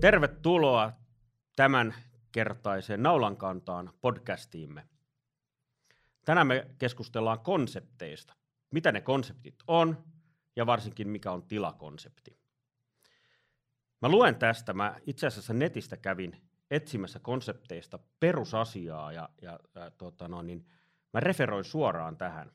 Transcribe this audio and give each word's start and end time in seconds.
Tervetuloa 0.00 0.92
tämän 1.56 1.94
kertaiseen 2.32 3.02
Naulankantaan 3.02 3.92
podcastiimme. 4.00 4.88
Tänään 6.24 6.46
me 6.46 6.66
keskustellaan 6.78 7.40
konsepteista. 7.40 8.34
Mitä 8.70 8.92
ne 8.92 9.00
konseptit 9.00 9.54
on 9.66 10.04
ja 10.56 10.66
varsinkin 10.66 11.08
mikä 11.08 11.32
on 11.32 11.42
tilakonsepti. 11.42 12.38
Mä 14.02 14.08
luen 14.08 14.36
tästä, 14.36 14.72
mä 14.72 14.96
itse 15.06 15.26
asiassa 15.26 15.54
netistä 15.54 15.96
kävin 15.96 16.42
etsimässä 16.70 17.18
konsepteista 17.18 17.98
perusasiaa 18.20 19.12
ja, 19.12 19.28
ja, 19.42 19.58
ja 19.74 19.90
tota 19.90 20.28
no, 20.28 20.42
niin 20.42 20.66
mä 21.12 21.20
referoin 21.20 21.64
suoraan 21.64 22.16
tähän. 22.16 22.52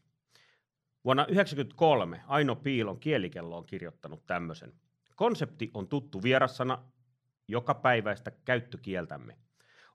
Vuonna 1.06 1.24
1993 1.24 2.22
Aino 2.28 2.56
Piilon 2.56 3.00
kielikello 3.00 3.58
on 3.58 3.66
kirjoittanut 3.66 4.26
tämmöisen. 4.26 4.74
Konsepti 5.16 5.72
on 5.74 5.88
tuttu 5.88 6.24
vierassana 6.24 6.84
joka 7.48 7.74
päiväistä 7.74 8.32
käyttökieltämme. 8.46 9.38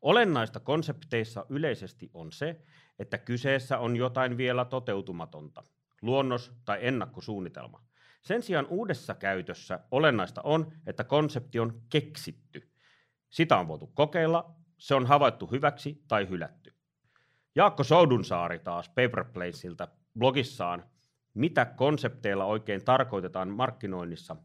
Olennaista 0.02 0.61
konsepteissa 0.61 1.47
yleisesti 1.48 2.11
on 2.15 2.33
se, 2.33 2.62
että 2.98 3.19
kyseessä 3.19 3.79
on 3.79 3.97
jotain 3.97 4.37
vielä 4.37 4.65
toteutumatonta, 4.65 5.62
luonnos 6.03 6.53
tai 6.65 6.79
ennakkosuunnitelma. 6.80 7.83
Sen 8.23 8.42
sijaan 8.42 8.66
uudessa 8.66 9.15
käytössä 9.15 9.80
olennaista 9.91 10.42
on, 10.42 10.73
että 10.87 11.05
konsepti 11.05 11.59
on 11.61 11.83
keksitty. 11.89 12.70
Sitä 13.30 13.59
on 13.59 13.69
voitu 13.69 13.87
kokeilla, 13.87 14.55
se 14.78 14.95
on 14.95 15.06
havaittu 15.06 15.47
hyväksi 15.47 16.03
tai 16.09 16.28
hylätty. 16.28 16.75
Jaakko 17.55 17.84
Soudunsaari 17.84 18.59
taas 18.59 18.89
Paperplaceilta 18.89 19.89
blogissaan, 20.19 20.84
mitä 21.34 21.65
konsepteilla 21.65 22.45
oikein 22.45 22.84
tarkoitetaan 22.84 23.48
markkinoinnissa, 23.48 24.37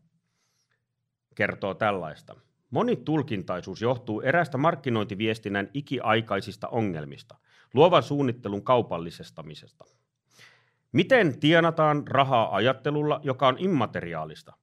kertoo 1.36 1.74
tällaista. 1.74 2.36
Monitulkintaisuus 2.74 3.82
johtuu 3.82 4.22
erästä 4.22 4.58
markkinointiviestinnän 4.58 5.70
ikiaikaisista 5.74 6.68
ongelmista, 6.68 7.36
luovan 7.74 8.04
suunnittelun 8.04 8.64
kaupallisestamisesta. 8.64 9.86
Miten 10.92 11.40
tienataan 11.40 12.08
rahaa 12.08 12.56
ajattelulla, 12.56 13.20
joka 13.24 13.48
on 13.48 13.56
immateriaalista? 13.60 14.54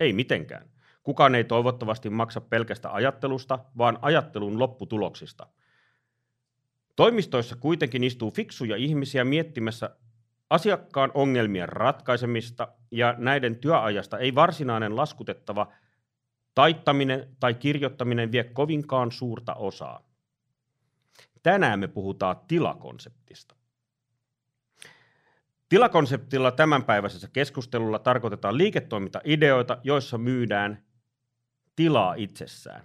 Ei 0.00 0.12
mitenkään. 0.12 0.70
Kukaan 1.02 1.34
ei 1.34 1.44
toivottavasti 1.44 2.10
maksa 2.10 2.40
pelkästä 2.40 2.92
ajattelusta, 2.92 3.58
vaan 3.78 3.98
ajattelun 4.02 4.58
lopputuloksista. 4.58 5.46
Toimistoissa 6.96 7.56
kuitenkin 7.56 8.04
istuu 8.04 8.30
fiksuja 8.30 8.76
ihmisiä 8.76 9.24
miettimässä 9.24 9.96
asiakkaan 10.50 11.10
ongelmien 11.14 11.68
ratkaisemista, 11.68 12.68
ja 12.90 13.14
näiden 13.18 13.56
työajasta 13.56 14.18
ei 14.18 14.34
varsinainen 14.34 14.96
laskutettava 14.96 15.72
taittaminen 16.54 17.36
tai 17.40 17.54
kirjoittaminen 17.54 18.32
vie 18.32 18.44
kovinkaan 18.44 19.12
suurta 19.12 19.54
osaa. 19.54 20.02
Tänään 21.42 21.80
me 21.80 21.88
puhutaan 21.88 22.36
tilakonseptista. 22.48 23.54
Tilakonseptilla 25.68 26.50
tämänpäiväisessä 26.50 27.28
keskustelulla 27.32 27.98
tarkoitetaan 27.98 28.58
liiketoimintaideoita, 28.58 29.78
joissa 29.82 30.18
myydään 30.18 30.82
tilaa 31.76 32.14
itsessään. 32.14 32.82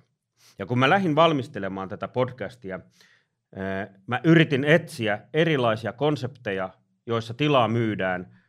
Ja 0.59 0.65
kun 0.65 0.79
mä 0.79 0.89
lähdin 0.89 1.15
valmistelemaan 1.15 1.89
tätä 1.89 2.07
podcastia, 2.07 2.79
mä 4.07 4.21
yritin 4.23 4.63
etsiä 4.63 5.19
erilaisia 5.33 5.93
konsepteja, 5.93 6.69
joissa 7.05 7.33
tilaa 7.33 7.67
myydään 7.67 8.41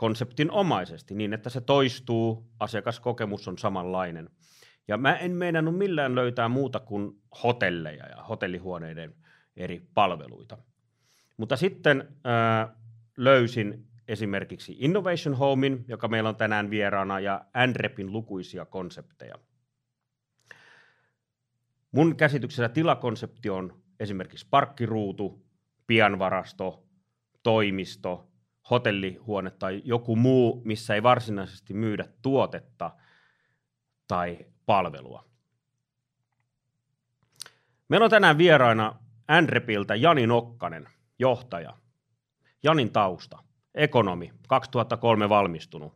konseptin 0.00 0.50
omaisesti 0.50 1.14
niin, 1.14 1.32
että 1.32 1.50
se 1.50 1.60
toistuu, 1.60 2.50
asiakaskokemus 2.60 3.48
on 3.48 3.58
samanlainen. 3.58 4.30
Ja 4.88 4.96
mä 4.96 5.16
en 5.16 5.32
meinannut 5.32 5.78
millään 5.78 6.14
löytää 6.14 6.48
muuta 6.48 6.80
kuin 6.80 7.22
hotelleja 7.42 8.06
ja 8.06 8.22
hotellihuoneiden 8.22 9.14
eri 9.56 9.82
palveluita. 9.94 10.58
Mutta 11.36 11.56
sitten 11.56 12.00
äh, 12.00 12.76
löysin 13.16 13.86
esimerkiksi 14.08 14.76
Innovation 14.78 15.34
Homein, 15.34 15.84
joka 15.88 16.08
meillä 16.08 16.28
on 16.28 16.36
tänään 16.36 16.70
vieraana, 16.70 17.20
ja 17.20 17.44
Andrepin 17.54 18.12
lukuisia 18.12 18.64
konsepteja. 18.64 19.34
Mun 21.92 22.16
käsityksessä 22.16 22.68
tilakonsepti 22.68 23.50
on 23.50 23.82
esimerkiksi 23.98 24.46
parkkiruutu, 24.50 25.46
pianvarasto, 25.86 26.86
toimisto, 27.42 28.29
hotellihuone 28.70 29.50
tai 29.50 29.82
joku 29.84 30.16
muu, 30.16 30.62
missä 30.64 30.94
ei 30.94 31.02
varsinaisesti 31.02 31.74
myydä 31.74 32.04
tuotetta 32.22 32.90
tai 34.08 34.38
palvelua. 34.66 35.24
Meillä 37.88 38.04
on 38.04 38.10
tänään 38.10 38.38
vieraana 38.38 38.96
Andrepiltä 39.28 39.94
Jani 39.94 40.26
Nokkanen, 40.26 40.88
johtaja. 41.18 41.76
Janin 42.62 42.92
tausta, 42.92 43.38
ekonomi, 43.74 44.32
2003 44.48 45.28
valmistunut. 45.28 45.92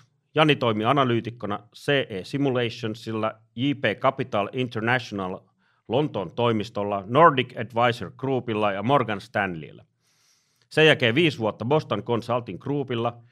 2000-2002 0.00 0.04
Jani 0.34 0.56
toimi 0.56 0.84
analyytikkona 0.84 1.58
CE 1.76 2.20
Simulationsilla, 2.22 3.34
JP 3.56 4.00
Capital 4.00 4.48
International 4.52 5.40
Lontoon 5.88 6.30
toimistolla, 6.30 7.04
Nordic 7.06 7.54
Advisor 7.56 8.12
Groupilla 8.16 8.72
ja 8.72 8.82
Morgan 8.82 9.20
Stanleyllä. 9.20 9.84
Sen 10.70 10.86
jälkeen 10.86 11.14
viisi 11.14 11.38
vuotta 11.38 11.64
Boston 11.64 12.02
Consulting 12.02 12.60
Groupilla 12.60 13.22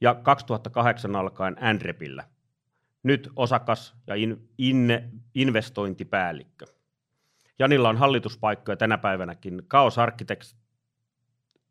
ja 0.00 0.14
2008 0.14 1.16
alkaen 1.16 1.56
Andrepillä. 1.62 2.24
Nyt 3.02 3.30
osakas 3.36 3.94
ja 4.06 4.14
in, 4.14 4.48
in, 4.58 4.88
investointipäällikkö. 5.34 6.66
Janilla 7.58 7.88
on 7.88 7.96
hallituspaikkoja 7.96 8.76
tänä 8.76 8.98
päivänäkin 8.98 9.62
Chaos 9.70 9.98
Architects, 9.98 10.56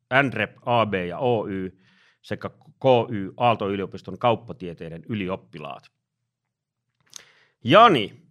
Andrep 0.09 0.57
AB 0.65 0.93
ja 0.93 1.17
Oy 1.17 1.79
sekä 2.21 2.49
KY 2.49 3.33
Aalto-yliopiston 3.37 4.17
kauppatieteiden 4.17 5.03
ylioppilaat. 5.09 5.91
Jani, 7.63 8.21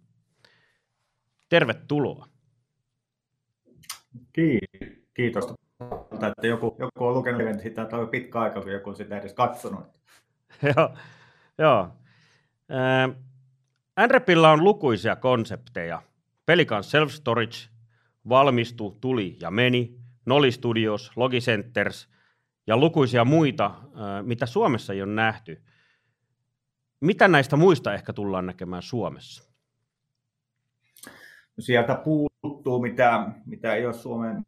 tervetuloa. 1.49 2.27
Kiitos 5.13 5.66
että 6.13 6.47
joku, 6.47 6.75
joku 6.79 7.05
on 7.05 7.13
lukenut 7.13 7.41
että 7.41 7.63
sitä, 7.63 7.81
että 7.81 7.97
on 7.97 8.09
pitkä 8.09 8.39
aika, 8.39 8.61
kun 8.61 8.71
joku 8.71 8.89
on 8.89 8.95
sitä 8.95 9.17
edes 9.17 9.33
katsonut. 9.33 9.83
joo, 10.75 10.95
joo. 11.57 11.89
Andrepilla 13.95 14.51
on 14.51 14.63
lukuisia 14.63 15.15
konsepteja. 15.15 16.01
Pelikan 16.45 16.83
Self-Storage, 16.83 17.69
Valmistu, 18.29 18.97
Tuli 19.01 19.37
ja 19.41 19.51
Meni, 19.51 19.97
Noli 20.25 20.51
Studios, 20.51 21.11
Logicenters 21.15 22.09
ja 22.67 22.77
lukuisia 22.77 23.25
muita, 23.25 23.71
mitä 24.21 24.45
Suomessa 24.45 24.93
ei 24.93 25.01
ole 25.01 25.11
nähty. 25.11 25.61
Mitä 26.99 27.27
näistä 27.27 27.55
muista 27.55 27.93
ehkä 27.93 28.13
tullaan 28.13 28.45
näkemään 28.45 28.81
Suomessa? 28.81 29.51
Sieltä 31.59 31.95
puuttuu, 31.95 32.81
mitä, 32.81 33.27
mitä 33.45 33.73
ei 33.73 33.85
ole 33.85 33.93
Suomen 33.93 34.45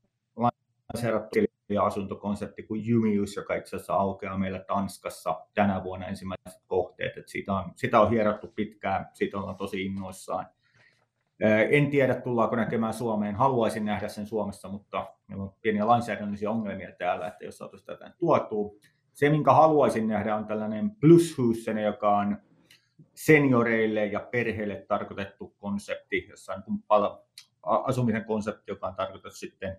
lanseerattu 0.94 1.40
asuntokonsepti 1.82 2.64
kuin 2.64 2.86
Jumius, 2.86 3.36
joka 3.36 3.56
itse 3.56 3.76
asiassa 3.76 3.94
aukeaa 3.94 4.38
meillä 4.38 4.60
Tanskassa 4.60 5.46
tänä 5.54 5.84
vuonna 5.84 6.08
ensimmäiset 6.08 6.64
kohteet. 6.68 7.18
Että 7.18 7.32
siitä, 7.32 7.54
on, 7.54 7.72
sitä 7.76 8.00
on 8.00 8.10
hierottu 8.10 8.48
pitkään, 8.48 9.06
siitä 9.14 9.38
ollaan 9.38 9.58
tosi 9.58 9.86
innoissaan. 9.86 10.46
En 11.70 11.90
tiedä, 11.92 12.16
tullaanko 12.16 12.56
näkemään 12.56 12.94
Suomeen. 12.94 13.36
Haluaisin 13.36 13.86
nähdä 13.86 14.08
sen 14.08 14.28
Suomessa, 14.28 14.70
mutta 14.70 15.08
meillä 15.28 15.44
on 15.44 15.54
pieniä 15.62 15.88
lainsäädännöllisiä 15.88 16.52
ongelmia 16.52 16.92
täällä, 16.92 17.28
että 17.28 17.46
jos 17.46 17.58
saataisiin 17.58 17.86
tätä 17.88 18.12
tuotua. 18.20 18.72
Se, 19.14 19.30
minkä 19.30 19.54
haluaisin 19.54 20.08
nähdä, 20.08 20.36
on 20.36 20.46
tällainen 20.46 20.92
plushussene, 21.02 21.82
joka 21.82 22.18
on 22.18 22.38
senioreille 23.16 24.06
ja 24.06 24.20
perheille 24.20 24.86
tarkoitettu 24.88 25.56
konsepti, 25.60 26.28
jossa 26.30 26.54
on 26.54 26.64
asumisen 27.64 28.26
konsepti, 28.26 28.72
joka 28.72 28.88
on 28.88 28.96
tarkoitettu 28.96 29.38
sitten 29.38 29.78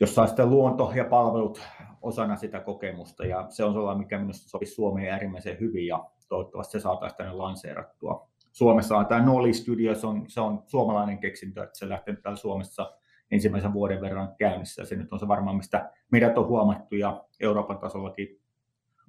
jossa 0.00 0.22
on 0.22 0.28
sitten 0.28 0.50
luonto 0.50 0.92
ja 0.94 1.04
palvelut 1.04 1.62
osana 2.02 2.36
sitä 2.36 2.60
kokemusta. 2.60 3.26
Ja 3.26 3.46
se 3.48 3.64
on 3.64 3.72
sellainen, 3.72 3.98
mikä 3.98 4.18
minusta 4.18 4.48
sopisi 4.48 4.74
Suomeen 4.74 5.12
äärimmäisen 5.12 5.60
hyvin 5.60 5.86
ja 5.86 6.04
toivottavasti 6.28 6.72
se 6.72 6.80
saataisiin 6.80 7.16
tänne 7.16 7.32
lanseerattua. 7.32 8.30
Suomessa 8.52 8.96
on 8.96 9.06
tämä 9.06 9.26
Noli 9.26 9.52
Studios, 9.52 10.04
on, 10.04 10.24
se 10.28 10.40
on 10.40 10.62
suomalainen 10.66 11.18
keksintö, 11.18 11.62
että 11.62 11.78
se 11.78 11.88
lähtee 11.88 12.16
täällä 12.16 12.36
Suomessa 12.36 12.92
ensimmäisen 13.30 13.72
vuoden 13.72 14.00
verran 14.00 14.34
käynnissä. 14.38 14.84
Se 14.84 14.96
nyt 14.96 15.12
on 15.12 15.18
se 15.18 15.28
varmaan, 15.28 15.56
mistä 15.56 15.90
meidät 16.10 16.38
on 16.38 16.46
huomattu 16.46 16.94
ja 16.94 17.24
Euroopan 17.40 17.78
tasollakin 17.78 18.40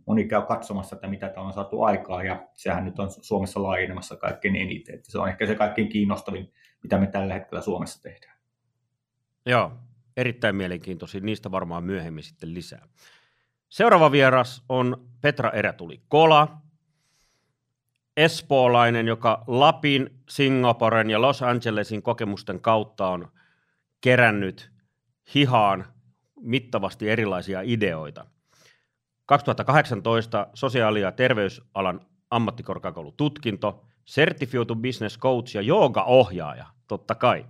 moni 0.05 0.25
käy 0.25 0.41
katsomassa, 0.41 0.95
että 0.95 1.07
mitä 1.07 1.29
täällä 1.29 1.47
on 1.47 1.53
saatu 1.53 1.81
aikaa 1.81 2.23
ja 2.23 2.47
sehän 2.53 2.85
nyt 2.85 2.99
on 2.99 3.07
Suomessa 3.11 3.63
laajenemassa 3.63 4.15
kaikkein 4.15 4.55
eniten. 4.55 4.95
Että 4.95 5.11
se 5.11 5.19
on 5.19 5.29
ehkä 5.29 5.45
se 5.45 5.55
kaikkein 5.55 5.89
kiinnostavin, 5.89 6.51
mitä 6.83 6.97
me 6.97 7.07
tällä 7.07 7.33
hetkellä 7.33 7.61
Suomessa 7.61 8.01
tehdään. 8.01 8.37
Joo, 9.45 9.71
erittäin 10.17 10.55
mielenkiintoisia, 10.55 11.21
niistä 11.21 11.51
varmaan 11.51 11.83
myöhemmin 11.83 12.23
sitten 12.23 12.53
lisää. 12.53 12.87
Seuraava 13.69 14.11
vieras 14.11 14.63
on 14.69 15.07
Petra 15.21 15.51
Erätuli 15.51 16.01
Kola. 16.07 16.57
espoolainen, 18.17 19.07
joka 19.07 19.43
Lapin, 19.47 20.09
Singaporen 20.29 21.09
ja 21.09 21.21
Los 21.21 21.41
Angelesin 21.41 22.01
kokemusten 22.01 22.61
kautta 22.61 23.07
on 23.07 23.31
kerännyt 24.01 24.71
hihaan 25.35 25.85
mittavasti 26.39 27.09
erilaisia 27.09 27.61
ideoita. 27.63 28.25
2018 29.25 30.47
sosiaali- 30.53 31.01
ja 31.01 31.11
terveysalan 31.11 32.01
ammattikorkeakoulututkinto, 32.29 33.85
Certified 34.05 34.75
Business 34.81 35.19
Coach 35.19 35.55
ja 35.55 35.61
jooga-ohjaaja, 35.61 36.65
totta 36.87 37.15
kai. 37.15 37.45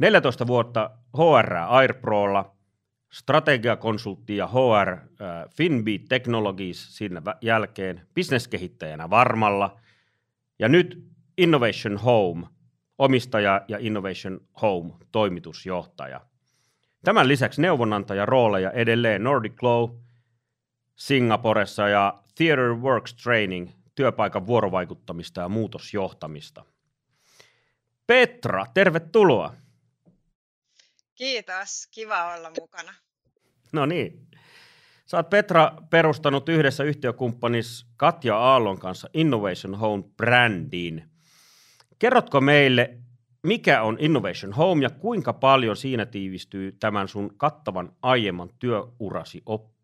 14 0.00 0.46
vuotta 0.46 0.90
HR 1.16 1.54
Airprolla, 1.68 2.56
strategiakonsultti 3.12 4.36
ja 4.36 4.46
HR 4.46 4.88
äh, 4.90 5.00
Finbeat 5.56 6.02
Technologies 6.08 6.96
siinä 6.96 7.22
jälkeen, 7.40 8.06
bisneskehittäjänä 8.14 9.10
Varmalla 9.10 9.80
ja 10.58 10.68
nyt 10.68 11.04
Innovation 11.38 11.96
Home, 11.96 12.46
omistaja 12.98 13.64
ja 13.68 13.78
Innovation 13.80 14.40
Home 14.62 14.92
toimitusjohtaja. 15.12 16.20
Tämän 17.04 17.28
lisäksi 17.28 17.62
neuvonantaja 17.62 18.26
rooleja 18.26 18.70
edelleen 18.70 19.24
Nordic 19.24 19.54
Glow 19.54 19.90
Singaporessa 20.96 21.88
ja 21.88 22.18
Theater 22.34 22.74
Works 22.74 23.14
Training 23.14 23.70
työpaikan 23.94 24.46
vuorovaikuttamista 24.46 25.40
ja 25.40 25.48
muutosjohtamista. 25.48 26.64
Petra, 28.06 28.66
tervetuloa. 28.74 29.54
Kiitos, 31.20 31.88
kiva 31.90 32.34
olla 32.34 32.50
mukana. 32.60 32.94
No 33.72 33.86
niin. 33.86 34.26
Sä 35.06 35.16
oot 35.16 35.30
Petra 35.30 35.72
perustanut 35.90 36.48
yhdessä 36.48 36.84
yhtiökumppanis 36.84 37.86
Katja 37.96 38.36
Aallon 38.36 38.78
kanssa 38.78 39.08
Innovation 39.14 39.74
Home 39.74 40.04
brändin. 40.16 41.10
Kerrotko 41.98 42.40
meille, 42.40 42.98
mikä 43.42 43.82
on 43.82 43.96
Innovation 44.00 44.52
Home 44.52 44.82
ja 44.82 44.90
kuinka 44.90 45.32
paljon 45.32 45.76
siinä 45.76 46.06
tiivistyy 46.06 46.72
tämän 46.72 47.08
sun 47.08 47.36
kattavan 47.36 47.96
aiemman 48.02 48.48
työurasi 48.58 49.42
oppeja? 49.46 49.79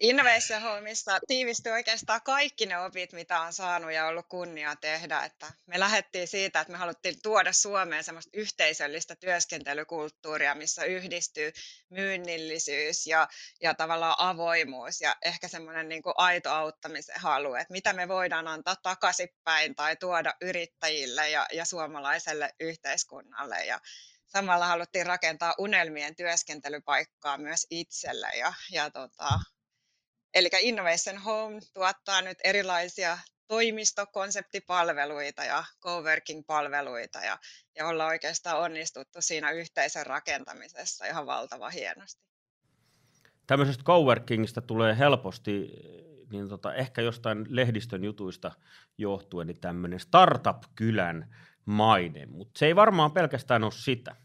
Innovation 0.00 0.62
Homeissa 0.62 1.18
tiivistyy 1.26 1.72
oikeastaan 1.72 2.22
kaikki 2.22 2.66
ne 2.66 2.78
opit, 2.78 3.12
mitä 3.12 3.40
on 3.40 3.52
saanut 3.52 3.92
ja 3.92 4.06
ollut 4.06 4.26
kunnia 4.28 4.76
tehdä. 4.76 5.24
Että 5.24 5.52
me 5.66 5.80
lähdettiin 5.80 6.28
siitä, 6.28 6.60
että 6.60 6.72
me 6.72 6.78
haluttiin 6.78 7.22
tuoda 7.22 7.52
Suomeen 7.52 8.04
semmoista 8.04 8.30
yhteisöllistä 8.34 9.16
työskentelykulttuuria, 9.16 10.54
missä 10.54 10.84
yhdistyy 10.84 11.52
myynnillisyys 11.90 13.06
ja, 13.06 13.28
ja 13.62 13.74
tavallaan 13.74 14.14
avoimuus 14.18 15.00
ja 15.00 15.16
ehkä 15.24 15.48
semmoinen 15.48 15.88
niin 15.88 16.02
aito 16.16 16.50
auttamisen 16.50 17.20
halu, 17.20 17.54
että 17.54 17.72
mitä 17.72 17.92
me 17.92 18.08
voidaan 18.08 18.48
antaa 18.48 18.76
takaisinpäin 18.76 19.74
tai 19.74 19.96
tuoda 19.96 20.34
yrittäjille 20.40 21.30
ja, 21.30 21.46
ja 21.52 21.64
suomalaiselle 21.64 22.50
yhteiskunnalle. 22.60 23.64
Ja, 23.64 23.80
samalla 24.26 24.66
haluttiin 24.66 25.06
rakentaa 25.06 25.54
unelmien 25.58 26.16
työskentelypaikkaa 26.16 27.38
myös 27.38 27.66
itselle 27.70 28.28
ja, 28.38 28.52
ja 28.70 28.90
tota, 28.90 29.28
Eli 30.34 30.48
Innovation 30.60 31.18
Home 31.18 31.60
tuottaa 31.74 32.22
nyt 32.22 32.38
erilaisia 32.44 33.18
toimistokonseptipalveluita 33.48 35.44
ja 35.44 35.64
coworking-palveluita 35.80 37.18
ja, 37.24 37.38
ja 37.76 37.86
ollaan 37.86 38.08
oikeastaan 38.08 38.58
onnistuttu 38.58 39.18
siinä 39.20 39.50
yhteisön 39.50 40.06
rakentamisessa 40.06 41.06
ihan 41.06 41.26
valtava 41.26 41.70
hienosti. 41.70 42.22
Tämmöisestä 43.46 43.84
coworkingista 43.84 44.60
tulee 44.60 44.98
helposti, 44.98 45.70
niin 46.32 46.48
tota, 46.48 46.74
ehkä 46.74 47.02
jostain 47.02 47.46
lehdistön 47.48 48.04
jutuista 48.04 48.52
johtuen, 48.98 49.46
niin 49.46 49.60
tämmöinen 49.60 50.00
startup-kylän 50.00 51.36
maine, 51.64 52.26
mutta 52.26 52.58
se 52.58 52.66
ei 52.66 52.76
varmaan 52.76 53.12
pelkästään 53.12 53.64
ole 53.64 53.72
sitä. 53.72 54.16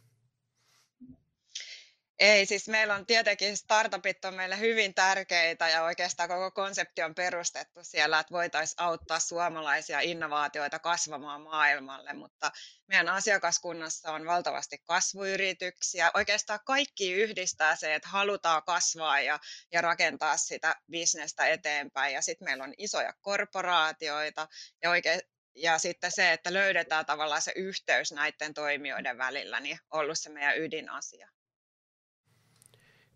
Ei, 2.19 2.45
siis 2.45 2.67
meillä 2.67 2.95
on 2.95 3.05
tietenkin 3.05 3.57
startupit 3.57 4.25
on 4.25 4.33
meille 4.33 4.59
hyvin 4.59 4.93
tärkeitä 4.93 5.69
ja 5.69 5.83
oikeastaan 5.83 6.29
koko 6.29 6.51
konsepti 6.51 7.03
on 7.03 7.15
perustettu 7.15 7.83
siellä, 7.83 8.19
että 8.19 8.33
voitaisiin 8.33 8.81
auttaa 8.81 9.19
suomalaisia 9.19 9.99
innovaatioita 9.99 10.79
kasvamaan 10.79 11.41
maailmalle, 11.41 12.13
mutta 12.13 12.51
meidän 12.87 13.09
asiakaskunnassa 13.09 14.11
on 14.11 14.25
valtavasti 14.25 14.77
kasvuyrityksiä. 14.77 16.11
Oikeastaan 16.13 16.59
kaikki 16.65 17.13
yhdistää 17.13 17.75
se, 17.75 17.95
että 17.95 18.09
halutaan 18.09 18.63
kasvaa 18.63 19.21
ja, 19.21 19.39
ja 19.71 19.81
rakentaa 19.81 20.37
sitä 20.37 20.75
bisnestä 20.91 21.47
eteenpäin 21.47 22.13
ja 22.13 22.21
sitten 22.21 22.45
meillä 22.45 22.63
on 22.63 22.73
isoja 22.77 23.13
korporaatioita 23.21 24.47
ja 24.81 24.89
oikein 24.89 25.21
ja 25.55 25.77
sitten 25.77 26.11
se, 26.11 26.31
että 26.31 26.53
löydetään 26.53 27.05
tavallaan 27.05 27.41
se 27.41 27.53
yhteys 27.55 28.11
näiden 28.11 28.53
toimijoiden 28.53 29.17
välillä, 29.17 29.59
niin 29.59 29.79
ollut 29.91 30.19
se 30.19 30.29
meidän 30.29 30.57
ydinasia. 30.57 31.34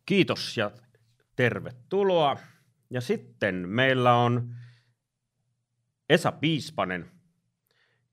Kiitos 0.09 0.57
ja 0.57 0.71
tervetuloa. 1.35 2.37
Ja 2.89 3.01
sitten 3.01 3.55
meillä 3.55 4.13
on 4.13 4.55
Esa 6.09 6.31
Piispanen, 6.31 7.05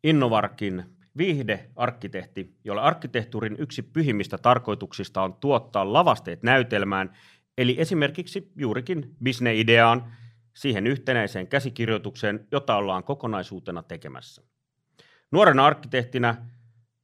Innovarkin 0.05 0.85
viihdearkkitehti, 1.17 2.57
jolla 2.65 2.83
arkkitehtuurin 2.83 3.57
yksi 3.59 3.83
pyhimmistä 3.83 4.39
tarkoituksista 4.39 5.23
on 5.23 5.35
tuottaa 5.35 5.93
lavasteet 5.93 6.43
näytelmään, 6.43 7.17
eli 7.59 7.77
esimerkiksi 7.79 8.53
juurikin 8.57 9.17
bisneideaan, 9.23 10.13
siihen 10.55 10.87
yhtenäiseen 10.87 11.47
käsikirjoitukseen, 11.47 12.47
jota 12.53 12.77
ollaan 12.77 13.05
kokonaisuutena 13.05 13.83
tekemässä. 13.83 14.43
Nuorena 15.31 15.67
arkkitehtinä 15.67 16.35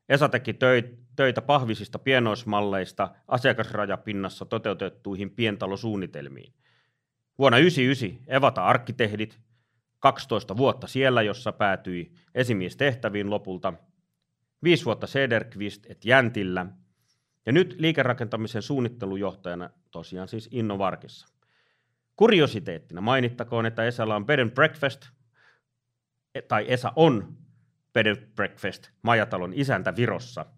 Esa 0.09 0.29
teki 0.29 0.55
töitä 0.55 1.02
pahvisista 1.47 1.99
pienoismalleista 1.99 3.11
asiakasrajapinnassa 3.29 4.45
toteutettuihin 4.45 5.31
pientalosuunnitelmiin. 5.31 6.55
Vuonna 7.39 7.59
1999 7.59 8.37
Evata 8.37 8.65
arkkitehdit, 8.65 9.41
12 9.99 10.57
vuotta 10.57 10.87
siellä, 10.87 11.23
jossa 11.23 11.53
päätyi 11.53 12.13
esimiestehtäviin 12.35 13.31
lopulta, 13.31 13.73
5 14.63 14.85
vuotta 14.85 15.07
Sederqvist 15.07 15.87
et 15.91 16.05
Jäntillä, 16.05 16.67
ja 17.47 17.53
nyt 17.53 17.75
liikerakentamisen 17.79 18.63
suunnittelujohtajana 18.63 19.71
tosiaan 19.91 20.29
siis 20.29 20.49
Innovarkissa. 20.53 21.27
Kuriositeettina 22.17 23.01
mainittakoon, 23.01 23.67
että 23.67 23.85
Esalla 23.85 24.17
on 24.17 24.27
bed 24.27 24.39
and 24.39 24.51
breakfast, 24.51 25.09
tai 26.49 26.65
Esa 26.69 26.93
on 26.97 27.37
bed 27.93 28.07
and 28.07 28.27
breakfast 28.35 28.91
majatalon 29.03 29.53
isäntä 29.55 29.97
Virossa– 29.97 30.47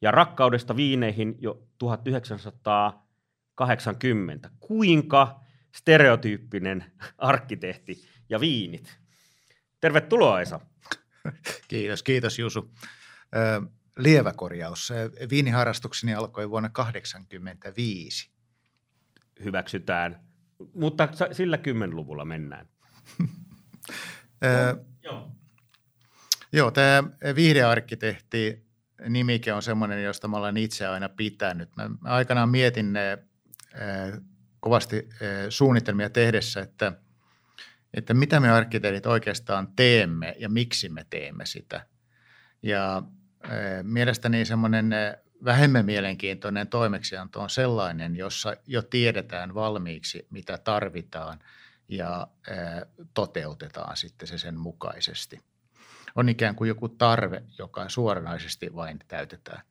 ja 0.00 0.10
rakkaudesta 0.10 0.76
viineihin 0.76 1.36
jo 1.38 1.62
1980. 1.78 4.50
Kuinka 4.60 5.40
stereotyyppinen 5.72 6.84
arkkitehti 7.18 8.08
ja 8.28 8.40
viinit. 8.40 8.98
Tervetuloa 9.80 10.40
Esa. 10.40 10.60
Kiitos, 11.68 12.02
kiitos 12.02 12.38
Jusu. 12.38 12.74
Ö, 13.36 13.62
lievä 13.98 14.32
korjaus. 14.32 14.92
Viiniharrastukseni 15.30 16.14
alkoi 16.14 16.50
vuonna 16.50 16.68
1985. 16.68 18.30
Hyväksytään, 19.44 20.20
mutta 20.74 21.08
sillä 21.32 21.58
kymmenluvulla 21.58 22.24
mennään. 22.24 22.68
ö, 24.44 24.84
joo. 25.02 25.30
Joo, 26.52 26.70
tämä 26.70 27.02
viihdearkkitehti 27.34 28.69
nimike 29.08 29.52
on 29.52 29.62
semmoinen, 29.62 30.04
josta 30.04 30.28
mä 30.28 30.36
olen 30.36 30.56
itse 30.56 30.86
aina 30.86 31.08
pitänyt. 31.08 31.76
Mä 31.76 31.90
aikanaan 32.02 32.48
mietin 32.48 32.92
ne 32.92 33.18
kovasti 34.60 35.08
suunnitelmia 35.48 36.10
tehdessä, 36.10 36.60
että, 36.60 36.92
että 37.94 38.14
mitä 38.14 38.40
me 38.40 38.50
arkkitehdit 38.50 39.06
oikeastaan 39.06 39.68
teemme 39.76 40.34
ja 40.38 40.48
miksi 40.48 40.88
me 40.88 41.06
teemme 41.10 41.46
sitä. 41.46 41.86
Ja 42.62 43.02
mielestäni 43.82 44.44
semmoinen 44.44 44.90
vähemmän 45.44 45.84
mielenkiintoinen 45.84 46.68
toimeksianto 46.68 47.40
on 47.40 47.50
sellainen, 47.50 48.16
jossa 48.16 48.56
jo 48.66 48.82
tiedetään 48.82 49.54
valmiiksi, 49.54 50.26
mitä 50.30 50.58
tarvitaan 50.58 51.38
ja 51.88 52.28
toteutetaan 53.14 53.96
sitten 53.96 54.28
se 54.28 54.38
sen 54.38 54.58
mukaisesti 54.58 55.40
on 56.14 56.28
ikään 56.28 56.54
kuin 56.54 56.68
joku 56.68 56.88
tarve, 56.88 57.42
joka 57.58 57.88
suoranaisesti 57.88 58.74
vain 58.74 58.98
täytetään. 59.08 59.62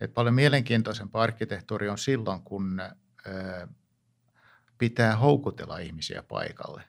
Et 0.00 0.14
paljon 0.14 0.34
mielenkiintoisempaa 0.34 1.22
arkkitehtuuri 1.22 1.88
on 1.88 1.98
silloin, 1.98 2.42
kun 2.42 2.80
ö, 3.26 3.68
pitää 4.78 5.16
houkutella 5.16 5.78
ihmisiä 5.78 6.22
paikalle. 6.22 6.82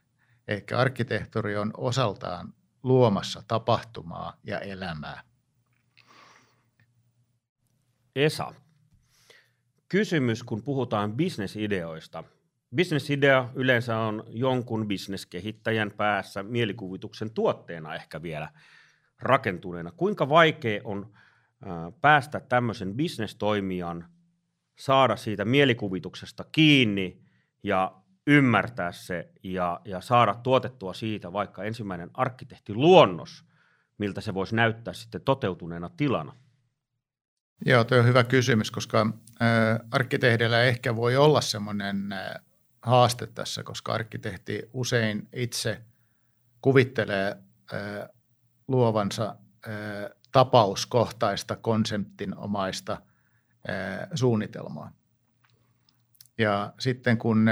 Ehkä 0.47 0.79
arkkitehtuuri 0.79 1.57
on 1.57 1.71
osaltaan 1.77 2.53
luomassa 2.83 3.43
tapahtumaa 3.47 4.37
ja 4.43 4.59
elämää. 4.59 5.21
Esa, 8.15 8.53
kysymys, 9.89 10.43
kun 10.43 10.63
puhutaan 10.63 11.13
bisnesideoista. 11.13 12.23
Business-idea 12.75 13.49
yleensä 13.55 13.97
on 13.97 14.23
jonkun 14.27 14.87
bisneskehittäjän 14.87 15.91
päässä 15.91 16.43
mielikuvituksen 16.43 17.31
tuotteena 17.31 17.95
ehkä 17.95 18.21
vielä 18.21 18.49
rakentuneena. 19.21 19.91
Kuinka 19.91 20.29
vaikea 20.29 20.81
on 20.83 21.13
päästä 22.01 22.39
tämmöisen 22.39 22.93
bisnestoimijan 22.95 24.05
saada 24.79 25.15
siitä 25.15 25.45
mielikuvituksesta 25.45 26.45
kiinni 26.51 27.21
ja 27.63 27.95
ymmärtää 28.27 28.91
se 28.91 29.29
ja, 29.43 29.81
ja 29.85 30.01
saada 30.01 30.33
tuotettua 30.33 30.93
siitä 30.93 31.33
vaikka 31.33 31.63
ensimmäinen 31.63 32.09
arkkitehtiluonnos, 32.13 33.45
miltä 33.97 34.21
se 34.21 34.33
voisi 34.33 34.55
näyttää 34.55 34.93
sitten 34.93 35.21
toteutuneena 35.21 35.89
tilana? 35.97 36.35
Joo, 37.65 37.83
tuo 37.83 37.97
on 37.97 38.05
hyvä 38.05 38.23
kysymys, 38.23 38.71
koska 38.71 39.01
äh, 39.41 39.79
arkkitehdillä 39.91 40.63
ehkä 40.63 40.95
voi 40.95 41.17
olla 41.17 41.41
semmoinen 41.41 41.97
haaste 42.81 43.27
tässä, 43.27 43.63
koska 43.63 43.93
arkkitehti 43.93 44.69
usein 44.73 45.27
itse 45.33 45.81
kuvittelee 46.61 47.35
äh, 47.73 48.09
luovansa 48.67 49.35
tapauskohtaista 50.31 51.55
konseptinomaista 51.55 53.01
suunnitelmaa. 54.13 54.91
Ja 56.37 56.73
sitten 56.79 57.17
kun 57.17 57.45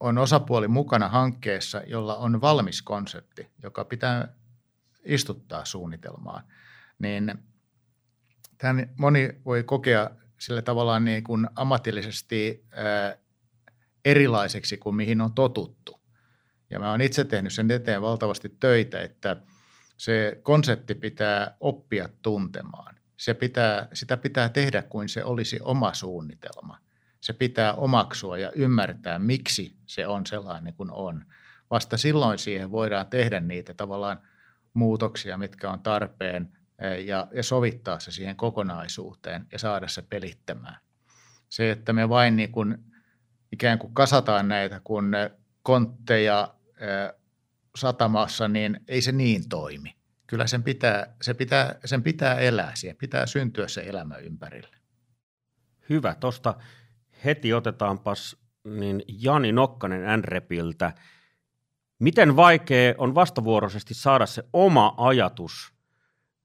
on 0.00 0.18
osapuoli 0.18 0.68
mukana 0.68 1.08
hankkeessa, 1.08 1.82
jolla 1.86 2.16
on 2.16 2.40
valmis 2.40 2.82
konsepti, 2.82 3.50
joka 3.62 3.84
pitää 3.84 4.28
istuttaa 5.04 5.64
suunnitelmaan, 5.64 6.44
niin 6.98 7.34
tämän 8.58 8.90
moni 8.98 9.28
voi 9.44 9.62
kokea 9.62 10.10
sillä 10.38 10.62
tavallaan 10.62 11.04
niin 11.04 11.24
kuin 11.24 11.48
ammatillisesti 11.56 12.66
erilaiseksi 14.04 14.76
kuin 14.76 14.96
mihin 14.96 15.20
on 15.20 15.32
totuttu. 15.32 16.01
Ja 16.72 16.78
mä 16.78 16.90
oon 16.90 17.00
itse 17.00 17.24
tehnyt 17.24 17.52
sen 17.52 17.70
eteen 17.70 18.02
valtavasti 18.02 18.56
töitä, 18.60 19.00
että 19.00 19.36
se 19.96 20.40
konsepti 20.42 20.94
pitää 20.94 21.56
oppia 21.60 22.08
tuntemaan. 22.22 22.94
Se 23.16 23.34
pitää, 23.34 23.88
sitä 23.92 24.16
pitää 24.16 24.48
tehdä 24.48 24.82
kuin 24.82 25.08
se 25.08 25.24
olisi 25.24 25.58
oma 25.62 25.94
suunnitelma. 25.94 26.78
Se 27.20 27.32
pitää 27.32 27.74
omaksua 27.74 28.38
ja 28.38 28.52
ymmärtää, 28.52 29.18
miksi 29.18 29.76
se 29.86 30.06
on 30.06 30.26
sellainen 30.26 30.74
kuin 30.74 30.90
on. 30.90 31.24
Vasta 31.70 31.96
silloin 31.96 32.38
siihen 32.38 32.70
voidaan 32.70 33.06
tehdä 33.06 33.40
niitä 33.40 33.74
tavallaan 33.74 34.20
muutoksia, 34.74 35.38
mitkä 35.38 35.70
on 35.70 35.80
tarpeen 35.80 36.52
ja, 37.06 37.28
ja 37.34 37.42
sovittaa 37.42 38.00
se 38.00 38.10
siihen 38.10 38.36
kokonaisuuteen 38.36 39.46
ja 39.52 39.58
saada 39.58 39.88
se 39.88 40.02
pelittämään. 40.02 40.76
Se, 41.48 41.70
että 41.70 41.92
me 41.92 42.08
vain 42.08 42.36
niin 42.36 42.52
kuin 42.52 42.78
ikään 43.52 43.78
kuin 43.78 43.94
kasataan 43.94 44.48
näitä 44.48 44.80
kun 44.84 45.12
kontteja 45.62 46.54
satamassa, 47.76 48.48
niin 48.48 48.80
ei 48.88 49.02
se 49.02 49.12
niin 49.12 49.48
toimi. 49.48 49.96
Kyllä 50.26 50.46
sen 50.46 50.62
pitää, 50.62 51.16
se 51.22 51.34
pitää, 51.34 51.74
sen 51.84 52.02
pitää 52.02 52.38
elää, 52.38 52.72
siihen 52.74 52.96
pitää 52.96 53.26
syntyä 53.26 53.68
se 53.68 53.80
elämä 53.80 54.16
ympärille. 54.16 54.76
Hyvä, 55.88 56.14
tuosta 56.14 56.54
heti 57.24 57.52
otetaanpas 57.52 58.36
niin 58.64 59.02
Jani 59.08 59.52
Nokkanen 59.52 60.20
NREPiltä. 60.20 60.92
Miten 61.98 62.36
vaikea 62.36 62.94
on 62.98 63.14
vastavuoroisesti 63.14 63.94
saada 63.94 64.26
se 64.26 64.44
oma 64.52 64.94
ajatus 64.96 65.74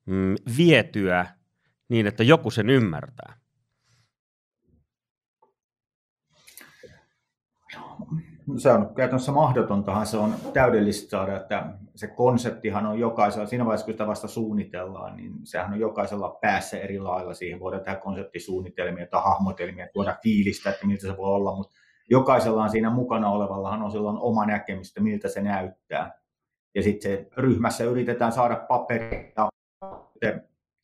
mm, 0.05 0.35
vietyä 0.57 1.25
niin, 1.89 2.07
että 2.07 2.23
joku 2.23 2.51
sen 2.51 2.69
ymmärtää? 2.69 3.37
Se 8.57 8.71
on 8.71 8.95
käytännössä 8.95 9.31
mahdotontahan 9.31 10.05
se 10.05 10.17
on 10.17 10.35
täydellistä 10.53 11.09
saada, 11.09 11.37
että 11.37 11.73
se 11.95 12.07
konseptihan 12.07 12.85
on 12.85 12.99
jokaisella, 12.99 13.47
siinä 13.47 13.65
vaiheessa 13.65 13.85
kun 13.85 13.93
sitä 13.93 14.07
vasta 14.07 14.27
suunnitellaan, 14.27 15.17
niin 15.17 15.33
sehän 15.43 15.73
on 15.73 15.79
jokaisella 15.79 16.37
päässä 16.41 16.79
eri 16.79 16.99
lailla. 16.99 17.33
Siihen 17.33 17.59
voidaan 17.59 17.83
tehdä 17.83 17.99
konseptisuunnitelmia 17.99 19.07
tai 19.07 19.21
hahmotelmia, 19.23 19.87
tuoda 19.93 20.17
fiilistä, 20.23 20.69
että 20.69 20.87
miltä 20.87 21.01
se 21.01 21.17
voi 21.17 21.29
olla, 21.29 21.55
mutta 21.55 21.77
jokaisellaan 22.09 22.69
siinä 22.69 22.89
mukana 22.89 23.29
olevallahan 23.29 23.81
on 23.81 23.91
silloin 23.91 24.17
oma 24.17 24.45
näkemys, 24.45 24.87
että 24.87 25.01
miltä 25.01 25.27
se 25.27 25.41
näyttää. 25.41 26.19
Ja 26.75 26.83
sitten 26.83 27.27
ryhmässä 27.37 27.83
yritetään 27.83 28.31
saada 28.31 28.55
paperia 28.55 29.49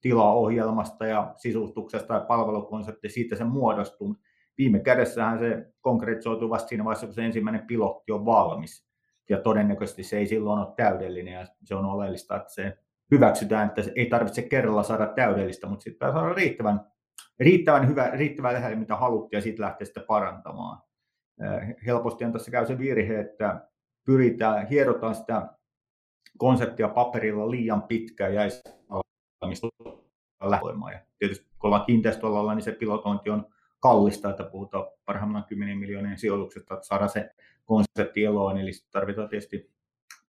tilaohjelmasta 0.01 1.05
ja 1.05 1.33
sisustuksesta 1.37 2.13
ja 2.13 2.19
palvelukonsepti, 2.19 3.09
siitä 3.09 3.35
se 3.35 3.43
muodostuu 3.43 4.15
viime 4.57 4.79
kädessähän 4.79 5.39
se 5.39 5.73
konkretisoituu 5.81 6.49
vasta 6.49 6.67
siinä 6.67 6.83
vaiheessa, 6.83 7.07
kun 7.07 7.13
se 7.13 7.25
ensimmäinen 7.25 7.67
pilotti 7.67 8.11
on 8.11 8.25
valmis. 8.25 8.87
Ja 9.29 9.41
todennäköisesti 9.41 10.03
se 10.03 10.17
ei 10.17 10.27
silloin 10.27 10.59
ole 10.59 10.73
täydellinen 10.75 11.33
ja 11.33 11.47
se 11.63 11.75
on 11.75 11.85
oleellista, 11.85 12.35
että 12.35 12.53
se 12.53 12.77
hyväksytään, 13.11 13.67
että 13.67 13.81
ei 13.95 14.05
tarvitse 14.05 14.41
kerralla 14.41 14.83
saada 14.83 15.07
täydellistä, 15.07 15.67
mutta 15.67 15.83
sitten 15.83 16.07
pitää 16.07 16.11
saada 16.11 16.33
riittävän, 16.33 16.81
riittävän 17.39 17.87
hyvä, 17.87 18.09
riittävän 18.13 18.53
lähellä, 18.53 18.77
mitä 18.77 18.95
haluttiin 18.95 19.37
ja 19.37 19.41
sitten 19.41 19.65
lähteä 19.65 19.85
sitä 19.85 20.01
parantamaan. 20.07 20.81
Helposti 21.85 22.25
on 22.25 22.31
tässä 22.31 22.51
käy 22.51 22.65
se 22.65 22.77
virhe, 22.77 23.19
että 23.19 23.67
pyritään, 24.05 24.67
hierotaan 24.67 25.15
sitä 25.15 25.47
konseptia 26.37 26.87
paperilla 26.87 27.51
liian 27.51 27.83
pitkään 27.83 28.33
ja 28.33 28.43
ei 28.43 28.49
Ja 30.91 30.99
tietysti 31.19 31.45
kun 31.45 31.67
ollaan 31.67 31.85
kiinteistöalalla, 31.85 32.55
niin 32.55 32.63
se 32.63 32.71
pilotointi 32.71 33.29
on 33.29 33.52
kallista, 33.83 34.29
että 34.29 34.43
puhutaan 34.43 34.85
parhaimmillaan 35.05 35.45
10 35.45 35.77
miljoonien 35.77 36.17
sijoituksesta, 36.17 36.73
että 36.73 36.87
saada 36.87 37.07
se 37.07 37.29
konsepti 37.65 38.23
eloon. 38.23 38.57
Eli 38.57 38.71
tarvitaan 38.91 39.29
tietysti 39.29 39.71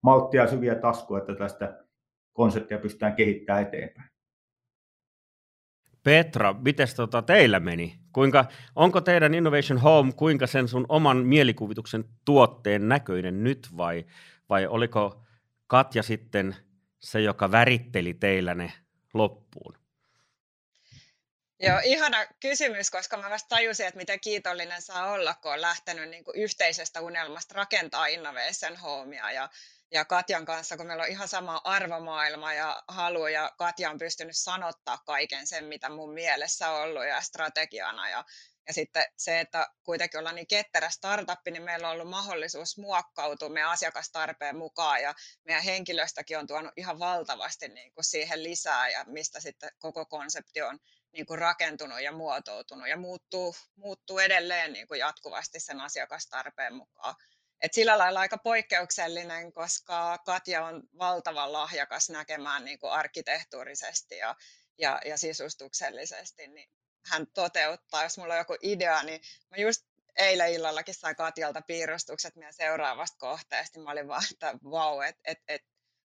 malttia 0.01 0.41
ja 0.41 0.47
syviä 0.47 0.75
taskuja, 0.75 1.19
että 1.19 1.35
tästä 1.35 1.83
konseptia 2.33 2.77
pystytään 2.77 3.15
kehittämään 3.15 3.63
eteenpäin. 3.63 4.09
Petra, 6.03 6.53
miten 6.53 6.87
tota 6.95 7.21
teillä 7.21 7.59
meni? 7.59 7.99
Kuinka, 8.13 8.45
onko 8.75 9.01
teidän 9.01 9.33
Innovation 9.33 9.79
Home, 9.79 10.11
kuinka 10.11 10.47
sen 10.47 10.67
sun 10.67 10.85
oman 10.89 11.17
mielikuvituksen 11.17 12.05
tuotteen 12.25 12.87
näköinen 12.87 13.43
nyt 13.43 13.67
vai, 13.77 14.05
vai 14.49 14.67
oliko 14.67 15.21
Katja 15.67 16.03
sitten 16.03 16.55
se, 16.99 17.21
joka 17.21 17.51
väritteli 17.51 18.13
teillä 18.13 18.55
ne 18.55 18.71
loppuun? 19.13 19.82
Joo, 21.65 21.79
ihana 21.83 22.25
kysymys, 22.39 22.91
koska 22.91 23.17
mä 23.17 23.29
vasta 23.29 23.49
tajusin, 23.49 23.85
että 23.85 23.97
miten 23.97 24.19
kiitollinen 24.19 24.81
saa 24.81 25.11
olla, 25.11 25.33
kun 25.33 25.53
on 25.53 25.61
lähtenyt 25.61 26.09
niin 26.09 26.23
kuin 26.23 26.39
yhteisestä 26.39 27.01
unelmasta 27.01 27.55
rakentaa 27.55 28.07
Innovation 28.07 28.77
Homea. 28.77 29.31
Ja, 29.31 29.49
ja 29.91 30.05
Katjan 30.05 30.45
kanssa, 30.45 30.77
kun 30.77 30.87
meillä 30.87 31.03
on 31.03 31.09
ihan 31.09 31.27
sama 31.27 31.61
arvomaailma 31.63 32.53
ja 32.53 32.83
halu, 32.87 33.27
ja 33.27 33.51
Katja 33.57 33.89
on 33.89 33.97
pystynyt 33.97 34.37
sanottaa 34.37 34.97
kaiken 34.97 35.47
sen, 35.47 35.65
mitä 35.65 35.89
mun 35.89 36.13
mielessä 36.13 36.69
on 36.69 36.81
ollut 36.81 37.05
ja 37.07 37.21
strategiana. 37.21 38.09
Ja, 38.09 38.25
ja 38.67 38.73
sitten 38.73 39.05
se, 39.17 39.39
että 39.39 39.67
kuitenkin 39.83 40.19
ollaan 40.19 40.35
niin 40.35 40.47
ketterä 40.47 40.89
startuppi, 40.89 41.51
niin 41.51 41.63
meillä 41.63 41.87
on 41.87 41.93
ollut 41.93 42.09
mahdollisuus 42.09 42.77
muokkautua 42.77 43.49
meidän 43.49 43.71
asiakastarpeen 43.71 44.57
mukaan 44.57 45.01
ja 45.01 45.13
meidän 45.45 45.63
henkilöstäkin 45.63 46.37
on 46.37 46.47
tuonut 46.47 46.71
ihan 46.77 46.99
valtavasti 46.99 47.67
niin 47.67 47.93
kuin 47.93 48.05
siihen 48.05 48.43
lisää 48.43 48.89
ja 48.89 49.03
mistä 49.07 49.39
sitten 49.39 49.71
koko 49.79 50.05
konsepti 50.05 50.61
on 50.61 50.79
niin 51.13 51.25
kuin 51.25 51.39
rakentunut 51.39 52.01
ja 52.01 52.11
muotoutunut 52.11 52.87
ja 52.87 52.97
muuttuu, 52.97 53.55
muuttuu 53.75 54.19
edelleen 54.19 54.73
niin 54.73 54.87
kuin 54.87 54.99
jatkuvasti 54.99 55.59
sen 55.59 55.81
asiakastarpeen 55.81 56.73
mukaan. 56.73 57.15
Et 57.61 57.73
sillä 57.73 57.97
lailla 57.97 58.19
aika 58.19 58.37
poikkeuksellinen, 58.37 59.53
koska 59.53 60.17
Katja 60.25 60.65
on 60.65 60.83
valtavan 60.97 61.53
lahjakas 61.53 62.09
näkemään 62.09 62.65
niin 62.65 62.79
kuin 62.79 62.91
arkkitehtuurisesti 62.91 64.17
ja, 64.17 64.35
ja, 64.77 65.01
ja 65.05 65.17
sisustuksellisesti. 65.17 66.47
Niin 66.47 66.69
hän 67.05 67.27
toteuttaa, 67.33 68.03
jos 68.03 68.17
mulla 68.17 68.33
on 68.33 68.37
joku 68.37 68.57
idea, 68.61 69.03
niin 69.03 69.21
mä 69.49 69.57
just 69.57 69.81
eilen 70.15 70.53
illallakin 70.53 70.93
sain 70.93 71.15
Katjalta 71.15 71.61
piirustukset 71.61 72.35
meidän 72.35 72.53
seuraavasta 72.53 73.17
kohteesta. 73.17 73.79
Mä 73.79 73.91
olin 73.91 74.07
vaan, 74.07 74.23
että 74.31 74.53
vau, 74.63 74.95
wow, 74.95 75.03
että 75.03 75.21
et, 75.25 75.37
et, 75.47 75.61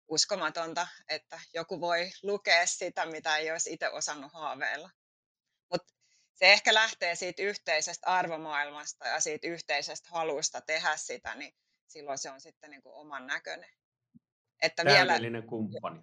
uskomatonta, 0.08 0.88
että 1.08 1.40
joku 1.54 1.80
voi 1.80 2.10
lukea 2.22 2.66
sitä, 2.66 3.06
mitä 3.06 3.36
ei 3.36 3.50
olisi 3.50 3.72
itse 3.72 3.88
osannut 3.88 4.32
haaveilla. 4.32 4.90
Mutta 5.72 5.94
se 6.34 6.52
ehkä 6.52 6.74
lähtee 6.74 7.14
siitä 7.14 7.42
yhteisestä 7.42 8.06
arvomaailmasta 8.06 9.08
ja 9.08 9.20
siitä 9.20 9.46
yhteisestä 9.46 10.08
halusta 10.10 10.60
tehdä 10.60 10.96
sitä, 10.96 11.34
niin 11.34 11.52
silloin 11.86 12.18
se 12.18 12.30
on 12.30 12.40
sitten 12.40 12.70
niin 12.70 12.82
kuin 12.82 12.94
oman 12.94 13.26
näköinen. 13.26 13.70
Että 14.62 14.84
täydellinen 14.84 15.32
vielä, 15.32 15.46
kumppani. 15.48 16.02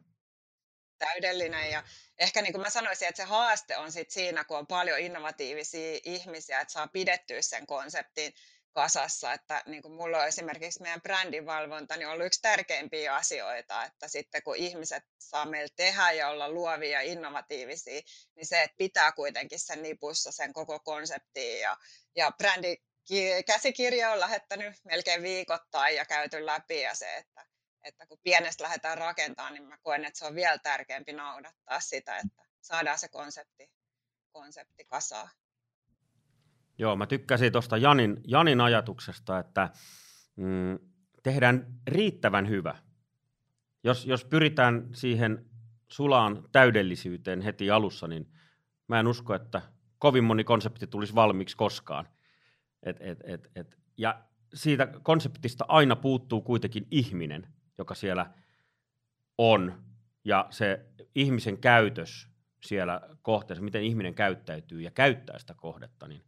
Täydellinen 0.98 1.72
ja 1.72 1.84
ehkä 2.18 2.42
niin 2.42 2.54
kuin 2.54 2.62
mä 2.62 2.70
sanoisin, 2.70 3.08
että 3.08 3.24
se 3.24 3.30
haaste 3.30 3.78
on 3.78 3.92
sit 3.92 4.12
siinä, 4.12 4.44
kun 4.44 4.58
on 4.58 4.68
paljon 4.68 5.00
innovatiivisia 5.00 6.00
ihmisiä, 6.04 6.60
että 6.60 6.72
saa 6.72 6.88
pidettyä 6.88 7.42
sen 7.42 7.68
konseptin 7.68 8.34
kasassa, 8.74 9.34
että 9.34 9.64
niin 9.66 9.82
kuin 9.82 9.94
mulla 9.94 10.18
on 10.18 10.28
esimerkiksi 10.28 10.82
meidän 10.82 11.02
brändinvalvonta 11.02 11.98
niin 11.98 12.08
on 12.08 12.14
ollut 12.14 12.26
yksi 12.26 12.42
tärkeimpiä 12.42 13.16
asioita, 13.16 13.86
että 13.86 14.08
sitten 14.08 14.44
kun 14.44 14.56
ihmiset 14.56 15.04
saa 15.20 15.46
meillä 15.46 15.74
tehdä 15.76 16.12
ja 16.12 16.30
olla 16.30 16.50
luovia 16.50 16.92
ja 16.92 17.02
innovatiivisia, 17.02 18.02
niin 18.36 18.46
se, 18.46 18.64
että 18.64 18.78
pitää 18.78 19.12
kuitenkin 19.12 19.60
sen 19.60 19.84
nipussa 19.84 20.32
sen 20.32 20.54
koko 20.54 20.80
konseptiin 20.80 21.62
ja, 21.62 21.78
ja 22.16 22.32
brändi 22.38 22.78
käsikirja 23.46 24.12
on 24.12 24.20
lähettänyt 24.20 24.76
melkein 24.84 25.24
viikoittain 25.24 25.96
ja 25.96 26.06
käyty 26.06 26.46
läpi 26.46 26.82
ja 26.82 26.96
se, 26.96 27.18
että, 27.18 27.46
että 27.84 28.08
kun 28.08 28.20
pienestä 28.24 28.64
lähdetään 28.64 28.98
rakentamaan, 28.98 29.54
niin 29.54 29.64
mä 29.64 29.78
koen, 29.78 30.06
että 30.06 30.20
se 30.20 30.26
on 30.26 30.36
vielä 30.36 30.58
tärkeämpi 30.58 31.14
noudattaa 31.14 31.80
sitä, 31.80 32.18
että 32.18 32.44
saadaan 32.62 33.00
se 33.00 33.08
konsepti, 33.08 33.72
konsepti 34.32 34.86
kasaan. 34.86 35.30
Joo, 36.84 36.96
mä 36.96 37.08
tykkäsin 37.08 37.52
tuosta 37.52 37.78
Janin, 37.78 38.22
Janin 38.28 38.62
ajatuksesta, 38.62 39.40
että 39.40 39.70
mm, 40.36 40.80
tehdään 41.24 41.66
riittävän 41.88 42.50
hyvä. 42.50 42.78
Jos, 43.84 44.06
jos 44.06 44.26
pyritään 44.26 44.90
siihen 44.94 45.46
sulaan 45.88 46.50
täydellisyyteen 46.52 47.42
heti 47.42 47.72
alussa, 47.72 48.08
niin 48.08 48.32
mä 48.88 49.00
en 49.00 49.08
usko, 49.08 49.34
että 49.34 49.62
kovin 49.98 50.24
moni 50.24 50.44
konsepti 50.44 50.88
tulisi 50.88 51.16
valmiiksi 51.16 51.58
koskaan. 51.58 52.08
Et, 52.84 52.98
et, 53.00 53.20
et, 53.24 53.52
et. 53.56 53.78
Ja 53.98 54.24
siitä 54.54 54.88
konseptista 55.04 55.66
aina 55.68 55.96
puuttuu 55.96 56.42
kuitenkin 56.42 56.88
ihminen, 56.92 57.48
joka 57.78 57.96
siellä 57.96 58.32
on, 59.38 59.84
ja 60.26 60.48
se 60.50 60.86
ihmisen 61.16 61.58
käytös 61.58 62.30
siellä 62.64 63.02
kohteessa, 63.22 63.64
miten 63.64 63.84
ihminen 63.84 64.16
käyttäytyy 64.16 64.82
ja 64.82 64.92
käyttää 64.92 65.40
sitä 65.40 65.54
kohdetta, 65.54 66.08
niin 66.08 66.24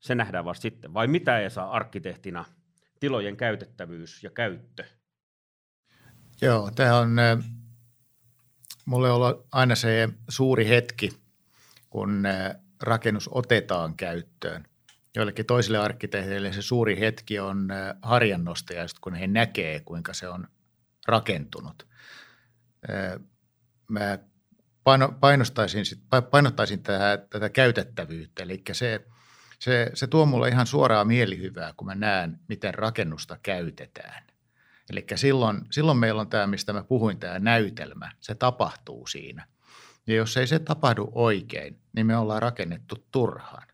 se 0.00 0.14
nähdään 0.14 0.44
vasta 0.44 0.62
sitten. 0.62 0.94
Vai 0.94 1.06
mitä 1.06 1.38
ei 1.38 1.50
saa 1.50 1.70
arkkitehtina 1.70 2.44
tilojen 3.00 3.36
käytettävyys 3.36 4.22
ja 4.22 4.30
käyttö? 4.30 4.84
Joo, 6.40 6.70
tämä 6.70 6.98
on 6.98 7.16
mulle 8.84 9.10
ollut 9.10 9.46
aina 9.52 9.74
se 9.74 10.08
suuri 10.28 10.68
hetki, 10.68 11.10
kun 11.90 12.24
rakennus 12.82 13.30
otetaan 13.32 13.96
käyttöön. 13.96 14.64
Joillekin 15.16 15.46
toisille 15.46 15.78
arkkitehteille 15.78 16.52
se 16.52 16.62
suuri 16.62 17.00
hetki 17.00 17.38
on 17.38 17.68
harjannostaja, 18.02 18.86
kun 19.00 19.14
he 19.14 19.26
näkee, 19.26 19.80
kuinka 19.80 20.14
se 20.14 20.28
on 20.28 20.48
rakentunut. 21.06 21.86
Mä 23.88 24.18
painostaisin, 25.20 25.84
painottaisin 26.30 26.82
tätä, 26.82 27.26
tätä 27.30 27.48
käytettävyyttä, 27.48 28.42
eli 28.42 28.62
se, 28.72 29.04
se, 29.58 29.90
se 29.94 30.06
tuo 30.06 30.26
mulle 30.26 30.48
ihan 30.48 30.66
suoraa 30.66 31.04
mielihyvää, 31.04 31.74
kun 31.76 31.86
mä 31.86 31.94
näen, 31.94 32.38
miten 32.48 32.74
rakennusta 32.74 33.38
käytetään. 33.42 34.24
Eli 34.90 35.06
silloin, 35.14 35.60
silloin 35.70 35.98
meillä 35.98 36.20
on 36.20 36.28
tämä, 36.28 36.46
mistä 36.46 36.72
mä 36.72 36.84
puhuin, 36.84 37.18
tämä 37.18 37.38
näytelmä. 37.38 38.12
Se 38.20 38.34
tapahtuu 38.34 39.06
siinä. 39.06 39.46
Ja 40.06 40.14
jos 40.14 40.36
ei 40.36 40.46
se 40.46 40.58
tapahdu 40.58 41.10
oikein, 41.12 41.80
niin 41.92 42.06
me 42.06 42.16
ollaan 42.16 42.42
rakennettu 42.42 43.06
turhaan. 43.10 43.68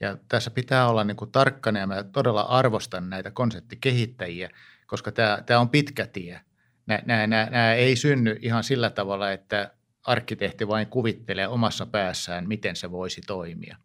Ja 0.00 0.16
tässä 0.28 0.50
pitää 0.50 0.88
olla 0.88 1.04
niin 1.04 1.16
kuin 1.16 1.32
tarkkana 1.32 1.78
ja 1.78 1.86
mä 1.86 2.02
todella 2.02 2.40
arvostan 2.40 3.10
näitä 3.10 3.30
konseptikehittäjiä, 3.30 4.50
koska 4.86 5.12
tämä, 5.12 5.42
tämä 5.46 5.60
on 5.60 5.68
pitkä 5.68 6.06
tie. 6.06 6.40
Nämä, 6.86 7.26
nämä, 7.26 7.26
nämä 7.26 7.74
ei 7.74 7.96
synny 7.96 8.36
ihan 8.40 8.64
sillä 8.64 8.90
tavalla, 8.90 9.32
että 9.32 9.70
arkkitehti 10.02 10.68
vain 10.68 10.86
kuvittelee 10.86 11.48
omassa 11.48 11.86
päässään, 11.86 12.48
miten 12.48 12.76
se 12.76 12.90
voisi 12.90 13.20
toimia. 13.20 13.76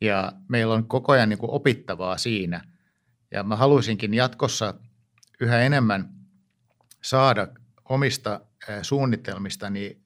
Ja 0.00 0.32
meillä 0.48 0.74
on 0.74 0.88
koko 0.88 1.12
ajan 1.12 1.28
niin 1.28 1.38
kuin 1.38 1.50
opittavaa 1.50 2.18
siinä. 2.18 2.64
Ja 3.30 3.42
mä 3.42 3.56
haluaisinkin 3.56 4.14
jatkossa 4.14 4.74
yhä 5.40 5.60
enemmän 5.60 6.14
saada 7.02 7.48
omista 7.88 8.40
suunnitelmistani 8.82 10.02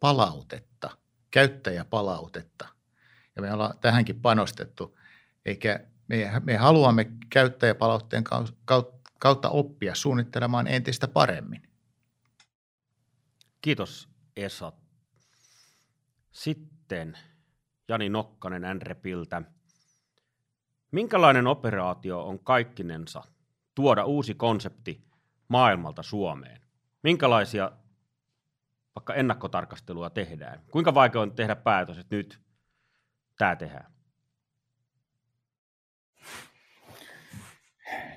palautetta, 0.00 0.90
käyttäjäpalautetta. 1.30 2.68
Ja 3.36 3.42
me 3.42 3.52
ollaan 3.52 3.78
tähänkin 3.80 4.20
panostettu. 4.20 4.98
Eikä 5.44 5.80
me, 6.08 6.32
me 6.44 6.56
haluamme 6.56 7.10
käyttäjäpalautteen 7.30 8.24
kautta 9.18 9.48
oppia 9.48 9.94
suunnittelemaan 9.94 10.66
entistä 10.66 11.08
paremmin. 11.08 11.62
Kiitos 13.60 14.09
Esa. 14.36 14.72
Sitten 16.30 17.18
Jani 17.88 18.08
Nokkanen 18.08 18.62
NREPiltä. 18.76 19.42
Minkälainen 20.90 21.46
operaatio 21.46 22.26
on 22.26 22.38
kaikkinensa 22.38 23.22
tuoda 23.74 24.04
uusi 24.04 24.34
konsepti 24.34 25.04
maailmalta 25.48 26.02
Suomeen? 26.02 26.60
Minkälaisia 27.02 27.72
vaikka 28.96 29.14
ennakkotarkastelua 29.14 30.10
tehdään? 30.10 30.62
Kuinka 30.70 30.94
vaikea 30.94 31.20
on 31.20 31.32
tehdä 31.32 31.56
päätös, 31.56 31.98
että 31.98 32.16
nyt 32.16 32.40
tämä 33.38 33.56
tehdään? 33.56 33.92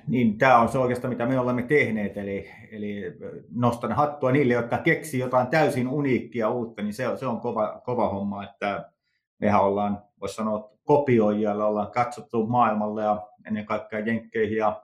Niin, 0.06 0.38
tämä 0.38 0.58
on 0.58 0.68
se 0.68 0.78
oikeastaan, 0.78 1.12
mitä 1.12 1.26
me 1.26 1.38
olemme 1.38 1.62
tehneet, 1.62 2.16
eli, 2.16 2.50
eli 2.72 3.02
nostan 3.54 3.92
hattua 3.92 4.32
niille, 4.32 4.54
jotka 4.54 4.78
keksii 4.78 5.20
jotain 5.20 5.46
täysin 5.46 5.88
uniikkia 5.88 6.50
uutta, 6.50 6.82
niin 6.82 6.94
se, 6.94 7.16
se 7.16 7.26
on 7.26 7.40
kova, 7.40 7.80
kova 7.84 8.08
homma, 8.08 8.44
että 8.44 8.90
mehän 9.38 9.62
ollaan, 9.62 10.02
voisi 10.20 10.34
sanoa, 10.34 10.70
kopioijalla 10.84 11.66
ollaan 11.66 11.90
katsottu 11.90 12.46
maailmalle 12.46 13.02
ja 13.02 13.28
ennen 13.46 13.66
kaikkea 13.66 13.98
Jenkkeihin 13.98 14.56
ja 14.56 14.82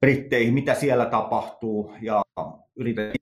Britteihin, 0.00 0.54
mitä 0.54 0.74
siellä 0.74 1.06
tapahtuu 1.06 1.92
ja 2.00 2.22
yritetään 2.76 3.12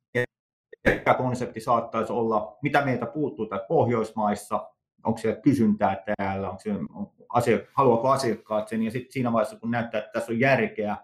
mikä 0.88 1.14
konsepti 1.14 1.61
saattaisi 1.61 2.12
olla, 2.12 2.59
mitä 2.62 2.85
meiltä 2.85 3.07
puuttuu 3.07 3.47
tai 3.47 3.61
Pohjoismaissa, 3.69 4.71
onko 5.04 5.18
siellä 5.18 5.40
kysyntää 5.40 6.02
täällä, 6.16 6.50
onko 6.50 6.60
siellä, 6.60 6.80
on 6.94 7.10
asia, 7.28 7.58
haluaako 7.72 8.08
asiakkaat 8.08 8.68
sen, 8.68 8.82
ja 8.82 8.90
sitten 8.90 9.12
siinä 9.12 9.32
vaiheessa, 9.32 9.60
kun 9.60 9.70
näyttää, 9.70 9.98
että 9.98 10.10
tässä 10.12 10.32
on 10.32 10.40
järkeä, 10.40 10.96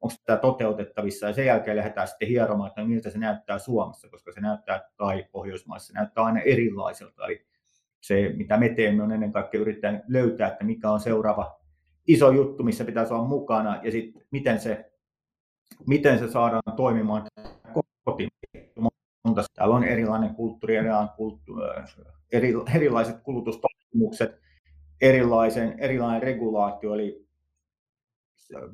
onko 0.00 0.14
tämä 0.24 0.36
toteutettavissa, 0.36 1.26
ja 1.26 1.32
sen 1.32 1.46
jälkeen 1.46 1.76
lähdetään 1.76 2.08
sitten 2.08 2.28
hieromaan, 2.28 2.68
että 2.68 2.84
miltä 2.84 3.10
se 3.10 3.18
näyttää 3.18 3.58
Suomessa, 3.58 4.08
koska 4.08 4.32
se 4.32 4.40
näyttää, 4.40 4.80
tai 4.96 5.26
Pohjoismaissa, 5.32 5.86
se 5.86 5.92
näyttää 5.92 6.24
aina 6.24 6.40
erilaiselta, 6.40 7.26
eli 7.26 7.46
se, 8.00 8.32
mitä 8.36 8.56
me 8.56 8.68
teemme, 8.68 9.02
on 9.02 9.12
ennen 9.12 9.32
kaikkea 9.32 9.60
yrittää 9.60 10.00
löytää, 10.08 10.48
että 10.48 10.64
mikä 10.64 10.90
on 10.90 11.00
seuraava 11.00 11.60
iso 12.06 12.30
juttu, 12.30 12.62
missä 12.62 12.84
pitäisi 12.84 13.14
olla 13.14 13.28
mukana, 13.28 13.80
ja 13.82 13.90
sitten 13.90 14.22
miten 14.30 14.60
se 14.60 14.90
miten 15.86 16.18
se 16.18 16.28
saadaan 16.28 16.76
toimimaan 16.76 17.26
kotiin. 18.04 18.28
Täällä 19.54 19.74
on 19.74 19.84
erilainen 19.84 20.34
kulttuuri, 20.34 20.76
eri, 22.32 22.54
erilaiset 22.74 23.20
kulutustottumukset, 23.22 24.40
erilaisen, 25.00 25.78
erilainen 25.78 26.22
regulaatio, 26.22 26.94
eli 26.94 27.26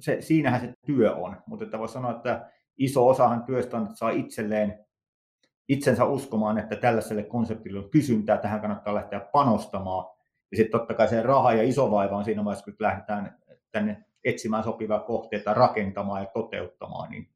se, 0.00 0.20
siinähän 0.20 0.60
se 0.60 0.74
työ 0.86 1.14
on. 1.14 1.36
Mutta 1.46 1.64
että 1.64 1.78
voi 1.78 1.88
sanoa, 1.88 2.10
että 2.10 2.50
iso 2.78 3.08
osahan 3.08 3.44
työstä 3.44 3.76
on, 3.76 3.82
että 3.82 3.96
saa 3.96 4.10
itselleen 4.10 4.86
itsensä 5.68 6.04
uskomaan, 6.04 6.58
että 6.58 6.76
tällaiselle 6.76 7.22
konseptille 7.22 7.78
on 7.78 7.90
kysyntää, 7.90 8.38
tähän 8.38 8.60
kannattaa 8.60 8.94
lähteä 8.94 9.20
panostamaan. 9.20 10.16
Ja 10.50 10.56
sitten 10.56 10.80
totta 10.80 10.94
kai 10.94 11.08
se 11.08 11.22
raha 11.22 11.52
ja 11.52 11.62
iso 11.62 11.90
vaiva 11.90 12.16
on 12.16 12.24
siinä 12.24 12.44
vaiheessa, 12.44 12.64
kun 12.64 12.74
lähdetään 12.78 13.38
tänne 13.72 14.04
etsimään 14.24 14.64
sopivia 14.64 14.98
kohteita, 14.98 15.54
rakentamaan 15.54 16.22
ja 16.22 16.30
toteuttamaan, 16.34 17.10
niin 17.10 17.28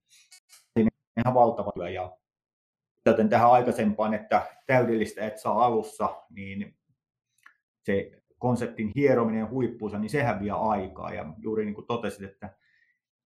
siinä 0.75 0.91
on 1.17 1.23
ihan 1.23 1.35
valtava 1.35 1.73
työ. 1.73 1.89
Ja 1.89 2.17
joten 3.07 3.29
tähän 3.29 3.51
aikaisempaan, 3.51 4.15
että 4.15 4.43
täydellistä 4.67 5.27
et 5.27 5.39
saa 5.39 5.65
alussa, 5.65 6.17
niin 6.31 6.77
se 7.83 8.23
konseptin 8.39 8.93
hierominen 8.97 9.51
huippuunsa, 9.51 9.99
niin 9.99 10.11
se 10.11 10.23
häviää 10.23 10.57
aikaa. 10.57 11.15
Ja 11.15 11.27
juuri 11.39 11.65
niin 11.65 11.75
kuin 11.75 11.87
totesit, 11.87 12.23
että 12.23 12.55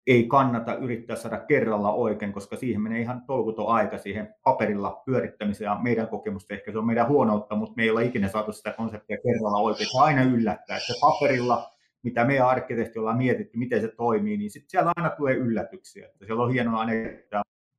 ei 0.06 0.26
kannata 0.26 0.74
yrittää 0.74 1.16
saada 1.16 1.38
kerralla 1.38 1.92
oikein, 1.92 2.32
koska 2.32 2.56
siihen 2.56 2.80
menee 2.80 3.00
ihan 3.00 3.22
tolkuton 3.26 3.68
aika 3.68 3.98
siihen 3.98 4.34
paperilla 4.44 5.02
pyörittämiseen. 5.06 5.66
Ja 5.66 5.78
meidän 5.82 6.08
kokemusta 6.08 6.54
ehkä 6.54 6.72
se 6.72 6.78
on 6.78 6.86
meidän 6.86 7.08
huonoutta, 7.08 7.56
mutta 7.56 7.74
me 7.76 7.82
ei 7.82 7.90
ole 7.90 8.04
ikinä 8.04 8.28
saatu 8.28 8.52
sitä 8.52 8.72
konseptia 8.72 9.16
kerralla 9.16 9.58
oikein. 9.58 9.90
Se 9.92 9.98
aina 9.98 10.22
yllättää, 10.22 10.76
että 10.76 10.92
paperilla 11.00 11.70
mitä 12.02 12.24
me 12.24 12.40
arkkitehti 12.40 12.98
ollaan 12.98 13.16
mietitty, 13.16 13.58
miten 13.58 13.80
se 13.80 13.88
toimii, 13.88 14.36
niin 14.36 14.50
sit 14.50 14.64
siellä 14.68 14.92
aina 14.96 15.10
tulee 15.10 15.34
yllätyksiä. 15.34 16.06
Että 16.06 16.26
siellä 16.26 16.42
on 16.42 16.52
hienoa 16.52 16.80
aina 16.80 16.92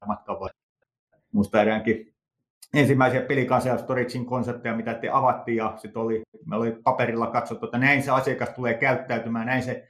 matkan 0.08 0.38
Muista 1.36 1.62
eräänkin 1.62 2.13
ensimmäisiä 2.74 3.21
pelikansia 3.21 3.78
Storagein 3.78 4.26
konsepteja, 4.26 4.76
mitä 4.76 4.93
te 4.93 5.10
avattiin, 5.10 5.58
ja 5.58 5.74
sitten 5.78 6.02
oli, 6.02 6.21
me 6.45 6.56
oli 6.56 6.71
paperilla 6.84 7.28
katsottu, 7.28 7.65
että 7.65 7.78
näin 7.78 8.04
se 8.04 8.12
asiakas 8.12 8.50
tulee 8.50 8.74
käyttäytymään, 8.74 9.45
näin 9.45 9.63
se 9.63 9.88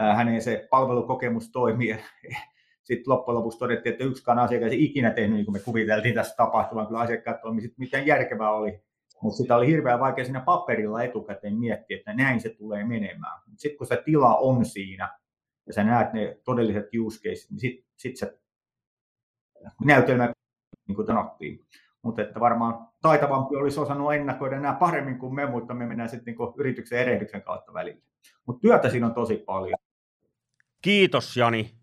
äh, 0.00 0.16
hänen 0.16 0.42
se 0.42 0.68
palvelukokemus 0.70 1.50
toimii. 1.50 1.96
Sitten 2.82 3.10
loppujen 3.12 3.38
lopuksi 3.38 3.58
todettiin, 3.58 3.92
että 3.92 4.04
yksikään 4.04 4.38
asiakas 4.38 4.72
ei 4.72 4.84
ikinä 4.84 5.10
tehnyt 5.10 5.36
niin 5.36 5.44
kuin 5.44 5.54
me 5.54 5.60
kuviteltiin 5.60 6.14
tässä 6.14 6.34
tapahtuvan, 6.36 6.86
kyllä 6.86 7.00
asiakkaat 7.00 7.40
toimisivat, 7.40 7.78
miten 7.78 8.06
järkevää 8.06 8.50
oli 8.50 8.82
mutta 9.22 9.36
sitä 9.36 9.56
oli 9.56 9.66
hirveän 9.66 10.00
vaikea 10.00 10.24
siinä 10.24 10.40
paperilla 10.40 11.02
etukäteen 11.02 11.56
miettiä, 11.56 11.96
että 11.96 12.14
näin 12.14 12.40
se 12.40 12.48
tulee 12.48 12.84
menemään. 12.84 13.42
Sitten 13.56 13.78
kun 13.78 13.86
se 13.86 14.02
tila 14.04 14.36
on 14.36 14.64
siinä 14.64 15.18
ja 15.66 15.72
sä 15.72 15.84
näet 15.84 16.12
ne 16.12 16.38
todelliset 16.44 16.86
use 17.00 17.18
case, 17.18 17.46
niin 17.50 17.60
sitten 17.60 17.84
sit 17.96 18.16
se 18.16 18.38
näytelmä, 19.84 20.32
niin 20.88 20.96
kuin 20.96 21.06
sanottiin, 21.06 21.66
mutta 22.02 22.22
että 22.22 22.40
varmaan 22.40 22.88
taitavampi 23.02 23.56
olisi 23.56 23.80
osannut 23.80 24.14
ennakoida 24.14 24.60
nämä 24.60 24.74
paremmin 24.74 25.18
kuin 25.18 25.34
me, 25.34 25.46
mutta 25.46 25.74
me 25.74 25.86
mennään 25.86 26.08
sitten 26.08 26.34
niin 26.38 26.54
yrityksen 26.56 26.98
erehdyksen 26.98 27.42
kautta 27.42 27.74
välillä. 27.74 28.02
Mutta 28.46 28.60
työtä 28.60 28.90
siinä 28.90 29.06
on 29.06 29.14
tosi 29.14 29.36
paljon. 29.36 29.78
Kiitos 30.82 31.36
Jani. 31.36 31.74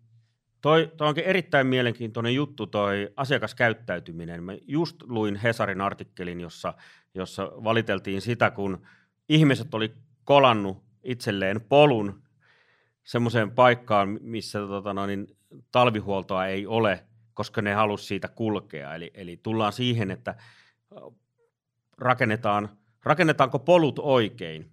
Toi, 0.60 0.92
toi 0.96 1.08
onkin 1.08 1.24
erittäin 1.24 1.66
mielenkiintoinen 1.66 2.34
juttu 2.34 2.66
toi 2.66 3.08
asiakaskäyttäytyminen. 3.16 4.42
Mä 4.42 4.52
just 4.62 5.02
luin 5.02 5.36
Hesarin 5.36 5.80
artikkelin, 5.80 6.40
jossa, 6.40 6.74
jossa 7.14 7.52
valiteltiin 7.64 8.20
sitä, 8.20 8.50
kun 8.50 8.86
ihmiset 9.28 9.74
oli 9.74 9.94
kolannut 10.24 10.82
itselleen 11.02 11.60
polun 11.60 12.22
semmoiseen 13.04 13.50
paikkaan, 13.50 14.18
missä 14.22 14.58
tota, 14.58 14.94
no, 14.94 15.06
niin, 15.06 15.36
talvihuoltoa 15.72 16.46
ei 16.46 16.66
ole, 16.66 17.04
koska 17.40 17.62
ne 17.62 17.74
halusivat 17.74 18.08
siitä 18.08 18.28
kulkea. 18.28 18.94
Eli, 18.94 19.10
eli 19.14 19.36
tullaan 19.36 19.72
siihen, 19.72 20.10
että 20.10 20.34
rakennetaan, 21.98 22.68
rakennetaanko 23.04 23.58
polut 23.58 23.98
oikein. 23.98 24.70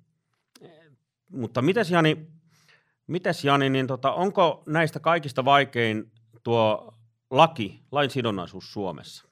Mutta 1.31 1.61
mites 1.61 1.91
Jani, 1.91 2.27
mites 3.07 3.45
Jani 3.45 3.69
niin 3.69 3.87
tota, 3.87 4.13
onko 4.13 4.63
näistä 4.65 4.99
kaikista 4.99 5.45
vaikein 5.45 6.11
tuo 6.43 6.93
laki, 7.31 7.83
lain 7.91 8.09
sidonnaisuus 8.09 8.73
Suomessa? 8.73 9.27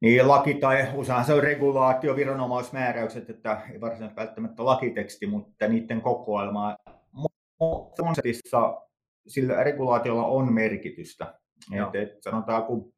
Niin, 0.00 0.28
laki 0.28 0.54
tai 0.54 0.90
usein 0.94 1.24
se 1.24 1.34
on 1.34 1.42
regulaatio, 1.42 2.16
viranomaismääräykset, 2.16 3.30
että 3.30 3.62
ei 3.72 3.80
varsinaisesti 3.80 4.20
välttämättä 4.20 4.64
lakiteksti, 4.64 5.26
mutta 5.26 5.68
niiden 5.68 6.00
kokoelma. 6.00 6.76
Konseptissa 7.96 8.83
sillä 9.26 9.64
regulaatiolla 9.64 10.26
on 10.26 10.52
merkitystä. 10.52 11.34
Et, 11.72 11.94
et 11.94 12.22
sanotaan, 12.22 12.64
kun 12.64 12.92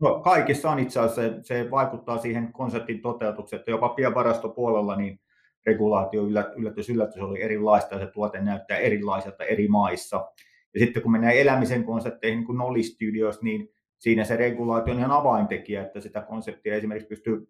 no, 0.00 0.20
kaikissa 0.20 0.70
on 0.70 0.78
itse 0.78 1.00
asiassa, 1.00 1.22
se, 1.22 1.42
se 1.42 1.70
vaikuttaa 1.70 2.18
siihen 2.18 2.52
konseptin 2.52 3.02
toteutukseen, 3.02 3.60
että 3.60 3.70
jopa 3.70 3.88
pienvarastopuolella 3.88 4.96
niin 4.96 5.20
regulaatio 5.66 6.22
yllätys, 6.56 6.88
yllätys 6.88 7.22
oli 7.22 7.42
erilaista 7.42 7.94
ja 7.94 8.00
se 8.00 8.12
tuote 8.12 8.40
näyttää 8.40 8.76
erilaiselta 8.76 9.44
eri 9.44 9.68
maissa. 9.68 10.30
Ja 10.74 10.80
sitten 10.80 11.02
kun 11.02 11.12
mennään 11.12 11.34
elämisen 11.34 11.84
konsepteihin, 11.84 12.38
niin 12.38 12.46
kuin 12.46 12.58
Nolly 12.58 12.82
Studios, 12.82 13.42
niin 13.42 13.68
siinä 13.98 14.24
se 14.24 14.36
regulaatio 14.36 14.94
on 14.94 15.00
ihan 15.00 15.10
avaintekijä, 15.10 15.82
että 15.82 16.00
sitä 16.00 16.20
konseptia 16.20 16.74
esimerkiksi 16.74 17.08
pystyy 17.08 17.48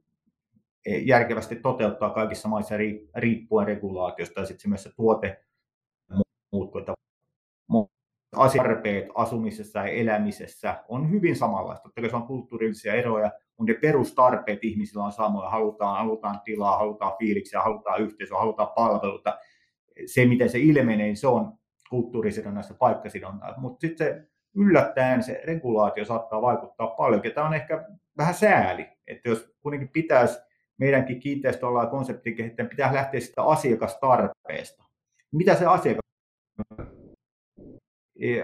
eh, 0.86 1.06
järkevästi 1.06 1.56
toteuttaa 1.56 2.10
kaikissa 2.10 2.48
maissa 2.48 2.74
riippuen 3.16 3.66
regulaatiosta 3.66 4.40
ja 4.40 4.46
sitten 4.46 4.70
myös 4.70 4.82
se 4.82 4.90
tuote 4.96 5.44
muuttuu. 6.52 6.80
Että 6.80 6.94
asiarpeet 8.36 9.06
asumisessa 9.14 9.78
ja 9.78 9.86
elämisessä 9.86 10.84
on 10.88 11.10
hyvin 11.10 11.36
samanlaista. 11.36 11.82
Totta 11.82 12.00
kai 12.00 12.10
se 12.10 12.16
on 12.16 12.26
kulttuurillisia 12.26 12.94
eroja, 12.94 13.30
mutta 13.58 13.72
ne 13.72 13.78
perustarpeet 13.78 14.64
ihmisillä 14.64 15.04
on 15.04 15.12
samoja. 15.12 15.50
Halutaan, 15.50 15.96
halutaan 15.96 16.40
tilaa, 16.44 16.78
halutaan 16.78 17.12
fiiliksiä, 17.18 17.60
halutaan 17.60 18.00
yhteisöä, 18.00 18.38
halutaan 18.38 18.68
palveluita. 18.76 19.38
Se, 20.06 20.26
miten 20.26 20.50
se 20.50 20.58
ilmenee, 20.58 21.06
niin 21.06 21.16
se 21.16 21.26
on 21.26 21.52
kulttuurisidonnaista 21.90 22.74
paikkasidonnaista. 22.74 23.60
Mutta 23.60 23.80
sitten 23.80 24.06
se 24.06 24.26
yllättäen 24.54 25.22
se 25.22 25.42
regulaatio 25.44 26.04
saattaa 26.04 26.42
vaikuttaa 26.42 26.86
paljon. 26.86 27.22
Tämä 27.34 27.46
on 27.46 27.54
ehkä 27.54 27.88
vähän 28.16 28.34
sääli, 28.34 28.88
että 29.06 29.28
jos 29.28 29.54
kuitenkin 29.60 29.88
pitäisi 29.88 30.38
meidänkin 30.78 31.20
kiinteistöalaa 31.20 31.84
ja 31.84 31.90
konseptikehittäjän 31.90 32.68
pitää 32.68 32.94
lähteä 32.94 33.20
sitä 33.20 33.42
asiakastarpeesta. 33.42 34.84
Mitä 35.32 35.54
se 35.54 35.66
asiakas 35.66 36.02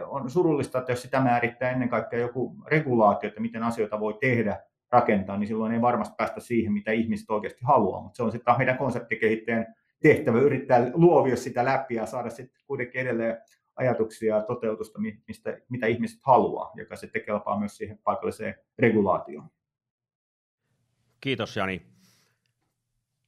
on 0.07 0.31
surullista, 0.31 0.79
että 0.79 0.93
jos 0.93 1.03
sitä 1.03 1.21
määrittää 1.21 1.71
ennen 1.71 1.89
kaikkea 1.89 2.19
joku 2.19 2.57
regulaatio, 2.67 3.29
että 3.29 3.41
miten 3.41 3.63
asioita 3.63 4.01
voi 4.01 4.19
tehdä, 4.21 4.61
rakentaa, 4.91 5.37
niin 5.37 5.49
silloin 5.49 5.73
ei 5.73 5.81
varmasti 5.81 6.15
päästä 6.19 6.41
siihen, 6.41 6.73
mitä 6.73 6.93
ihmiset 6.93 7.31
oikeasti 7.31 7.61
haluaa. 7.65 8.03
Mutta 8.03 8.17
se 8.17 8.23
on 8.23 8.33
sitten 8.33 8.55
meidän 8.59 8.79
konseptikehittäjän 8.79 9.75
tehtävä 10.01 10.41
yrittää 10.41 10.91
luovia 10.95 11.37
sitä 11.37 11.65
läpi 11.65 11.95
ja 11.95 12.07
saada 12.07 12.31
sitten 12.31 12.61
kuitenkin 12.67 13.01
edelleen 13.01 13.39
ajatuksia 13.77 14.37
ja 14.37 14.43
toteutusta, 14.43 14.99
mistä, 15.29 15.59
mitä 15.69 15.87
ihmiset 15.87 16.19
haluaa, 16.23 16.73
joka 16.77 16.97
sitten 16.97 17.23
kelpaa 17.25 17.59
myös 17.59 17.77
siihen 17.77 17.99
paikalliseen 18.05 18.55
regulaatioon. 18.79 19.49
Kiitos 21.21 21.57
Jani. 21.57 21.83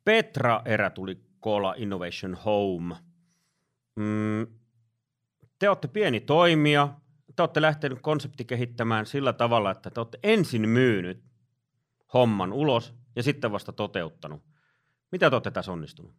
Petra 0.04 0.62
Erä 0.64 0.90
tuli 0.90 1.18
koolla 1.40 1.74
Innovation 1.76 2.34
Home. 2.34 2.94
Mm, 3.96 4.46
te 5.60 5.68
olette 5.68 5.88
pieni 5.88 6.20
toimija, 6.20 6.88
te 7.36 7.42
olette 7.42 7.62
lähtenyt 7.62 7.98
konsepti 8.02 8.44
kehittämään 8.44 9.06
sillä 9.06 9.32
tavalla, 9.32 9.70
että 9.70 9.90
te 9.90 10.00
olette 10.00 10.18
ensin 10.22 10.68
myynyt 10.68 11.24
homman 12.14 12.52
ulos 12.52 12.94
ja 13.16 13.22
sitten 13.22 13.52
vasta 13.52 13.72
toteuttanut. 13.72 14.42
Mitä 15.12 15.30
te 15.30 15.36
olette 15.36 15.50
tässä 15.50 15.72
onnistunut? 15.72 16.14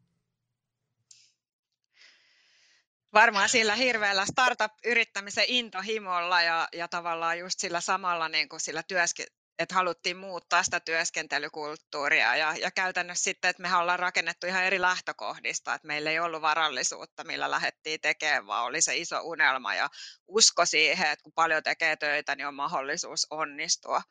Varmaan 3.14 3.50
sillä 3.50 3.76
hirveällä 3.76 4.26
startup-yrittämisen 4.26 5.46
intohimolla 5.48 6.42
ja, 6.42 6.68
ja 6.74 6.88
tavallaan 6.88 7.40
just 7.40 7.60
sillä 7.60 7.82
samalla 7.82 8.30
niin 8.30 8.50
kuin 8.50 8.60
sillä 8.60 8.84
työske, 8.84 9.26
että 9.62 9.76
haluttiin 9.76 10.18
muuttaa 10.18 10.64
sitä 10.64 10.80
työskentelykulttuuria 10.80 12.36
ja, 12.36 12.56
ja 12.58 12.72
käytännössä 12.72 13.24
sitten, 13.24 13.50
että 13.50 13.62
me 13.62 13.76
ollaan 13.76 14.00
rakennettu 14.00 14.48
ihan 14.48 14.64
eri 14.64 14.82
lähtökohdista, 14.82 15.74
että 15.74 15.88
meillä 15.88 16.12
ei 16.12 16.20
ollut 16.20 16.42
varallisuutta, 16.42 17.24
millä 17.24 17.52
lähdettiin 17.52 18.02
tekemään, 18.02 18.48
vaan 18.48 18.66
oli 18.66 18.82
se 18.82 18.98
iso 18.98 19.22
unelma 19.22 19.76
ja 19.76 19.90
usko 20.28 20.66
siihen, 20.66 21.12
että 21.12 21.24
kun 21.24 21.34
paljon 21.34 21.64
tekee 21.64 21.96
töitä, 21.96 22.36
niin 22.36 22.48
on 22.48 22.56
mahdollisuus 22.56 23.28
onnistua. 23.30 24.02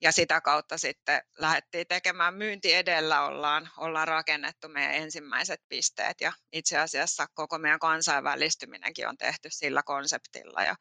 Ja 0.00 0.12
sitä 0.12 0.40
kautta 0.40 0.78
sitten 0.78 1.22
lähdettiin 1.38 1.86
tekemään 1.86 2.34
myynti 2.34 2.74
edellä, 2.74 3.22
ollaan, 3.22 3.70
ollaan 3.76 4.08
rakennettu 4.08 4.68
meidän 4.68 4.94
ensimmäiset 4.94 5.60
pisteet 5.68 6.20
ja 6.20 6.32
itse 6.52 6.78
asiassa 6.78 7.26
koko 7.34 7.58
meidän 7.58 7.78
kansainvälistyminenkin 7.78 9.08
on 9.08 9.16
tehty 9.16 9.48
sillä 9.50 9.82
konseptilla 9.82 10.62
ja 10.62 10.76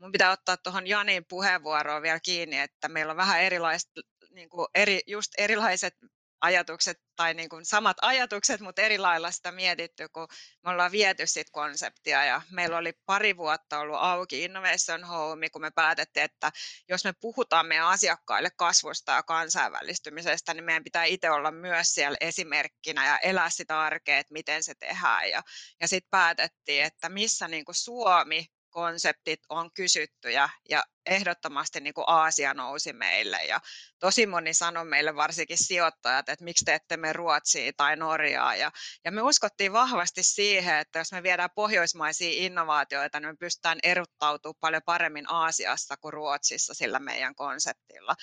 mun 0.00 0.12
pitää 0.12 0.30
ottaa 0.30 0.56
tuohon 0.56 0.86
Janin 0.86 1.24
puheenvuoroon 1.28 2.02
vielä 2.02 2.20
kiinni, 2.20 2.58
että 2.58 2.88
meillä 2.88 3.10
on 3.10 3.16
vähän 3.16 3.42
erilaiset, 3.42 3.90
niin 4.30 4.48
kuin 4.48 4.66
eri, 4.74 5.00
just 5.06 5.32
erilaiset 5.38 5.94
ajatukset 6.40 7.00
tai 7.16 7.34
niin 7.34 7.48
kuin 7.48 7.64
samat 7.64 7.96
ajatukset, 8.02 8.60
mutta 8.60 8.82
eri 8.82 8.98
lailla 8.98 9.30
sitä 9.30 9.52
mietitty, 9.52 10.08
kun 10.08 10.28
me 10.64 10.70
ollaan 10.70 10.92
viety 10.92 11.26
sit 11.26 11.50
konseptia 11.50 12.24
ja 12.24 12.42
meillä 12.50 12.76
oli 12.76 12.92
pari 13.06 13.36
vuotta 13.36 13.78
ollut 13.78 13.98
auki 14.00 14.44
Innovation 14.44 15.04
Home, 15.04 15.50
kun 15.50 15.62
me 15.62 15.70
päätettiin, 15.70 16.24
että 16.24 16.52
jos 16.88 17.04
me 17.04 17.12
puhutaan 17.20 17.66
meidän 17.66 17.86
asiakkaille 17.86 18.50
kasvusta 18.56 19.12
ja 19.12 19.22
kansainvälistymisestä, 19.22 20.54
niin 20.54 20.64
meidän 20.64 20.84
pitää 20.84 21.04
itse 21.04 21.30
olla 21.30 21.50
myös 21.50 21.94
siellä 21.94 22.16
esimerkkinä 22.20 23.06
ja 23.06 23.18
elää 23.18 23.50
sitä 23.50 23.80
arkea, 23.80 24.18
että 24.18 24.32
miten 24.32 24.62
se 24.62 24.74
tehdään. 24.74 25.30
Ja, 25.30 25.42
ja 25.80 25.88
sitten 25.88 26.10
päätettiin, 26.10 26.84
että 26.84 27.08
missä 27.08 27.48
niin 27.48 27.64
kuin 27.64 27.74
Suomi 27.74 28.46
konseptit 28.70 29.40
on 29.48 29.72
kysyttyjä 29.72 30.48
ja 30.68 30.84
ehdottomasti 31.06 31.80
niin 31.80 31.94
kuin 31.94 32.04
Aasia 32.06 32.54
nousi 32.54 32.92
meille. 32.92 33.36
Ja 33.36 33.60
tosi 33.98 34.26
moni 34.26 34.54
sanoi 34.54 34.84
meille 34.84 35.16
varsinkin 35.16 35.58
sijoittajat, 35.58 36.28
että 36.28 36.44
miksi 36.44 36.64
te 36.64 36.74
ette 36.74 36.96
me 36.96 37.12
Ruotsiin 37.12 37.74
tai 37.76 37.96
Norjaa. 37.96 38.56
Ja, 38.56 38.72
ja 39.04 39.12
me 39.12 39.22
uskottiin 39.22 39.72
vahvasti 39.72 40.22
siihen, 40.22 40.76
että 40.76 40.98
jos 40.98 41.12
me 41.12 41.22
viedään 41.22 41.50
pohjoismaisia 41.54 42.44
innovaatioita, 42.44 43.20
niin 43.20 43.28
me 43.28 43.36
pystytään 43.36 43.78
erottautumaan 43.82 44.60
paljon 44.60 44.82
paremmin 44.86 45.30
Aasiassa 45.30 45.96
kuin 45.96 46.12
Ruotsissa 46.12 46.74
sillä 46.74 46.98
meidän 46.98 47.34
konseptilla. 47.34 48.14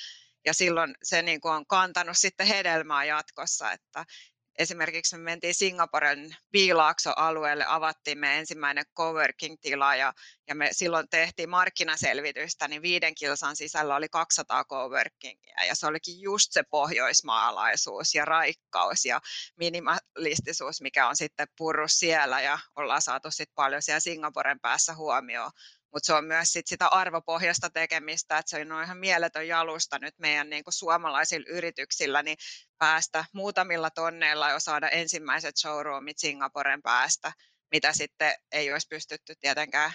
Ja 0.45 0.53
silloin 0.53 0.95
se 1.03 1.21
niin 1.21 1.41
kuin 1.41 1.53
on 1.53 1.67
kantanut 1.67 2.17
sitten 2.17 2.47
hedelmää 2.47 3.03
jatkossa, 3.03 3.71
että, 3.71 4.05
esimerkiksi 4.57 5.17
me 5.17 5.23
mentiin 5.23 5.55
Singaporen 5.55 6.35
Piilaakso-alueelle, 6.51 7.65
avattiin 7.67 8.17
me 8.17 8.37
ensimmäinen 8.37 8.85
coworking-tila 8.97 9.95
ja, 9.95 10.13
ja 10.47 10.55
me 10.55 10.69
silloin 10.71 11.09
tehtiin 11.09 11.49
markkinaselvitystä, 11.49 12.67
niin 12.67 12.81
viiden 12.81 13.15
kilsan 13.15 13.55
sisällä 13.55 13.95
oli 13.95 14.09
200 14.09 14.65
coworkingia 14.65 15.65
ja 15.67 15.75
se 15.75 15.87
olikin 15.87 16.21
just 16.21 16.51
se 16.51 16.63
pohjoismaalaisuus 16.63 18.15
ja 18.15 18.25
raikkaus 18.25 19.05
ja 19.05 19.21
minimalistisuus, 19.55 20.81
mikä 20.81 21.07
on 21.07 21.15
sitten 21.15 21.47
purru 21.57 21.87
siellä 21.87 22.41
ja 22.41 22.59
ollaan 22.75 23.01
saatu 23.01 23.31
sitten 23.31 23.55
paljon 23.55 23.81
siellä 23.81 23.99
Singaporen 23.99 24.59
päässä 24.59 24.95
huomioon 24.95 25.51
mutta 25.93 26.07
se 26.07 26.13
on 26.13 26.25
myös 26.25 26.53
sit 26.53 26.67
sitä 26.67 26.87
arvopohjasta 26.87 27.69
tekemistä, 27.69 28.37
että 28.37 28.49
se 28.49 28.73
on 28.73 28.83
ihan 28.83 28.97
mieletön 28.97 29.47
jalusta 29.47 29.99
nyt 29.99 30.19
meidän 30.19 30.49
niin 30.49 30.63
kuin 30.63 30.73
suomalaisilla 30.73 31.45
yrityksillä, 31.49 32.23
niin 32.23 32.37
päästä 32.77 33.25
muutamilla 33.33 33.89
tonneilla 33.89 34.49
jo 34.49 34.59
saada 34.59 34.89
ensimmäiset 34.89 35.57
showroomit 35.57 36.17
Singaporen 36.17 36.81
päästä, 36.81 37.31
mitä 37.71 37.93
sitten 37.93 38.35
ei 38.51 38.71
olisi 38.71 38.87
pystytty 38.89 39.35
tietenkään 39.39 39.91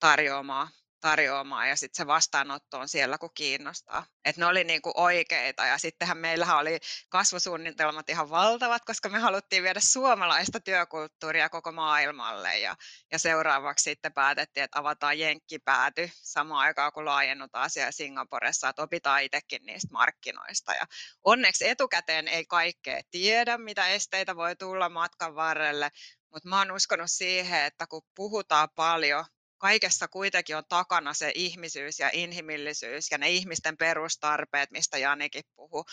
tarjoamaan 0.00 0.68
tarjoamaan 1.02 1.68
ja 1.68 1.76
sitten 1.76 1.96
se 1.96 2.06
vastaanotto 2.06 2.78
on 2.78 2.88
siellä, 2.88 3.18
kun 3.18 3.30
kiinnostaa. 3.34 4.06
Et 4.24 4.36
ne 4.36 4.46
oli 4.46 4.64
niinku 4.64 4.92
oikeita 4.94 5.66
ja 5.66 5.78
sittenhän 5.78 6.18
meillähän 6.18 6.58
oli 6.58 6.78
kasvusuunnitelmat 7.08 8.10
ihan 8.10 8.30
valtavat, 8.30 8.84
koska 8.84 9.08
me 9.08 9.18
haluttiin 9.18 9.62
viedä 9.62 9.80
suomalaista 9.80 10.60
työkulttuuria 10.60 11.48
koko 11.48 11.72
maailmalle 11.72 12.58
ja, 12.58 12.76
ja 13.12 13.18
seuraavaksi 13.18 13.82
sitten 13.82 14.12
päätettiin, 14.12 14.64
että 14.64 14.78
avataan 14.78 15.18
jenkkipääty 15.18 16.10
samaan 16.14 16.60
aikaan, 16.60 16.92
kun 16.92 17.04
laajennutaan 17.04 17.70
siellä 17.70 17.92
Singaporessa, 17.92 18.68
että 18.68 18.82
opitaan 18.82 19.22
itsekin 19.22 19.66
niistä 19.66 19.88
markkinoista. 19.92 20.72
Ja 20.72 20.86
onneksi 21.24 21.68
etukäteen 21.68 22.28
ei 22.28 22.44
kaikkea 22.44 23.00
tiedä, 23.10 23.58
mitä 23.58 23.88
esteitä 23.88 24.36
voi 24.36 24.56
tulla 24.56 24.88
matkan 24.88 25.34
varrelle, 25.34 25.90
mutta 26.32 26.48
mä 26.48 26.58
oon 26.58 26.72
uskonut 26.72 27.10
siihen, 27.10 27.64
että 27.64 27.86
kun 27.86 28.02
puhutaan 28.14 28.68
paljon 28.74 29.24
kaikessa 29.62 30.08
kuitenkin 30.08 30.56
on 30.56 30.64
takana 30.68 31.14
se 31.14 31.32
ihmisyys 31.34 31.98
ja 31.98 32.10
inhimillisyys 32.12 33.10
ja 33.10 33.18
ne 33.18 33.30
ihmisten 33.30 33.76
perustarpeet, 33.76 34.70
mistä 34.70 34.98
Janikin 34.98 35.44
puhui. 35.56 35.84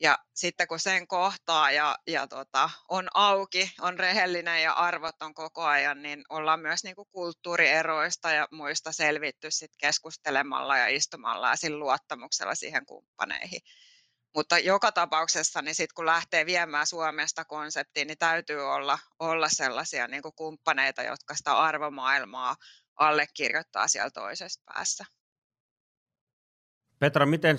Ja 0.00 0.18
sitten 0.34 0.68
kun 0.68 0.80
sen 0.80 1.06
kohtaa 1.06 1.70
ja, 1.70 1.96
ja 2.06 2.26
tota, 2.26 2.70
on 2.88 3.08
auki, 3.14 3.70
on 3.80 3.98
rehellinen 3.98 4.62
ja 4.62 4.72
arvot 4.72 5.22
on 5.22 5.34
koko 5.34 5.64
ajan, 5.64 6.02
niin 6.02 6.24
ollaan 6.28 6.60
myös 6.60 6.84
niin 6.84 6.96
kuin 6.96 7.08
kulttuurieroista 7.12 8.30
ja 8.30 8.48
muista 8.50 8.92
selvitty 8.92 9.50
sit 9.50 9.72
keskustelemalla 9.78 10.78
ja 10.78 10.88
istumalla 10.88 11.48
ja 11.50 11.70
luottamuksella 11.70 12.54
siihen 12.54 12.86
kumppaneihin. 12.86 13.60
Mutta 14.34 14.58
joka 14.58 14.92
tapauksessa, 14.92 15.62
niin 15.62 15.74
sit 15.74 15.92
kun 15.92 16.06
lähtee 16.06 16.46
viemään 16.46 16.86
Suomesta 16.86 17.44
konseptiin, 17.44 18.06
niin 18.06 18.18
täytyy 18.18 18.60
olla, 18.60 18.98
olla 19.18 19.48
sellaisia 19.48 20.08
niin 20.08 20.22
kuin 20.22 20.34
kumppaneita, 20.36 21.02
jotka 21.02 21.34
sitä 21.34 21.58
arvomaailmaa 21.58 22.56
allekirjoittaa 22.96 23.88
siellä 23.88 24.10
toisessa 24.10 24.62
päässä. 24.66 25.04
Petra, 26.98 27.26
miten 27.26 27.56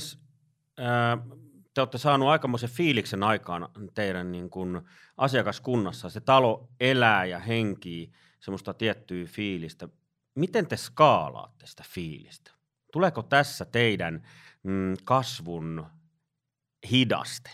te 1.73 1.81
olette 1.81 1.97
saaneet 1.97 2.29
aikamoisen 2.29 2.69
fiiliksen 2.69 3.23
aikaan 3.23 3.69
teidän 3.93 4.31
niin 4.31 4.49
kuin 4.49 4.81
asiakaskunnassa? 5.17 6.09
Se 6.09 6.19
talo 6.19 6.69
elää 6.79 7.25
ja 7.25 7.39
henkii 7.39 8.11
semmoista 8.39 8.73
tiettyä 8.73 9.25
fiilistä. 9.25 9.89
Miten 10.35 10.67
te 10.67 10.77
skaalaatte 10.77 11.67
sitä 11.67 11.83
fiilistä? 11.89 12.51
Tuleeko 12.93 13.23
tässä 13.23 13.65
teidän 13.65 14.27
mm, 14.63 14.93
kasvun 15.03 15.85
hidaste? 16.91 17.49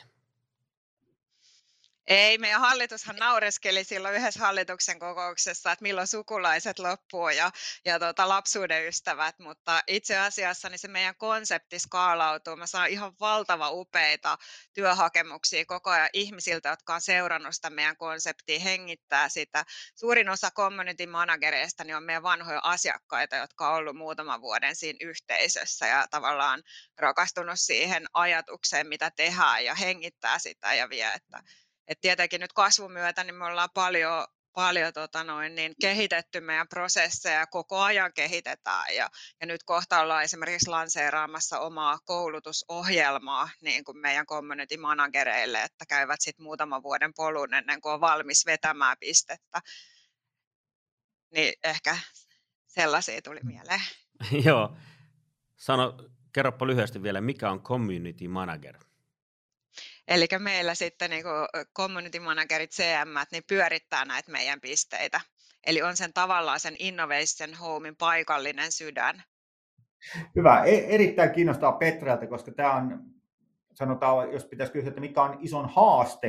Ei, 2.07 2.37
meidän 2.37 2.61
hallitushan 2.61 3.15
naureskeli 3.15 3.83
silloin 3.83 4.15
yhdessä 4.15 4.39
hallituksen 4.39 4.99
kokouksessa, 4.99 5.71
että 5.71 5.83
milloin 5.83 6.07
sukulaiset 6.07 6.79
loppuu 6.79 7.29
ja, 7.29 7.51
ja 7.85 7.99
tota, 7.99 8.29
lapsuuden 8.29 8.87
ystävät, 8.87 9.39
mutta 9.39 9.83
itse 9.87 10.17
asiassa 10.17 10.69
niin 10.69 10.79
se 10.79 10.87
meidän 10.87 11.15
konsepti 11.15 11.79
skaalautuu. 11.79 12.55
Mä 12.55 12.67
saan 12.67 12.89
ihan 12.89 13.13
valtava 13.19 13.69
upeita 13.69 14.37
työhakemuksia 14.73 15.65
koko 15.65 15.89
ajan 15.89 16.09
ihmisiltä, 16.13 16.69
jotka 16.69 16.95
on 16.95 17.01
seurannut 17.01 17.55
sitä 17.55 17.69
meidän 17.69 17.97
konseptia, 17.97 18.59
hengittää 18.59 19.29
sitä. 19.29 19.63
Suurin 19.95 20.29
osa 20.29 20.51
community 20.51 21.05
managereista 21.05 21.83
niin 21.83 21.95
on 21.95 22.03
meidän 22.03 22.23
vanhoja 22.23 22.61
asiakkaita, 22.63 23.35
jotka 23.35 23.69
on 23.69 23.75
ollut 23.75 23.95
muutaman 23.95 24.41
vuoden 24.41 24.75
siinä 24.75 24.97
yhteisössä 25.01 25.87
ja 25.87 26.07
tavallaan 26.11 26.63
rakastunut 26.97 27.59
siihen 27.59 28.05
ajatukseen, 28.13 28.87
mitä 28.87 29.11
tehdään 29.11 29.65
ja 29.65 29.75
hengittää 29.75 30.39
sitä 30.39 30.73
ja 30.73 30.89
vie, 30.89 31.11
että 31.13 31.43
et 31.87 32.01
tietenkin 32.01 32.41
nyt 32.41 32.53
kasvun 32.53 32.91
myötä 32.91 33.23
niin 33.23 33.35
me 33.35 33.45
ollaan 33.45 33.69
paljon, 33.73 34.27
paljon 34.53 34.93
tota 34.93 35.23
noin, 35.23 35.55
niin 35.55 35.73
kehitetty 35.81 36.41
meidän 36.41 36.67
prosesseja, 36.67 37.47
koko 37.47 37.79
ajan 37.79 38.13
kehitetään 38.13 38.95
ja, 38.95 39.09
ja 39.39 39.47
nyt 39.47 39.63
kohta 39.63 39.99
ollaan 39.99 40.23
esimerkiksi 40.23 40.69
lanseeraamassa 40.69 41.59
omaa 41.59 41.99
koulutusohjelmaa 42.05 43.49
niin 43.61 43.83
kuin 43.83 43.97
meidän 43.97 44.25
community 44.25 44.77
managereille, 44.77 45.61
että 45.63 45.85
käyvät 45.89 46.21
sitten 46.21 46.43
muutaman 46.43 46.83
vuoden 46.83 47.13
polun 47.15 47.53
ennen 47.53 47.81
kuin 47.81 47.93
on 47.93 48.01
valmis 48.01 48.45
vetämään 48.45 48.97
pistettä. 48.99 49.61
Niin 51.33 51.53
ehkä 51.63 51.97
sellaisia 52.67 53.21
tuli 53.21 53.39
mieleen. 53.43 53.81
Joo. 54.45 54.77
Sano, 55.55 55.97
kerropa 56.33 56.67
lyhyesti 56.67 57.03
vielä, 57.03 57.21
mikä 57.21 57.51
on 57.51 57.61
community 57.61 58.27
manager? 58.27 58.77
Eli 60.07 60.27
meillä 60.39 60.75
sitten 60.75 61.09
niin 61.09 61.23
kuin 61.23 61.65
community 61.75 62.19
managerit, 62.19 62.71
CM, 62.71 63.17
niin 63.31 63.43
pyörittää 63.47 64.05
näitä 64.05 64.31
meidän 64.31 64.61
pisteitä. 64.61 65.21
Eli 65.65 65.81
on 65.81 65.97
sen 65.97 66.13
tavallaan 66.13 66.59
sen 66.59 66.75
Innovation 66.79 67.53
Homein 67.59 67.95
paikallinen 67.95 68.71
sydän. 68.71 69.23
Hyvä. 70.35 70.63
E- 70.63 70.95
erittäin 70.95 71.31
kiinnostaa 71.31 71.71
Petralta, 71.71 72.27
koska 72.27 72.51
tämä 72.51 72.73
on, 72.73 72.99
sanotaan, 73.73 74.33
jos 74.33 74.45
pitäisi 74.45 74.73
kysyä, 74.73 74.89
että 74.89 75.01
mikä 75.01 75.21
on 75.21 75.37
ison 75.41 75.69
haaste 75.69 76.27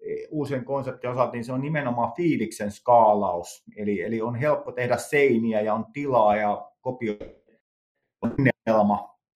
e, 0.00 0.26
uusien 0.30 0.64
konseptien 0.64 1.12
osalta, 1.12 1.32
niin 1.32 1.44
se 1.44 1.52
on 1.52 1.60
nimenomaan 1.60 2.12
fiiliksen 2.16 2.70
skaalaus. 2.70 3.64
Eli, 3.76 4.02
eli 4.02 4.22
on 4.22 4.34
helppo 4.34 4.72
tehdä 4.72 4.96
seiniä 4.96 5.60
ja 5.60 5.74
on 5.74 5.86
tilaa 5.92 6.36
ja 6.36 6.70
kopioida 6.80 7.24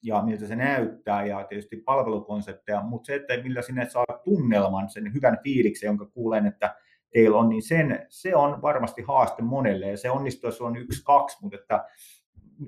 ja 0.04 0.22
miltä 0.22 0.46
se 0.46 0.56
näyttää 0.56 1.26
ja 1.26 1.44
tietysti 1.44 1.76
palvelukonsepteja, 1.76 2.82
mutta 2.82 3.06
se, 3.06 3.14
että 3.14 3.42
millä 3.42 3.62
sinne 3.62 3.90
saa 3.90 4.04
tunnelman, 4.24 4.88
sen 4.88 5.14
hyvän 5.14 5.38
fiiliksen, 5.42 5.86
jonka 5.86 6.06
kuulen, 6.06 6.46
että 6.46 6.74
teillä 7.12 7.38
on, 7.38 7.48
niin 7.48 7.62
sen, 7.62 8.06
se 8.08 8.36
on 8.36 8.62
varmasti 8.62 9.02
haaste 9.02 9.42
monelle. 9.42 9.86
Ja 9.86 9.96
se 9.96 10.10
onnistuu, 10.10 10.48
jos 10.48 10.60
on 10.60 10.76
yksi, 10.76 11.04
kaksi, 11.04 11.38
mutta 11.42 11.56
että 11.56 11.84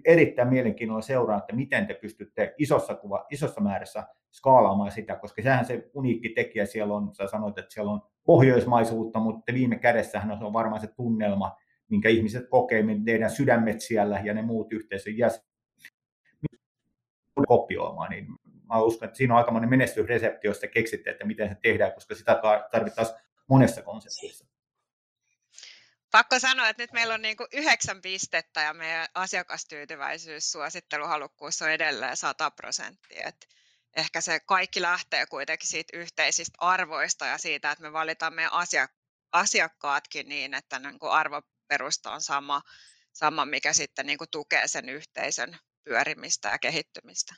erittäin 0.04 0.48
mielenkiinnolla 0.48 1.02
seuraa, 1.02 1.38
että 1.38 1.56
miten 1.56 1.86
te 1.86 1.94
pystytte 1.94 2.54
isossa, 2.58 2.94
kuva, 2.94 3.26
isossa 3.30 3.60
määrässä 3.60 4.06
skaalaamaan 4.32 4.90
sitä, 4.90 5.16
koska 5.16 5.42
sehän 5.42 5.64
se 5.64 5.90
uniikki 5.94 6.28
tekijä 6.28 6.66
siellä 6.66 6.94
on, 6.94 7.14
sä 7.14 7.26
sanoit, 7.26 7.58
että 7.58 7.74
siellä 7.74 7.92
on 7.92 8.02
pohjoismaisuutta, 8.24 9.20
mutta 9.20 9.52
viime 9.54 9.78
kädessähän 9.78 10.44
on 10.44 10.52
varmaan 10.52 10.80
se 10.80 10.86
tunnelma, 10.86 11.56
minkä 11.88 12.08
ihmiset 12.08 12.48
kokee, 12.50 12.84
teidän 13.04 13.30
sydämet 13.30 13.80
siellä 13.80 14.20
ja 14.24 14.34
ne 14.34 14.42
muut 14.42 14.72
yhteisön 14.72 15.18
jäsenet 15.18 15.55
kopioimaan, 17.48 18.10
niin 18.10 18.26
mä 18.68 18.78
uskon, 18.78 19.06
että 19.06 19.18
siinä 19.18 19.34
on 19.34 19.38
aikamoinen 19.38 19.70
menestysresepti, 19.70 20.46
jos 20.46 20.58
te 20.58 20.68
keksitte, 20.68 21.10
että 21.10 21.24
miten 21.24 21.48
se 21.48 21.56
tehdään, 21.62 21.92
koska 21.92 22.14
sitä 22.14 22.40
tarvittaisiin 22.70 23.18
monessa 23.48 23.82
konseptissa. 23.82 24.46
Pakko 26.10 26.38
sanoa, 26.38 26.68
että 26.68 26.82
nyt 26.82 26.92
meillä 26.92 27.14
on 27.14 27.22
niin 27.22 27.36
yhdeksän 27.52 28.02
pistettä 28.02 28.60
ja 28.60 28.74
meidän 28.74 29.06
asiakastyytyväisyys, 29.14 30.52
suositteluhalukkuus 30.52 31.62
on 31.62 31.70
edelleen 31.70 32.16
100 32.16 32.50
prosenttia. 32.50 33.32
ehkä 33.96 34.20
se 34.20 34.40
kaikki 34.40 34.82
lähtee 34.82 35.26
kuitenkin 35.26 35.68
siitä 35.68 35.96
yhteisistä 35.96 36.56
arvoista 36.58 37.26
ja 37.26 37.38
siitä, 37.38 37.70
että 37.70 37.82
me 37.82 37.92
valitaan 37.92 38.34
meidän 38.34 38.52
asiakkaatkin 39.32 40.28
niin, 40.28 40.54
että 40.54 40.78
niin 40.78 40.98
kuin 40.98 41.12
arvoperusta 41.12 42.12
on 42.12 42.22
sama, 42.22 42.62
sama 43.12 43.46
mikä 43.46 43.72
sitten 43.72 44.06
niin 44.06 44.18
kuin 44.18 44.30
tukee 44.30 44.68
sen 44.68 44.88
yhteisön 44.88 45.58
pyörimistä 45.88 46.48
ja 46.48 46.58
kehittymistä. 46.58 47.34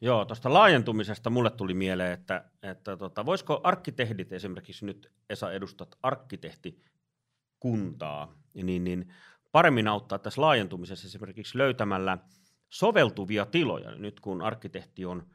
Joo, 0.00 0.24
tuosta 0.24 0.52
laajentumisesta 0.52 1.30
mulle 1.30 1.50
tuli 1.50 1.74
mieleen, 1.74 2.12
että, 2.12 2.50
että 2.62 2.96
tota, 2.96 3.26
voisiko 3.26 3.60
arkkitehdit 3.64 4.32
esimerkiksi 4.32 4.86
nyt, 4.86 5.12
Esa 5.30 5.52
edustat 5.52 5.94
arkkitehtikuntaa, 6.02 8.38
niin, 8.54 8.84
niin 8.84 9.14
paremmin 9.52 9.88
auttaa 9.88 10.18
tässä 10.18 10.40
laajentumisessa 10.40 11.06
esimerkiksi 11.06 11.58
löytämällä 11.58 12.18
soveltuvia 12.68 13.46
tiloja. 13.46 13.94
Nyt 13.94 14.20
kun 14.20 14.42
arkkitehti 14.42 15.04
on 15.04 15.30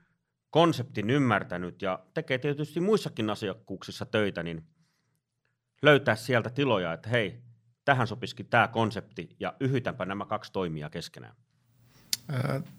konseptin 0.50 1.10
ymmärtänyt 1.10 1.82
ja 1.82 2.06
tekee 2.14 2.38
tietysti 2.38 2.80
muissakin 2.80 3.30
asiakkuuksissa 3.30 4.06
töitä, 4.06 4.44
niin 4.44 4.68
löytää 5.82 6.16
sieltä 6.16 6.50
tiloja, 6.50 6.94
että 6.94 7.10
hei, 7.10 7.44
tähän 7.86 8.08
sopisikin 8.08 8.46
tämä 8.46 8.68
konsepti 8.68 9.36
ja 9.40 9.54
yhytänpä 9.60 10.06
nämä 10.06 10.26
kaksi 10.26 10.52
toimia 10.52 10.90
keskenään? 10.90 11.36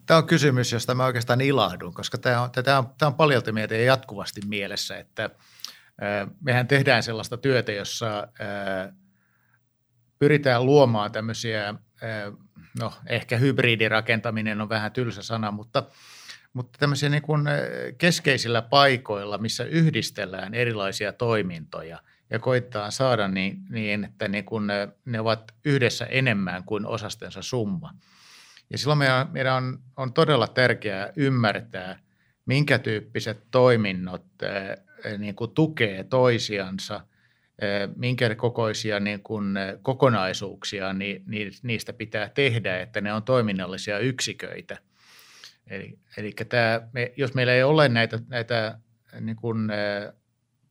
Tämä 0.07 0.19
on 0.19 0.27
kysymys, 0.27 0.73
josta 0.73 0.95
mä 0.95 1.05
oikeastaan 1.05 1.41
ilahdun, 1.41 1.95
koska 1.95 2.19
tämä 2.19 2.43
on, 2.43 2.51
tämä 2.51 2.79
on, 2.79 2.89
tämä 2.99 3.07
on 3.07 3.15
paljon 3.15 3.43
meitä 3.53 3.75
jatkuvasti 3.75 4.41
mielessä, 4.47 4.99
että 4.99 5.31
mehän 6.41 6.69
tehdään 6.69 7.03
sellaista 7.03 7.37
työtä, 7.37 7.73
jossa 7.73 8.29
pyritään 10.19 10.67
luomaan 10.67 11.13
tämmöisiä, 11.13 11.75
no 12.81 12.93
ehkä 13.07 13.37
hybridirakentaminen 13.37 14.61
on 14.61 14.69
vähän 14.69 14.93
tylsä 14.93 15.23
sana, 15.23 15.51
mutta, 15.51 15.83
mutta 16.53 16.79
tämmöisiä 16.79 17.09
niin 17.09 17.23
kuin 17.23 17.49
keskeisillä 17.99 18.63
paikoilla, 18.63 19.39
missä 19.39 19.65
yhdistellään 19.65 20.55
erilaisia 20.55 21.13
toimintoja– 21.13 21.99
ja 22.33 22.39
koittaa 22.39 22.91
saada 22.91 23.29
niin, 23.29 23.57
niin 23.71 24.05
että 24.05 24.29
niin 24.29 24.45
kun 24.45 24.67
ne, 24.67 24.89
ne 25.05 25.21
ovat 25.21 25.55
yhdessä 25.65 26.05
enemmän 26.05 26.65
kuin 26.65 26.87
osastensa 26.87 27.43
summa. 27.43 27.95
Ja 28.71 28.79
silloin 28.79 28.99
meidän, 28.99 29.29
meidän 29.33 29.55
on, 29.55 29.79
on 29.97 30.13
todella 30.13 30.49
tärkeää 30.49 31.13
ymmärtää, 31.17 31.99
minkä 32.47 32.79
tyyppiset 32.79 33.47
toiminnot 33.51 34.27
niin 35.19 35.35
kuin 35.35 35.51
tukee 35.51 36.05
toisiansa, 36.05 37.01
minkä 37.97 38.35
kokoisia 38.35 39.01
niin 39.01 39.23
kuin 39.23 39.55
kokonaisuuksia 39.83 40.93
niin, 40.93 41.25
niistä 41.63 41.93
pitää 41.93 42.29
tehdä, 42.29 42.81
että 42.81 43.01
ne 43.01 43.13
on 43.13 43.23
toiminnallisia 43.23 43.99
yksiköitä. 43.99 44.79
Eli, 45.67 45.99
eli 46.17 46.33
tämä, 46.49 46.81
me, 46.93 47.13
jos 47.17 47.35
meillä 47.35 47.53
ei 47.53 47.63
ole 47.63 47.89
näitä, 47.89 48.19
näitä 48.29 48.79
niin 49.21 49.37
kuin, 49.37 49.69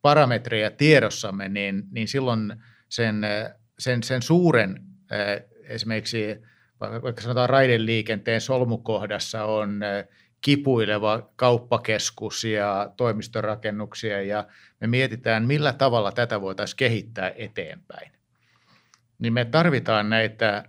parametreja 0.01 0.71
tiedossamme, 0.71 1.49
niin, 1.49 1.83
niin 1.91 2.07
silloin 2.07 2.53
sen, 2.89 3.21
sen, 3.79 4.03
sen 4.03 4.21
suuren 4.21 4.79
esimerkiksi 5.63 6.41
vaikka 6.79 7.21
sanotaan 7.21 7.49
raideliikenteen 7.49 8.41
solmukohdassa 8.41 9.45
on 9.45 9.81
kipuileva 10.41 11.31
kauppakeskus 11.35 12.43
ja 12.43 12.93
toimistorakennuksia 12.97 14.21
ja 14.21 14.47
me 14.79 14.87
mietitään, 14.87 15.47
millä 15.47 15.73
tavalla 15.73 16.11
tätä 16.11 16.41
voitaisiin 16.41 16.77
kehittää 16.77 17.31
eteenpäin. 17.35 18.11
Niin 19.19 19.33
me 19.33 19.45
tarvitaan 19.45 20.09
näitä 20.09 20.63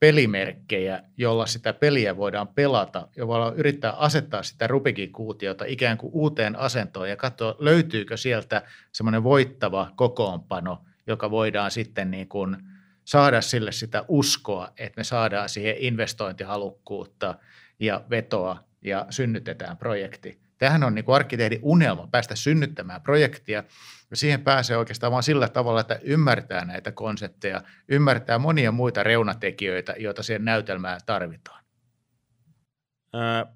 pelimerkkejä, 0.00 1.02
jolla 1.16 1.46
sitä 1.46 1.72
peliä 1.72 2.16
voidaan 2.16 2.48
pelata, 2.48 3.08
jolla 3.16 3.52
yrittää 3.56 3.92
asettaa 3.92 4.42
sitä 4.42 4.66
Rubikin 4.66 5.12
kuutiota 5.12 5.64
ikään 5.64 5.98
kuin 5.98 6.12
uuteen 6.12 6.56
asentoon 6.58 7.08
ja 7.08 7.16
katsoa, 7.16 7.56
löytyykö 7.58 8.16
sieltä 8.16 8.62
semmoinen 8.92 9.24
voittava 9.24 9.92
kokoonpano, 9.96 10.84
joka 11.06 11.30
voidaan 11.30 11.70
sitten 11.70 12.10
niin 12.10 12.28
kuin 12.28 12.56
saada 13.04 13.40
sille 13.40 13.72
sitä 13.72 14.04
uskoa, 14.08 14.72
että 14.78 15.00
me 15.00 15.04
saadaan 15.04 15.48
siihen 15.48 15.76
investointihalukkuutta 15.78 17.34
ja 17.80 18.04
vetoa 18.10 18.64
ja 18.82 19.06
synnytetään 19.10 19.76
projekti. 19.76 20.47
Tämähän 20.58 20.84
on 20.84 20.94
niin 20.94 21.04
kuin 21.04 21.16
arkkitehdin 21.16 21.60
unelma 21.62 22.08
päästä 22.10 22.36
synnyttämään 22.36 23.02
projektia, 23.02 23.64
ja 24.10 24.16
siihen 24.16 24.42
pääsee 24.42 24.76
oikeastaan 24.76 25.12
vain 25.12 25.22
sillä 25.22 25.48
tavalla, 25.48 25.80
että 25.80 25.98
ymmärtää 26.02 26.64
näitä 26.64 26.92
konsepteja, 26.92 27.62
ymmärtää 27.88 28.38
monia 28.38 28.72
muita 28.72 29.02
reunatekijöitä, 29.02 29.94
joita 29.98 30.22
siihen 30.22 30.44
näytelmään 30.44 31.00
tarvitaan. 31.06 31.64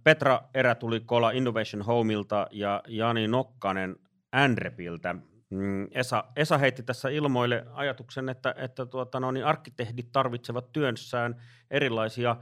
Petra 0.04 0.42
Erä 0.54 0.74
tuli 0.74 1.00
Kola 1.00 1.30
Innovation 1.30 1.82
Homeilta 1.82 2.46
ja 2.50 2.82
Jani 2.88 3.28
Nokkanen 3.28 3.96
Andrepiltä. 4.32 5.14
Mm, 5.50 5.88
Esa, 5.90 6.24
Esa 6.36 6.58
heitti 6.58 6.82
tässä 6.82 7.08
ilmoille 7.08 7.66
ajatuksen, 7.72 8.28
että, 8.28 8.54
että 8.58 8.86
tuota, 8.86 9.20
no, 9.20 9.30
niin 9.30 9.46
arkkitehdit 9.46 10.12
tarvitsevat 10.12 10.72
työssään 10.72 11.42
erilaisia 11.70 12.36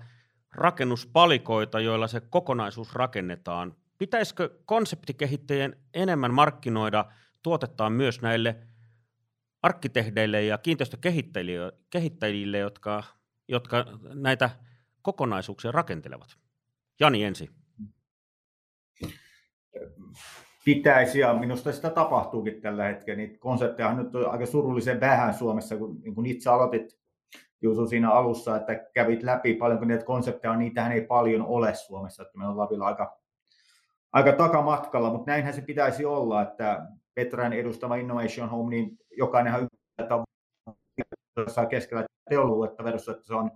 rakennuspalikoita, 0.54 1.80
joilla 1.80 2.08
se 2.08 2.20
kokonaisuus 2.20 2.94
rakennetaan. 2.94 3.74
Pitäisikö 4.00 4.50
konseptikehittäjien 4.64 5.76
enemmän 5.94 6.34
markkinoida 6.34 7.04
tuotettaan 7.42 7.92
myös 7.92 8.22
näille 8.22 8.56
arkkitehdeille 9.62 10.42
ja 10.42 10.58
kiinteistökehittäjille, 10.58 12.58
jotka, 12.58 13.04
jotka 13.48 13.84
näitä 14.14 14.50
kokonaisuuksia 15.02 15.72
rakentelevat? 15.72 16.36
Jani 17.00 17.24
ensin 17.24 17.48
pitäisi, 20.64 21.18
ja 21.18 21.34
minusta 21.34 21.72
sitä 21.72 21.90
tapahtuukin 21.90 22.60
tällä 22.60 22.84
hetkellä. 22.84 23.16
Niitä 23.16 23.38
konsepteja 23.38 23.94
nyt 23.94 24.14
on 24.14 24.30
aika 24.30 24.46
surullisen 24.46 25.00
vähän 25.00 25.34
Suomessa, 25.34 25.76
kun, 25.76 26.00
niin 26.00 26.14
kun 26.14 26.26
itse 26.26 26.50
aloitit 26.50 27.00
Juuso 27.62 27.86
siinä 27.86 28.10
alussa, 28.10 28.56
että 28.56 28.86
kävit 28.94 29.22
läpi 29.22 29.54
paljonko 29.54 29.84
niitä 29.84 30.04
konsepteja 30.04 30.52
on, 30.52 30.58
niitähän 30.58 30.92
ei 30.92 31.06
paljon 31.06 31.46
ole 31.46 31.74
Suomessa, 31.74 32.22
että 32.22 32.38
me 32.38 32.48
ollaan 32.48 32.70
vielä 32.70 32.84
aika, 32.84 33.19
aika 34.12 34.32
takamatkalla, 34.32 35.10
mutta 35.10 35.30
näinhän 35.30 35.54
se 35.54 35.62
pitäisi 35.62 36.04
olla, 36.04 36.42
että 36.42 36.86
Petran 37.14 37.52
edustama 37.52 37.96
Innovation 37.96 38.50
Home, 38.50 38.70
niin 38.70 38.98
jokainenhan 39.16 39.68
ymmärtää, 39.98 40.24
keskellä 41.70 42.04
teoluetta 42.28 42.84
versus, 42.84 43.08
että 43.08 43.26
se 43.26 43.34
on, 43.34 43.50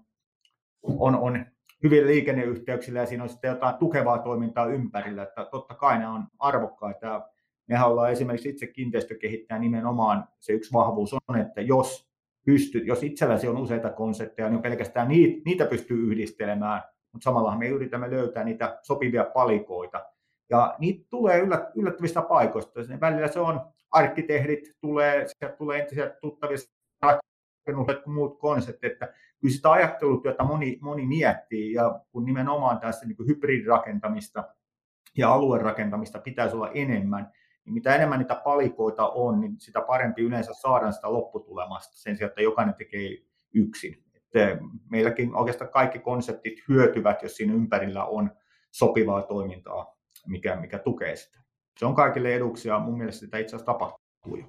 on, 0.82 1.14
on 1.14 1.46
hyvin 1.82 2.06
liikenneyhteyksillä 2.06 3.00
ja 3.00 3.06
siinä 3.06 3.22
on 3.22 3.28
sitten 3.28 3.48
jotain 3.48 3.74
tukevaa 3.74 4.18
toimintaa 4.18 4.66
ympärillä, 4.66 5.22
että 5.22 5.44
totta 5.44 5.74
kai 5.74 5.98
ne 5.98 6.08
on 6.08 6.24
arvokkaita. 6.38 7.28
Mehän 7.68 7.88
ollaan 7.88 8.12
esimerkiksi 8.12 8.48
itse 8.48 8.66
kiinteistökehittäjä 8.66 9.58
nimenomaan 9.58 10.28
se 10.40 10.52
yksi 10.52 10.72
vahvuus 10.72 11.14
on, 11.28 11.36
että 11.40 11.60
jos 11.60 12.08
pysty, 12.46 12.78
jos 12.78 13.02
itselläsi 13.02 13.48
on 13.48 13.56
useita 13.56 13.90
konsepteja, 13.90 14.50
niin 14.50 14.62
pelkästään 14.62 15.08
niitä, 15.08 15.42
niitä 15.44 15.66
pystyy 15.66 16.06
yhdistelemään, 16.06 16.82
mutta 17.12 17.24
samalla 17.24 17.58
me 17.58 17.68
yritämme 17.68 18.10
löytää 18.10 18.44
niitä 18.44 18.78
sopivia 18.82 19.24
palikoita. 19.24 20.04
Ja 20.54 20.74
niitä 20.78 21.06
tulee 21.10 21.40
yllättävistä 21.74 22.22
paikoista. 22.22 22.80
Välillä 23.00 23.28
se 23.28 23.40
on 23.40 23.60
arkkitehdit, 23.90 24.72
tulee, 24.80 25.26
sieltä 25.26 25.56
tulee 25.56 25.80
entisiä 25.80 26.10
tuttavia 26.20 26.56
rakennukset 27.02 28.06
muut 28.06 28.38
konseptit, 28.38 28.92
että 28.92 29.06
kyllä 29.40 29.54
sitä 29.54 29.72
ajattelutyötä 29.72 30.44
moni, 30.44 30.78
moni 30.80 31.06
miettii, 31.06 31.72
ja 31.72 32.00
kun 32.12 32.24
nimenomaan 32.24 32.78
tässä 32.78 33.06
niin 33.06 33.26
hybridirakentamista 33.26 34.44
ja 35.16 35.32
aluerakentamista 35.32 36.18
pitäisi 36.18 36.56
olla 36.56 36.70
enemmän, 36.70 37.30
niin 37.64 37.74
mitä 37.74 37.94
enemmän 37.94 38.18
niitä 38.18 38.40
palikoita 38.44 39.08
on, 39.08 39.40
niin 39.40 39.54
sitä 39.58 39.80
parempi 39.80 40.22
yleensä 40.22 40.52
saadaan 40.54 40.92
sitä 40.92 41.12
lopputulemasta 41.12 41.96
sen 41.96 42.16
sijaan, 42.16 42.28
että 42.28 42.42
jokainen 42.42 42.74
tekee 42.74 43.10
yksin. 43.54 44.04
Että 44.14 44.58
meilläkin 44.90 45.34
oikeastaan 45.34 45.70
kaikki 45.70 45.98
konseptit 45.98 46.54
hyötyvät, 46.68 47.22
jos 47.22 47.36
siinä 47.36 47.54
ympärillä 47.54 48.04
on 48.04 48.30
sopivaa 48.70 49.22
toimintaa, 49.22 49.94
mikä, 50.26 50.56
mikä 50.56 50.78
tukee 50.78 51.16
sitä. 51.16 51.42
Se 51.78 51.86
on 51.86 51.94
kaikille 51.94 52.34
eduksi 52.34 52.68
ja 52.68 52.78
mun 52.78 52.98
mielestä 52.98 53.20
sitä 53.20 53.38
itse 53.38 53.56
asiassa 53.56 53.72
tapahtuu 53.72 54.36
jo. 54.36 54.48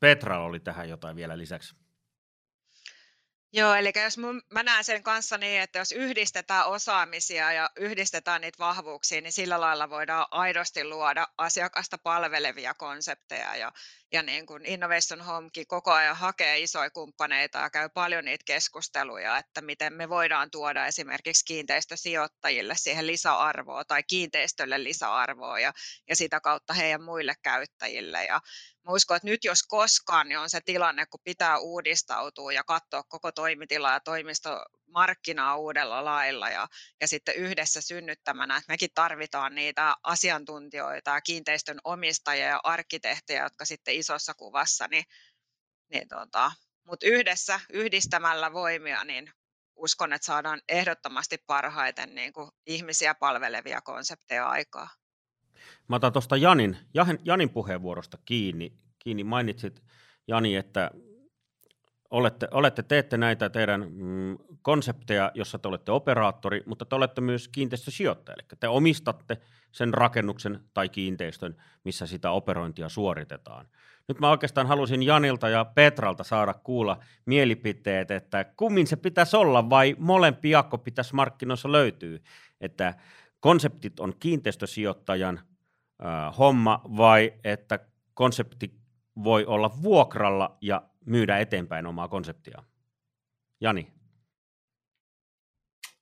Petra 0.00 0.44
oli 0.44 0.60
tähän 0.60 0.88
jotain 0.88 1.16
vielä 1.16 1.38
lisäksi. 1.38 1.76
Joo, 3.52 3.74
eli 3.74 3.92
jos 4.04 4.18
mun, 4.18 4.42
mä 4.50 4.62
näen 4.62 4.84
sen 4.84 5.02
kanssa 5.02 5.38
niin, 5.38 5.60
että 5.60 5.78
jos 5.78 5.92
yhdistetään 5.92 6.66
osaamisia 6.66 7.52
ja 7.52 7.70
yhdistetään 7.76 8.40
niitä 8.40 8.58
vahvuuksia, 8.58 9.20
niin 9.20 9.32
sillä 9.32 9.60
lailla 9.60 9.90
voidaan 9.90 10.26
aidosti 10.30 10.84
luoda 10.84 11.26
asiakasta 11.38 11.98
palvelevia 11.98 12.74
konsepteja. 12.74 13.56
Ja, 13.56 13.72
ja 14.12 14.22
niin 14.22 14.46
kuin 14.46 14.66
Innovation 14.66 15.20
Homekin 15.20 15.66
koko 15.66 15.92
ajan 15.92 16.16
hakee 16.16 16.58
isoja 16.58 16.90
kumppaneita 16.90 17.58
ja 17.58 17.70
käy 17.70 17.88
paljon 17.94 18.24
niitä 18.24 18.42
keskusteluja, 18.46 19.38
että 19.38 19.60
miten 19.60 19.92
me 19.92 20.08
voidaan 20.08 20.50
tuoda 20.50 20.86
esimerkiksi 20.86 21.44
kiinteistösijoittajille 21.44 22.74
siihen 22.76 23.06
lisäarvoa 23.06 23.84
tai 23.84 24.02
kiinteistölle 24.02 24.84
lisäarvoa 24.84 25.60
ja, 25.60 25.72
ja 26.08 26.16
sitä 26.16 26.40
kautta 26.40 26.74
heidän 26.74 27.02
muille 27.02 27.34
käyttäjille. 27.42 28.24
Ja 28.24 28.40
mä 28.88 28.94
uskon, 28.94 29.16
että 29.16 29.28
nyt 29.28 29.44
jos 29.44 29.62
koskaan, 29.62 30.28
niin 30.28 30.38
on 30.38 30.50
se 30.50 30.60
tilanne, 30.60 31.06
kun 31.06 31.20
pitää 31.24 31.58
uudistautua 31.58 32.52
ja 32.52 32.64
katsoa 32.64 33.02
koko 33.02 33.32
toimitila 33.32 33.92
ja 33.92 34.00
toimistomarkkinaa 34.00 35.56
uudella 35.56 36.04
lailla 36.04 36.50
ja, 36.50 36.68
ja 37.00 37.08
sitten 37.08 37.34
yhdessä 37.34 37.80
synnyttämänä, 37.80 38.56
että 38.56 38.72
mekin 38.72 38.90
tarvitaan 38.94 39.54
niitä 39.54 39.96
asiantuntijoita 40.02 41.10
ja 41.10 41.20
kiinteistön 41.20 41.78
omistajia 41.84 42.46
ja 42.46 42.60
arkkitehtejä, 42.64 43.42
jotka 43.42 43.64
sitten 43.64 43.94
isossa 43.94 44.34
kuvassa, 44.34 44.88
niin, 44.90 45.04
niin 45.92 46.08
tota, 46.08 46.52
mutta 46.86 47.06
yhdessä, 47.06 47.60
yhdistämällä 47.72 48.52
voimia, 48.52 49.04
niin 49.04 49.32
uskon, 49.76 50.12
että 50.12 50.26
saadaan 50.26 50.60
ehdottomasti 50.68 51.38
parhaiten 51.46 52.14
niin 52.14 52.32
kuin 52.32 52.50
ihmisiä 52.66 53.14
palvelevia 53.14 53.80
konsepteja 53.80 54.48
aikaa. 54.48 54.88
Mä 55.88 55.96
otan 55.96 56.12
tuosta 56.12 56.36
Janin, 56.36 56.76
Janin 57.24 57.50
puheenvuorosta 57.50 58.18
kiinni. 58.24 58.72
kiinni. 58.98 59.24
Mainitsit, 59.24 59.82
Jani, 60.28 60.56
että 60.56 60.90
olette, 62.10 62.48
olette, 62.50 62.82
teette 62.82 63.16
näitä 63.16 63.50
teidän 63.50 63.86
mm, 63.90 64.38
konsepteja, 64.62 65.32
jossa 65.34 65.58
te 65.58 65.68
olette 65.68 65.92
operaattori, 65.92 66.62
mutta 66.66 66.84
te 66.84 66.94
olette 66.94 67.20
myös 67.20 67.48
kiinteistösijoittaja. 67.48 68.34
Eli 68.38 68.48
te 68.60 68.68
omistatte 68.68 69.38
sen 69.72 69.94
rakennuksen 69.94 70.60
tai 70.74 70.88
kiinteistön, 70.88 71.56
missä 71.84 72.06
sitä 72.06 72.30
operointia 72.30 72.88
suoritetaan. 72.88 73.68
Nyt 74.08 74.20
mä 74.20 74.30
oikeastaan 74.30 74.66
halusin 74.66 75.02
Janilta 75.02 75.48
ja 75.48 75.64
Petralta 75.64 76.24
saada 76.24 76.54
kuulla 76.54 76.98
mielipiteet, 77.26 78.10
että 78.10 78.44
kummin 78.44 78.86
se 78.86 78.96
pitäisi 78.96 79.36
olla 79.36 79.70
vai 79.70 79.96
molempi 79.98 80.50
jakko 80.50 80.78
pitäisi 80.78 81.14
markkinoissa 81.14 81.72
löytyy, 81.72 82.22
että 82.60 82.94
konseptit 83.40 84.00
on 84.00 84.14
kiinteistösijoittajan 84.20 85.40
homma 86.38 86.80
vai 86.96 87.34
että 87.44 87.78
konsepti 88.14 88.74
voi 89.24 89.44
olla 89.46 89.70
vuokralla 89.82 90.56
ja 90.60 90.82
myydä 91.04 91.38
eteenpäin 91.38 91.86
omaa 91.86 92.08
konseptia? 92.08 92.62
Jani. 93.60 93.92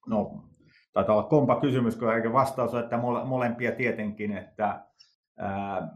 No, 0.07 0.45
taitaa 0.93 1.17
olla 1.17 1.29
kompa 1.29 1.61
kysymys, 1.61 1.97
kun 1.97 2.15
eikä 2.15 2.33
vastaus 2.33 2.75
on, 2.75 2.85
että 2.85 2.97
molempia 3.25 3.73
tietenkin, 3.73 4.37
että 4.37 4.85
ää, 5.39 5.89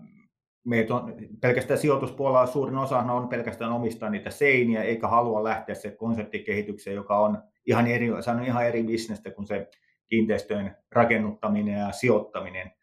meitä 0.65 0.95
on, 0.95 1.15
pelkästään 1.41 1.79
sijoituspuolella 1.79 2.47
suurin 2.47 2.77
osa 2.77 2.99
on 2.99 3.29
pelkästään 3.29 3.73
omistaa 3.73 4.11
niitä 4.11 4.31
seiniä, 4.31 4.83
eikä 4.83 5.09
halua 5.09 5.45
lähteä 5.45 5.75
se 5.75 5.91
konseptikehitykseen, 5.91 6.97
joka 6.97 7.19
on 7.19 7.43
ihan 7.67 7.87
eri, 7.87 8.11
on 8.11 8.45
ihan 8.47 8.67
eri 8.67 8.83
bisnestä 8.83 9.31
kuin 9.31 9.47
se 9.47 9.71
kiinteistöjen 10.07 10.77
rakennuttaminen 10.93 11.79
ja 11.79 11.93
sijoittaminen. 11.93 12.80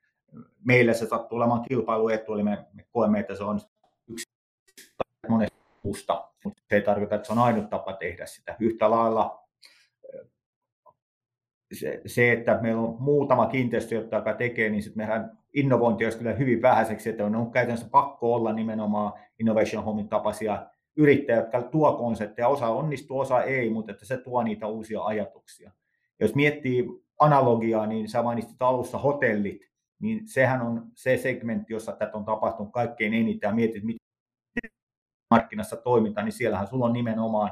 Meillä 0.66 0.94
se 0.94 1.08
sattuu 1.08 1.38
olemaan 1.38 1.62
kilpailuetu, 1.62 2.34
eli 2.34 2.44
me, 2.44 2.66
me 2.74 2.86
koemme, 2.92 3.20
että 3.20 3.36
se 3.36 3.44
on 3.44 3.60
yksi 4.08 4.26
monesta 5.30 5.58
mutta 6.44 6.64
se 6.70 6.76
ei 6.76 6.82
tarkoita, 6.82 7.16
että 7.16 7.28
se 7.28 7.34
on 7.34 7.40
ainut 7.40 7.70
tapa 7.70 7.94
tehdä 7.94 8.26
sitä. 8.26 8.56
Yhtä 8.60 8.90
lailla 8.90 9.44
se, 11.74 12.02
se, 12.06 12.32
että 12.32 12.60
meillä 12.62 12.82
on 12.82 12.96
muutama 13.00 13.48
kiinteistö, 13.48 13.96
joka 13.96 14.34
tekee, 14.34 14.70
niin 14.70 14.84
sitten 14.84 15.08
meidän 15.08 15.38
innovointi 15.54 16.04
olisi 16.04 16.18
kyllä 16.18 16.34
hyvin 16.34 16.62
vähäiseksi, 16.62 17.10
että 17.10 17.26
on, 17.26 17.36
on 17.36 17.52
käytännössä 17.52 17.88
pakko 17.92 18.34
olla 18.34 18.54
nimenomaan 18.54 19.14
Innovation 19.40 19.84
Homein 19.84 20.10
tapaisia 20.10 20.66
yrittäjiä, 20.96 21.42
jotka 21.42 21.62
tuo 21.62 21.94
konsepteja. 21.94 22.48
Osa 22.48 22.68
onnistuu, 22.68 23.20
osa 23.20 23.44
ei, 23.44 23.70
mutta 23.70 23.92
että 23.92 24.06
se 24.06 24.18
tuo 24.18 24.44
niitä 24.44 24.68
uusia 24.68 25.04
ajatuksia. 25.04 25.72
Jos 26.20 26.36
miettii 26.36 26.86
analogiaa, 27.20 27.86
niin 27.86 28.10
sä 28.10 28.24
mainitsit 28.24 28.62
alussa 28.62 28.98
hotellit, 28.98 29.62
niin 30.00 30.28
sehän 30.28 30.62
on 30.62 30.92
se 30.96 31.18
segmentti, 31.18 31.74
jossa 31.74 31.92
tätä 31.92 32.18
on 32.18 32.26
tapahtunut 32.26 32.72
kaikkein 32.74 33.14
eniten 33.14 33.48
ja 33.48 33.54
mietit, 33.54 33.84
miten 33.84 34.08
markkinassa 35.30 35.78
toiminta, 35.78 36.24
niin 36.24 36.32
siellähän 36.32 36.68
sulla 36.68 36.86
on 36.86 36.94
nimenomaan 36.94 37.52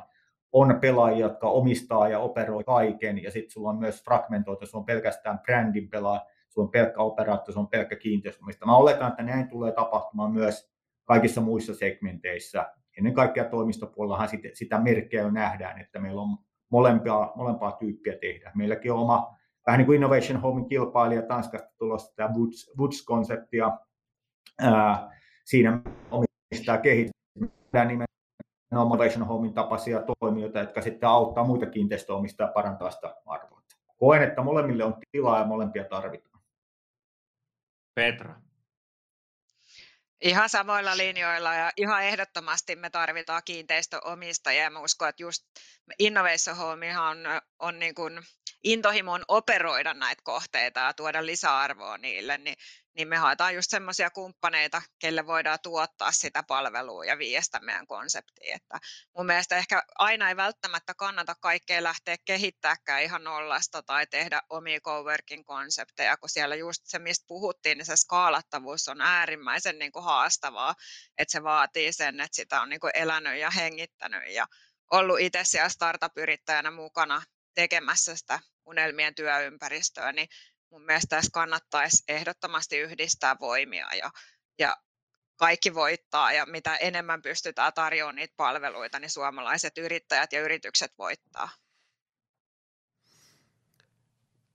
on 0.55 0.79
pelaajia, 0.81 1.25
jotka 1.25 1.49
omistaa 1.49 2.09
ja 2.09 2.19
operoi 2.19 2.63
kaiken, 2.63 3.23
ja 3.23 3.31
sitten 3.31 3.51
sulla 3.51 3.69
on 3.69 3.79
myös 3.79 4.03
fragmentoitu, 4.03 4.65
sulla 4.65 4.81
on 4.81 4.85
pelkästään 4.85 5.39
brändin 5.39 5.89
pelaaja, 5.89 6.25
sulla 6.49 6.65
on 6.65 6.71
pelkkä 6.71 7.01
operaatio, 7.01 7.53
sulla 7.53 7.65
on 7.65 7.69
pelkkä 7.69 7.95
kiinteistömistä. 7.95 8.65
Mä 8.65 8.77
oletan, 8.77 9.09
että 9.09 9.23
näin 9.23 9.49
tulee 9.49 9.71
tapahtumaan 9.71 10.31
myös 10.31 10.71
kaikissa 11.03 11.41
muissa 11.41 11.75
segmenteissä. 11.75 12.73
Ennen 12.97 13.13
kaikkea 13.13 13.45
toimistopuolellahan 13.45 14.29
sitä 14.53 14.79
merkkejä 14.79 15.23
jo 15.23 15.31
nähdään, 15.31 15.81
että 15.81 15.99
meillä 15.99 16.21
on 16.21 16.37
molempia, 16.69 17.31
molempaa 17.35 17.71
tyyppiä 17.71 18.17
tehdä. 18.21 18.51
Meilläkin 18.55 18.91
on 18.91 18.99
oma, 18.99 19.35
vähän 19.65 19.77
niin 19.77 19.85
kuin 19.85 19.95
Innovation 19.95 20.41
Homein 20.41 20.69
kilpailija 20.69 21.21
Tanskasta 21.21 21.69
tulossa 21.77 22.15
tämä 22.15 22.29
Woods, 22.29 22.71
Woods-konseptia. 22.77 23.71
Ää, 24.59 25.09
siinä 25.45 25.81
omistaa 26.11 26.77
kehittää 26.77 27.85
nimenomaan 27.85 28.05
Innovation 28.71 29.27
Homein 29.27 29.53
tapaisia 29.53 30.03
toimijoita, 30.19 30.59
jotka 30.59 30.81
sitten 30.81 31.09
auttaa 31.09 31.43
muita 31.43 31.65
kiinteistöomistajia 31.65 32.51
parantaa 32.51 32.91
sitä 32.91 33.15
arvoa. 33.25 33.61
Koen, 33.97 34.23
että 34.23 34.41
molemmille 34.41 34.83
on 34.83 34.97
tilaa 35.11 35.39
ja 35.39 35.45
molempia 35.45 35.83
tarvitaan. 35.83 36.43
Petra. 37.95 38.35
Ihan 40.21 40.49
samoilla 40.49 40.97
linjoilla 40.97 41.53
ja 41.53 41.71
ihan 41.77 42.03
ehdottomasti 42.03 42.75
me 42.75 42.89
tarvitaan 42.89 43.41
kiinteistöomistajia 43.45 44.63
ja 44.63 44.69
mä 44.69 44.79
uskon, 44.79 45.09
että 45.09 45.23
just 45.23 45.43
Innovation 45.99 46.57
on, 47.09 47.17
on 47.59 47.79
niin 47.79 47.95
kuin 47.95 48.21
intohimon 48.63 49.25
operoida 49.27 49.93
näitä 49.93 50.21
kohteita 50.23 50.79
ja 50.79 50.93
tuoda 50.93 51.25
lisäarvoa 51.25 51.97
niille, 51.97 52.37
niin 52.37 52.55
niin 52.95 53.07
me 53.07 53.17
haetaan 53.17 53.55
just 53.55 53.69
semmoisia 53.69 54.09
kumppaneita, 54.09 54.81
kelle 54.99 55.27
voidaan 55.27 55.59
tuottaa 55.63 56.11
sitä 56.11 56.43
palvelua 56.43 57.05
ja 57.05 57.17
viestää 57.17 57.61
meidän 57.61 57.87
konseptiin. 57.87 58.55
Että 58.55 58.79
mun 59.17 59.25
mielestä 59.25 59.57
ehkä 59.57 59.83
aina 59.95 60.29
ei 60.29 60.35
välttämättä 60.35 60.93
kannata 60.93 61.35
kaikkea 61.39 61.83
lähteä 61.83 62.15
kehittämään 62.25 63.03
ihan 63.03 63.23
nollasta 63.23 63.83
tai 63.83 64.07
tehdä 64.07 64.41
omia 64.49 64.79
coworking 64.79 65.43
konsepteja, 65.45 66.17
kun 66.17 66.29
siellä 66.29 66.55
just 66.55 66.81
se, 66.85 66.99
mistä 66.99 67.25
puhuttiin, 67.27 67.77
niin 67.77 67.85
se 67.85 67.95
skaalattavuus 67.95 68.87
on 68.87 69.01
äärimmäisen 69.01 69.79
niin 69.79 69.91
kuin 69.91 70.05
haastavaa, 70.05 70.75
että 71.17 71.31
se 71.31 71.43
vaatii 71.43 71.93
sen, 71.93 72.19
että 72.19 72.35
sitä 72.35 72.61
on 72.61 72.69
niin 72.69 72.79
kuin 72.79 72.91
elänyt 72.93 73.39
ja 73.39 73.49
hengittänyt 73.49 74.33
ja 74.33 74.47
ollut 74.91 75.19
itse 75.19 75.39
siellä 75.43 75.69
startup-yrittäjänä 75.69 76.71
mukana 76.71 77.21
tekemässä 77.55 78.15
sitä 78.15 78.39
unelmien 78.65 79.15
työympäristöä, 79.15 80.11
niin 80.11 80.27
mun 80.69 80.85
mielestä 80.85 81.15
tässä 81.15 81.31
kannattaisi 81.33 82.03
ehdottomasti 82.07 82.77
yhdistää 82.77 83.35
voimia 83.39 83.87
ja, 83.95 84.11
ja 84.59 84.75
kaikki 85.35 85.73
voittaa 85.73 86.31
ja 86.31 86.45
mitä 86.45 86.75
enemmän 86.75 87.21
pystytään 87.21 87.73
tarjoamaan 87.73 88.15
niitä 88.15 88.33
palveluita, 88.37 88.99
niin 88.99 89.09
suomalaiset 89.09 89.77
yrittäjät 89.77 90.33
ja 90.33 90.41
yritykset 90.41 90.91
voittaa. 90.97 91.49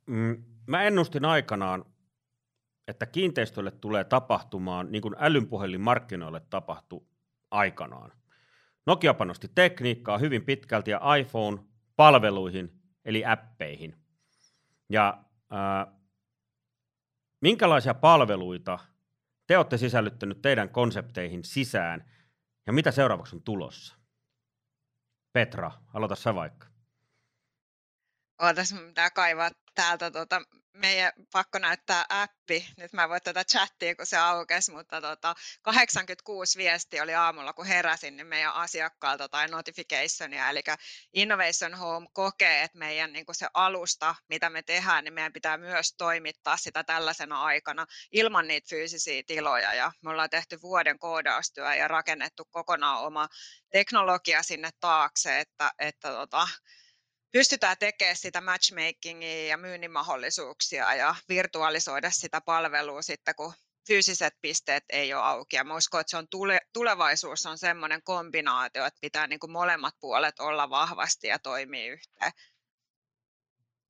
Mm, 0.06 0.44
mä 0.66 0.82
ennustin 0.82 1.24
aikanaan, 1.24 1.84
että 2.88 3.06
kiinteistölle 3.06 3.70
tulee 3.70 4.04
tapahtumaan 4.04 4.92
niin 4.92 5.02
kuin 5.02 5.14
älynpuhelin 5.18 5.80
markkinoille 5.80 6.40
tapahtui 6.50 7.06
aikanaan. 7.50 8.19
Nokia 8.86 9.14
panosti 9.14 9.48
tekniikkaa 9.54 10.18
hyvin 10.18 10.44
pitkälti 10.44 10.90
ja 10.90 11.00
iPhone-palveluihin 11.16 12.82
eli 13.04 13.24
appeihin. 13.24 13.96
Ja 14.88 15.24
äh, 15.52 16.00
Minkälaisia 17.40 17.94
palveluita 17.94 18.78
te 19.46 19.58
olette 19.58 19.78
sisällyttänyt 19.78 20.42
teidän 20.42 20.68
konsepteihin 20.68 21.44
sisään 21.44 22.10
ja 22.66 22.72
mitä 22.72 22.90
seuraavaksi 22.90 23.36
on 23.36 23.42
tulossa? 23.42 23.96
Petra, 25.32 25.70
aloita 25.94 26.16
sä 26.16 26.34
vaikka. 26.34 26.66
Ootas, 28.42 28.74
pitää 28.86 29.10
kaivaa 29.10 29.50
täältä 29.74 30.10
tota 30.10 30.42
meidän 30.72 31.12
pakko 31.32 31.58
näyttää 31.58 32.04
appi. 32.08 32.68
Nyt 32.76 32.92
mä 32.92 33.02
en 33.02 33.08
voi 33.08 33.20
tätä 33.20 33.44
chattia, 33.44 33.94
kun 33.94 34.06
se 34.06 34.16
aukesi, 34.16 34.72
mutta 34.72 35.00
tota, 35.00 35.34
86 35.62 36.58
viesti 36.58 37.00
oli 37.00 37.14
aamulla, 37.14 37.52
kun 37.52 37.66
heräsin, 37.66 38.16
niin 38.16 38.26
meidän 38.26 38.54
asiakkaalta 38.54 39.28
tai 39.28 39.48
notificationia. 39.48 40.50
Eli 40.50 40.60
Innovation 41.14 41.74
Home 41.74 42.06
kokee, 42.12 42.62
että 42.62 42.78
meidän 42.78 43.12
niin 43.12 43.24
se 43.32 43.46
alusta, 43.54 44.14
mitä 44.28 44.50
me 44.50 44.62
tehdään, 44.62 45.04
niin 45.04 45.14
meidän 45.14 45.32
pitää 45.32 45.56
myös 45.56 45.94
toimittaa 45.98 46.56
sitä 46.56 46.84
tällaisena 46.84 47.42
aikana 47.42 47.86
ilman 48.12 48.48
niitä 48.48 48.68
fyysisiä 48.70 49.22
tiloja. 49.26 49.74
Ja 49.74 49.92
me 50.02 50.10
ollaan 50.10 50.30
tehty 50.30 50.62
vuoden 50.62 50.98
koodaustyö 50.98 51.74
ja 51.74 51.88
rakennettu 51.88 52.44
kokonaan 52.44 53.00
oma 53.00 53.28
teknologia 53.70 54.42
sinne 54.42 54.70
taakse, 54.80 55.40
että, 55.40 55.70
että 55.78 56.08
tota, 56.08 56.48
pystytään 57.32 57.76
tekemään 57.78 58.16
sitä 58.16 58.40
matchmakingia 58.40 59.46
ja 59.46 59.56
myynnin 59.56 59.90
mahdollisuuksia 59.90 60.94
ja 60.94 61.14
virtualisoida 61.28 62.10
sitä 62.10 62.40
palvelua 62.40 63.02
sitten, 63.02 63.34
kun 63.34 63.52
fyysiset 63.86 64.34
pisteet 64.42 64.84
ei 64.88 65.14
ole 65.14 65.22
auki. 65.22 65.56
Ja 65.56 65.64
mä 65.64 65.76
uskon, 65.76 66.00
että 66.00 66.10
se 66.10 66.16
on 66.16 66.28
tule, 66.30 66.60
tulevaisuus 66.72 67.46
on 67.46 67.58
semmoinen 67.58 68.02
kombinaatio, 68.02 68.86
että 68.86 68.98
pitää 69.00 69.26
niin 69.26 69.40
kuin 69.40 69.52
molemmat 69.52 69.94
puolet 70.00 70.40
olla 70.40 70.70
vahvasti 70.70 71.26
ja 71.26 71.38
toimii 71.38 71.88
yhteen. 71.88 72.32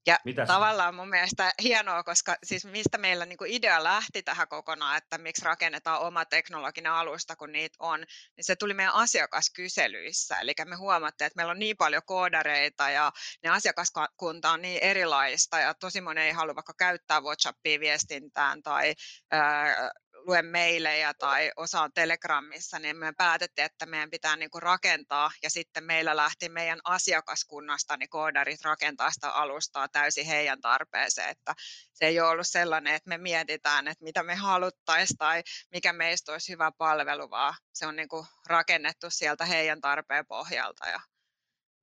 Ja 0.07 0.19
Mitäs? 0.25 0.47
tavallaan 0.47 0.95
mun 0.95 1.09
mielestä 1.09 1.53
hienoa, 1.63 2.03
koska 2.03 2.37
siis 2.45 2.65
mistä 2.65 2.99
meillä 2.99 3.27
niin 3.27 3.39
idea 3.47 3.85
lähti 3.85 4.23
tähän 4.23 4.49
kokonaan, 4.49 4.97
että 4.97 5.19
miksi 5.19 5.45
rakennetaan 5.45 6.01
oma 6.01 6.25
teknologinen 6.25 6.93
alusta, 6.93 7.37
kun 7.37 7.53
niitä 7.53 7.77
on, 7.79 8.01
niin 8.37 8.45
se 8.45 8.57
tuli 8.57 8.75
meidän 8.75 8.95
asiakaskyselyissä. 8.95 10.41
Eli 10.41 10.53
me 10.65 10.77
huomattiin, 10.77 11.27
että 11.27 11.37
meillä 11.37 11.51
on 11.51 11.59
niin 11.59 11.77
paljon 11.77 12.03
koodareita 12.07 12.91
ja 12.91 13.13
ne 13.43 13.51
asiakaskunta 13.51 14.51
on 14.51 14.63
niin 14.63 14.83
erilaista 14.83 15.59
ja 15.59 15.75
tosi 15.75 16.01
moni 16.01 16.21
ei 16.21 16.33
halua 16.33 16.55
vaikka 16.55 16.75
käyttää 16.79 17.21
WhatsAppia 17.21 17.81
viestintään 17.81 18.63
tai 18.63 18.95
ää, 19.31 19.91
luen 20.27 20.47
meilejä 20.47 21.15
tai 21.15 21.53
osaan 21.57 21.93
Telegramissa, 21.93 22.79
niin 22.79 22.97
me 22.97 23.13
päätettiin, 23.13 23.65
että 23.65 23.87
meidän 23.87 24.11
pitää 24.11 24.37
niin 24.37 24.51
kuin 24.51 24.63
rakentaa 24.63 25.31
ja 25.43 25.51
sitten 25.51 25.85
meillä 25.85 26.17
lähti 26.17 26.49
meidän 26.49 26.81
asiakaskunnasta 26.85 27.97
niin 27.97 28.09
koodarit 28.09 28.61
rakentaa 28.65 29.11
sitä 29.11 29.31
alustaa 29.31 29.89
täysin 29.89 30.27
heidän 30.27 30.61
tarpeeseen, 30.61 31.29
että 31.29 31.55
se 31.93 32.07
ei 32.07 32.21
ole 32.21 32.29
ollut 32.29 32.47
sellainen, 32.47 32.95
että 32.95 33.09
me 33.09 33.19
mietitään, 33.19 33.89
että 33.89 34.05
mitä 34.05 34.23
me 34.23 34.35
haluttaisiin 34.35 35.17
tai 35.17 35.43
mikä 35.73 35.93
meistä 35.93 36.33
olisi 36.33 36.53
hyvä 36.53 36.73
palvelu, 36.79 37.31
vaan 37.31 37.55
se 37.73 37.87
on 37.87 37.97
niin 37.97 38.09
kuin 38.09 38.27
rakennettu 38.47 39.11
sieltä 39.11 39.45
heidän 39.45 39.81
tarpeen 39.81 40.27
pohjalta 40.27 40.89
ja 40.89 41.01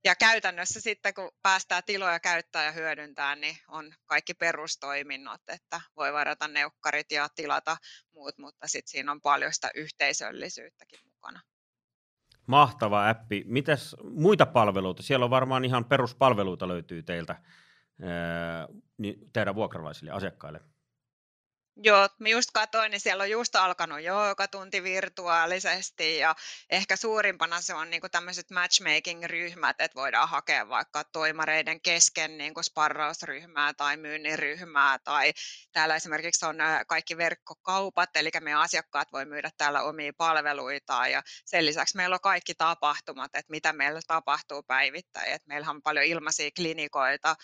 ja 0.08 0.16
käytännössä 0.16 0.82
sitten, 0.82 1.14
kun 1.14 1.32
päästään 1.44 1.84
tiloja 1.86 2.20
käyttää 2.20 2.64
ja 2.66 2.72
hyödyntää, 2.72 3.36
niin 3.36 3.58
on 3.68 3.94
kaikki 4.06 4.34
perustoiminnot, 4.34 5.42
että 5.48 5.82
voi 5.96 6.14
varata 6.14 6.48
neukkarit 6.48 7.12
ja 7.12 7.28
tilata 7.36 7.78
muut, 8.14 8.38
mutta 8.38 8.68
sitten 8.68 8.92
siinä 8.92 9.12
on 9.12 9.22
paljon 9.22 9.54
sitä 9.54 9.70
yhteisöllisyyttäkin 9.76 11.00
mukana. 11.06 11.42
Mahtava 12.48 13.10
appi. 13.10 13.44
Mitäs 13.48 13.96
muita 14.04 14.46
palveluita? 14.46 15.04
Siellä 15.04 15.24
on 15.24 15.30
varmaan 15.30 15.66
ihan 15.66 15.86
peruspalveluita 15.86 16.68
löytyy 16.68 17.04
teiltä 17.04 17.36
niin 18.98 19.32
teidän 19.34 19.56
vuokralaisille 19.56 20.12
asiakkaille. 20.12 20.60
Joo, 21.84 22.10
mä 22.20 22.30
just 22.30 22.50
katsoin, 22.54 22.92
niin 22.92 23.00
siellä 23.00 23.24
on 23.24 23.30
just 23.30 23.56
alkanut 23.56 24.02
joka 24.02 24.48
tunti 24.48 24.84
virtuaalisesti 24.84 26.18
ja 26.18 26.36
ehkä 26.70 26.96
suurimpana 26.96 27.62
se 27.62 27.74
on 27.74 27.90
niin 27.90 28.02
tämmöiset 28.12 28.52
matchmaking-ryhmät, 28.52 29.76
että 29.82 29.96
voidaan 29.96 30.30
hakea 30.30 30.70
vaikka 30.70 31.04
toimareiden 31.04 31.82
kesken 31.82 32.38
niin 32.38 32.54
sparrausryhmää 32.62 33.74
tai 33.74 33.98
myynnin 33.98 34.40
ryhmää 34.40 35.00
tai 35.00 35.34
täällä 35.72 35.96
esimerkiksi 35.96 36.46
on 36.46 36.58
kaikki 36.88 37.18
verkkokaupat, 37.18 38.10
eli 38.16 38.30
meidän 38.42 38.62
asiakkaat 38.62 39.12
voi 39.12 39.26
myydä 39.26 39.50
täällä 39.58 39.82
omia 39.84 40.14
palveluitaan 40.18 41.12
ja 41.12 41.22
sen 41.46 41.66
lisäksi 41.66 41.98
meillä 41.98 42.14
on 42.14 42.20
kaikki 42.22 42.56
tapahtumat, 42.56 43.32
että 43.36 43.52
mitä 43.52 43.74
meillä 43.74 44.02
tapahtuu 44.08 44.64
päivittäin, 44.64 45.32
että 45.32 45.48
meillä 45.48 45.70
on 45.70 45.82
paljon 45.82 46.06
ilmaisia 46.06 46.50
klinikoita, 46.56 47.36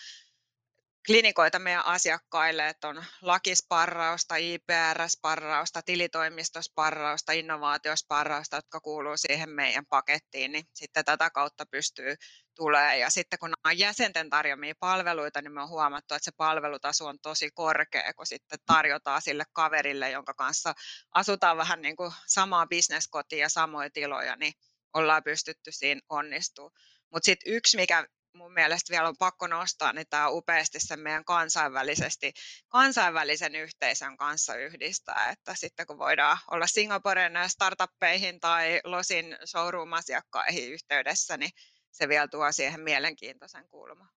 klinikoita 1.06 1.58
meidän 1.58 1.86
asiakkaille, 1.86 2.68
että 2.68 2.88
on 2.88 3.04
lakisparrausta, 3.22 4.34
IPR-sparrausta, 4.36 5.82
tilitoimistosparrausta, 5.84 7.32
innovaatiosparrausta, 7.32 8.56
jotka 8.56 8.80
kuuluu 8.80 9.16
siihen 9.16 9.50
meidän 9.50 9.86
pakettiin, 9.86 10.52
niin 10.52 10.64
sitten 10.74 11.04
tätä 11.04 11.30
kautta 11.30 11.66
pystyy 11.66 12.14
tulee. 12.56 12.98
Ja 12.98 13.10
sitten 13.10 13.38
kun 13.38 13.52
on 13.64 13.78
jäsenten 13.78 14.30
tarjoamia 14.30 14.74
palveluita, 14.80 15.42
niin 15.42 15.52
me 15.52 15.62
on 15.62 15.68
huomattu, 15.68 16.14
että 16.14 16.24
se 16.24 16.32
palvelutaso 16.36 17.06
on 17.06 17.18
tosi 17.22 17.50
korkea, 17.50 18.14
kun 18.14 18.26
sitten 18.26 18.58
tarjotaan 18.66 19.22
sille 19.22 19.44
kaverille, 19.52 20.10
jonka 20.10 20.34
kanssa 20.34 20.74
asutaan 21.14 21.56
vähän 21.56 21.82
niin 21.82 21.96
kuin 21.96 22.12
samaa 22.26 22.66
bisneskotia 22.66 23.38
ja 23.38 23.48
samoja 23.48 23.90
tiloja, 23.90 24.36
niin 24.36 24.52
ollaan 24.94 25.24
pystytty 25.24 25.72
siinä 25.72 26.00
onnistumaan. 26.08 26.72
Mutta 27.10 27.24
sitten 27.24 27.52
yksi, 27.52 27.76
mikä 27.76 28.06
mun 28.34 28.52
mielestä 28.52 28.90
vielä 28.90 29.08
on 29.08 29.16
pakko 29.18 29.46
nostaa, 29.46 29.92
niin 29.92 30.06
tämä 30.10 30.28
upeasti 30.28 30.80
sen 30.80 31.00
meidän 31.00 31.24
kansainvälisesti, 31.24 32.32
kansainvälisen 32.68 33.54
yhteisön 33.54 34.16
kanssa 34.16 34.56
yhdistää, 34.56 35.30
että 35.30 35.54
sitten 35.54 35.86
kun 35.86 35.98
voidaan 35.98 36.38
olla 36.50 36.66
Singaporen 36.66 37.32
startuppeihin 37.46 38.40
tai 38.40 38.80
Losin 38.84 39.36
showroom-asiakkaihin 39.46 40.72
yhteydessä, 40.72 41.36
niin 41.36 41.50
se 41.90 42.08
vielä 42.08 42.28
tuo 42.28 42.52
siihen 42.52 42.80
mielenkiintoisen 42.80 43.68
kulman. 43.68 44.08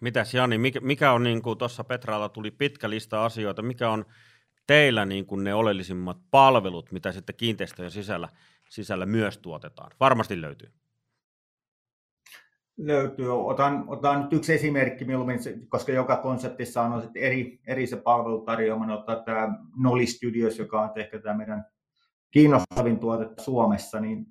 Mitäs 0.00 0.34
Jani, 0.34 0.58
mikä, 0.80 1.12
on, 1.12 1.22
niin 1.22 1.42
kuin 1.42 1.58
tuossa 1.58 1.84
Petralla 1.84 2.28
tuli 2.28 2.50
pitkä 2.50 2.90
lista 2.90 3.24
asioita, 3.24 3.62
mikä 3.62 3.90
on 3.90 4.06
teillä 4.66 5.04
niin 5.04 5.26
kuin 5.26 5.44
ne 5.44 5.54
oleellisimmat 5.54 6.16
palvelut, 6.30 6.92
mitä 6.92 7.12
sitten 7.12 7.36
kiinteistöjen 7.36 7.90
sisällä, 7.90 8.28
sisällä 8.70 9.06
myös 9.06 9.38
tuotetaan? 9.38 9.90
Varmasti 10.00 10.40
löytyy 10.40 10.72
löytyy. 12.78 13.46
Otan, 13.46 13.84
otan 13.86 14.22
nyt 14.22 14.32
yksi 14.32 14.54
esimerkki 14.54 15.04
mieluummin, 15.04 15.38
koska 15.68 15.92
joka 15.92 16.16
konseptissa 16.16 16.82
on 16.82 17.10
eri, 17.14 17.60
eri 17.66 17.86
se 17.86 17.96
palvelutarjoama. 17.96 18.94
Ottaa 18.94 19.16
tämä 19.16 19.48
Noli 19.76 20.06
Studios, 20.06 20.58
joka 20.58 20.80
on 20.80 20.90
ehkä 20.96 21.18
tämä 21.18 21.34
meidän 21.34 21.64
kiinnostavin 22.30 22.98
tuote 22.98 23.42
Suomessa, 23.42 24.00
niin 24.00 24.26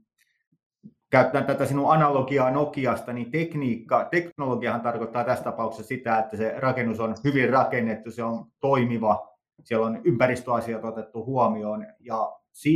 käyttää 1.10 1.42
tätä 1.42 1.66
sinun 1.66 1.92
analogiaa 1.92 2.52
Nokiasta, 2.52 3.14
niin 3.14 3.32
tekniikka, 3.32 4.08
teknologiahan 4.12 4.82
tarkoittaa 4.82 5.24
tässä 5.24 5.44
tapauksessa 5.44 5.88
sitä, 5.88 6.20
että 6.20 6.38
se 6.38 6.54
rakennus 6.58 7.00
on 7.00 7.16
hyvin 7.24 7.50
rakennettu, 7.50 8.12
se 8.12 8.24
on 8.24 8.46
toimiva, 8.60 9.38
siellä 9.64 9.86
on 9.86 10.02
ympäristöasiat 10.04 10.86
otettu 10.86 11.26
huomioon 11.26 11.86
ja 12.00 12.32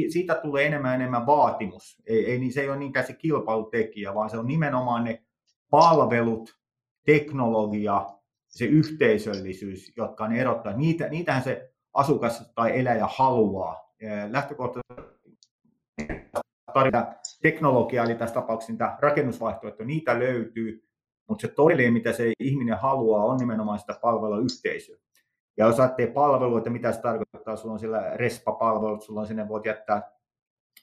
siitä 0.09 0.35
tulee 0.35 0.65
enemmän 0.65 0.95
enemmän 0.95 1.25
vaatimus. 1.25 2.01
Ei, 2.07 2.31
ei, 2.31 2.39
niin 2.39 2.53
se 2.53 2.61
ei 2.61 2.69
ole 2.69 2.77
niinkään 2.77 3.07
se 3.07 3.13
kilpailutekijä, 3.13 4.13
vaan 4.13 4.29
se 4.29 4.37
on 4.37 4.47
nimenomaan 4.47 5.03
ne 5.03 5.23
palvelut, 5.71 6.49
teknologia, 7.05 8.05
se 8.47 8.65
yhteisöllisyys, 8.65 9.93
jotka 9.97 10.23
on 10.23 10.33
erottaa. 10.33 10.73
Niitä, 10.73 11.09
niitähän 11.09 11.43
se 11.43 11.73
asukas 11.93 12.51
tai 12.55 12.79
eläjä 12.79 13.07
haluaa. 13.15 13.93
Lähtökohtaisesti 14.29 15.31
tarvitaan 16.73 17.15
teknologiaa, 17.41 18.05
eli 18.05 18.15
tässä 18.15 18.33
tapauksessa 18.33 18.73
niitä 18.73 18.97
rakennusvaihtoehtoja, 18.99 19.87
niitä 19.87 20.19
löytyy, 20.19 20.87
mutta 21.29 21.47
se 21.47 21.53
todellinen, 21.53 21.93
mitä 21.93 22.13
se 22.13 22.33
ihminen 22.39 22.77
haluaa, 22.77 23.25
on 23.25 23.37
nimenomaan 23.37 23.79
sitä 23.79 23.99
palveluyhteisöä. 24.01 24.97
Ja 25.57 25.65
jos 25.65 25.79
ajattelee 25.79 26.11
palveluita, 26.11 26.69
mitä 26.69 26.91
se 26.91 27.01
tarkoittaa, 27.01 27.55
sulla 27.55 27.73
on 27.73 27.79
siellä 27.79 28.17
RESPA-palvelut, 28.17 29.03
sulla 29.03 29.19
on 29.19 29.27
sinne 29.27 29.47
voit 29.47 29.65
jättää, 29.65 30.11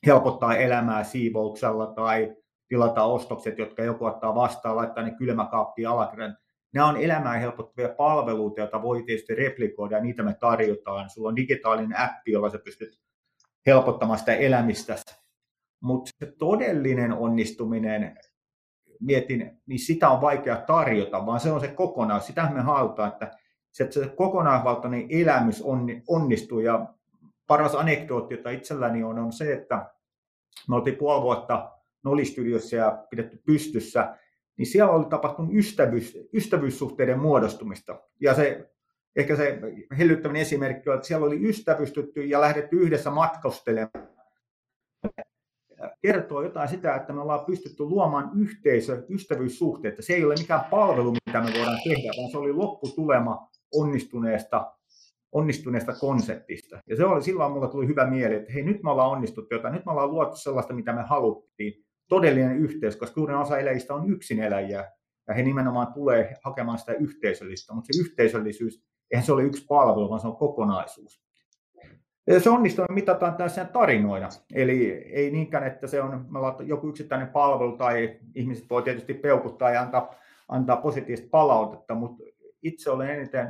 helpottaa 0.07 0.57
elämää 0.57 1.05
siivouksella 1.05 1.87
tai 1.87 2.37
tilata 2.69 3.05
ostokset, 3.05 3.59
jotka 3.59 3.83
joku 3.83 4.05
ottaa 4.05 4.35
vastaan, 4.35 4.77
laittaa 4.77 5.05
ne 5.05 5.11
kylmäkaappiin 5.11 5.89
alakerran. 5.89 6.37
Nämä 6.75 6.89
on 6.89 6.97
elämää 6.97 7.39
helpottavia 7.39 7.89
palveluita, 7.89 8.61
joita 8.61 8.83
voi 8.83 9.03
tietysti 9.03 9.35
replikoida 9.35 9.97
ja 9.97 10.03
niitä 10.03 10.23
me 10.23 10.35
tarjotaan. 10.41 11.11
Sulla 11.11 11.29
on 11.29 11.37
digitaalinen 11.37 11.99
appi, 11.99 12.33
jolla 12.33 12.51
sä 12.51 12.59
pystyt 12.59 13.01
helpottamaan 13.67 14.19
sitä 14.19 14.35
elämistä. 14.35 14.97
Mutta 15.81 16.11
se 16.19 16.33
todellinen 16.39 17.13
onnistuminen, 17.13 18.19
mietin, 19.01 19.61
niin 19.67 19.79
sitä 19.79 20.11
on 20.11 20.21
vaikea 20.21 20.57
tarjota, 20.57 21.27
vaan 21.27 21.41
se 21.41 21.53
on 21.53 21.61
se 21.61 21.69
kokonaan. 21.69 22.21
Sitä 22.21 22.51
me 22.55 22.61
halutaan, 22.61 23.13
että 23.13 23.31
se, 23.71 23.91
se 23.91 24.09
kokonaisvaltainen 24.09 25.07
elämys 25.11 25.65
onnistuu. 26.09 26.61
Ja 26.61 26.87
paras 27.47 27.75
anekdootti, 27.75 28.35
jota 28.35 28.51
itselläni 28.51 29.03
on, 29.03 29.19
on 29.19 29.33
se, 29.33 29.53
että 29.53 29.91
me 30.69 30.77
oltiin 30.77 30.97
puoli 30.97 31.23
vuotta 31.23 31.78
Nolistudiossa 32.05 32.77
ja 32.77 33.05
pidetty 33.11 33.43
pystyssä, 33.47 34.17
niin 34.57 34.67
siellä 34.67 34.93
oli 34.93 35.05
tapahtunut 35.05 35.55
ystävyys, 35.55 36.19
ystävyyssuhteiden 36.35 37.19
muodostumista. 37.19 38.03
Ja 38.21 38.35
se, 38.35 38.71
ehkä 39.17 39.37
se 39.37 39.61
hellyttävän 39.99 40.37
esimerkki 40.37 40.91
on, 40.91 40.95
että 40.95 41.07
siellä 41.07 41.27
oli 41.27 41.49
ystävystytty 41.49 42.25
ja 42.25 42.41
lähdetty 42.41 42.77
yhdessä 42.77 43.11
matkustelemaan. 43.11 44.09
Kertoo 46.03 46.43
jotain 46.43 46.69
sitä, 46.69 46.95
että 46.95 47.13
me 47.13 47.21
ollaan 47.21 47.45
pystytty 47.45 47.83
luomaan 47.83 48.31
yhteisö, 48.41 49.07
ystävyyssuhteita. 49.11 50.03
Se 50.03 50.15
ei 50.15 50.25
ole 50.25 50.35
mikään 50.39 50.65
palvelu, 50.65 51.13
mitä 51.27 51.41
me 51.41 51.51
voidaan 51.59 51.79
tehdä, 51.85 52.11
vaan 52.19 52.31
se 52.31 52.39
oli 52.39 52.53
lopputulema 52.53 53.49
onnistuneesta 53.75 54.73
onnistuneesta 55.33 55.93
konseptista. 55.93 56.81
Ja 56.87 56.97
se 56.97 57.05
oli 57.05 57.23
silloin 57.23 57.53
mulla 57.53 57.69
tuli 57.69 57.87
hyvä 57.87 58.07
mieli, 58.11 58.35
että 58.35 58.53
hei 58.53 58.63
nyt 58.63 58.83
me 58.83 58.91
ollaan 58.91 59.11
onnistuttu 59.11 59.55
jotain, 59.55 59.75
nyt 59.75 59.85
me 59.85 59.93
ollaan 59.93 60.11
luotu 60.11 60.37
sellaista, 60.37 60.75
mitä 60.75 60.93
me 60.93 61.03
haluttiin 61.03 61.85
todellinen 62.09 62.59
yhteys, 62.59 62.97
koska 62.97 63.15
suurin 63.15 63.37
osa 63.37 63.59
eläjistä 63.59 63.95
on 63.95 64.11
yksin 64.11 64.41
eläjiä, 64.41 64.91
ja 65.29 65.35
he 65.35 65.43
nimenomaan 65.43 65.93
tulee 65.93 66.35
hakemaan 66.45 66.79
sitä 66.79 66.93
yhteisöllistä, 66.93 67.75
mutta 67.75 67.93
se 67.93 68.01
yhteisöllisyys, 68.01 68.85
eihän 69.11 69.27
se 69.27 69.33
ole 69.33 69.43
yksi 69.43 69.65
palvelu, 69.69 70.11
vaan 70.11 70.21
se 70.21 70.27
on 70.27 70.37
kokonaisuus. 70.37 71.23
Ja 72.27 72.41
se 72.41 72.51
onnistuminen 72.51 72.95
mitataan 72.95 73.37
tässä 73.37 73.65
tarinoina, 73.65 74.29
eli 74.55 74.93
ei 74.93 75.31
niinkään, 75.31 75.67
että 75.67 75.87
se 75.87 76.03
on 76.03 76.27
joku 76.65 76.89
yksittäinen 76.89 77.29
palvelu 77.29 77.77
tai 77.77 78.19
ihmiset 78.35 78.71
voi 78.71 78.83
tietysti 78.83 79.15
peukuttaa 79.15 79.71
ja 79.71 79.81
antaa, 79.81 80.15
antaa 80.49 80.77
positiivista 80.77 81.29
palautetta, 81.31 81.95
mutta 81.95 82.25
itse 82.63 82.91
olen 82.91 83.11
eniten 83.11 83.49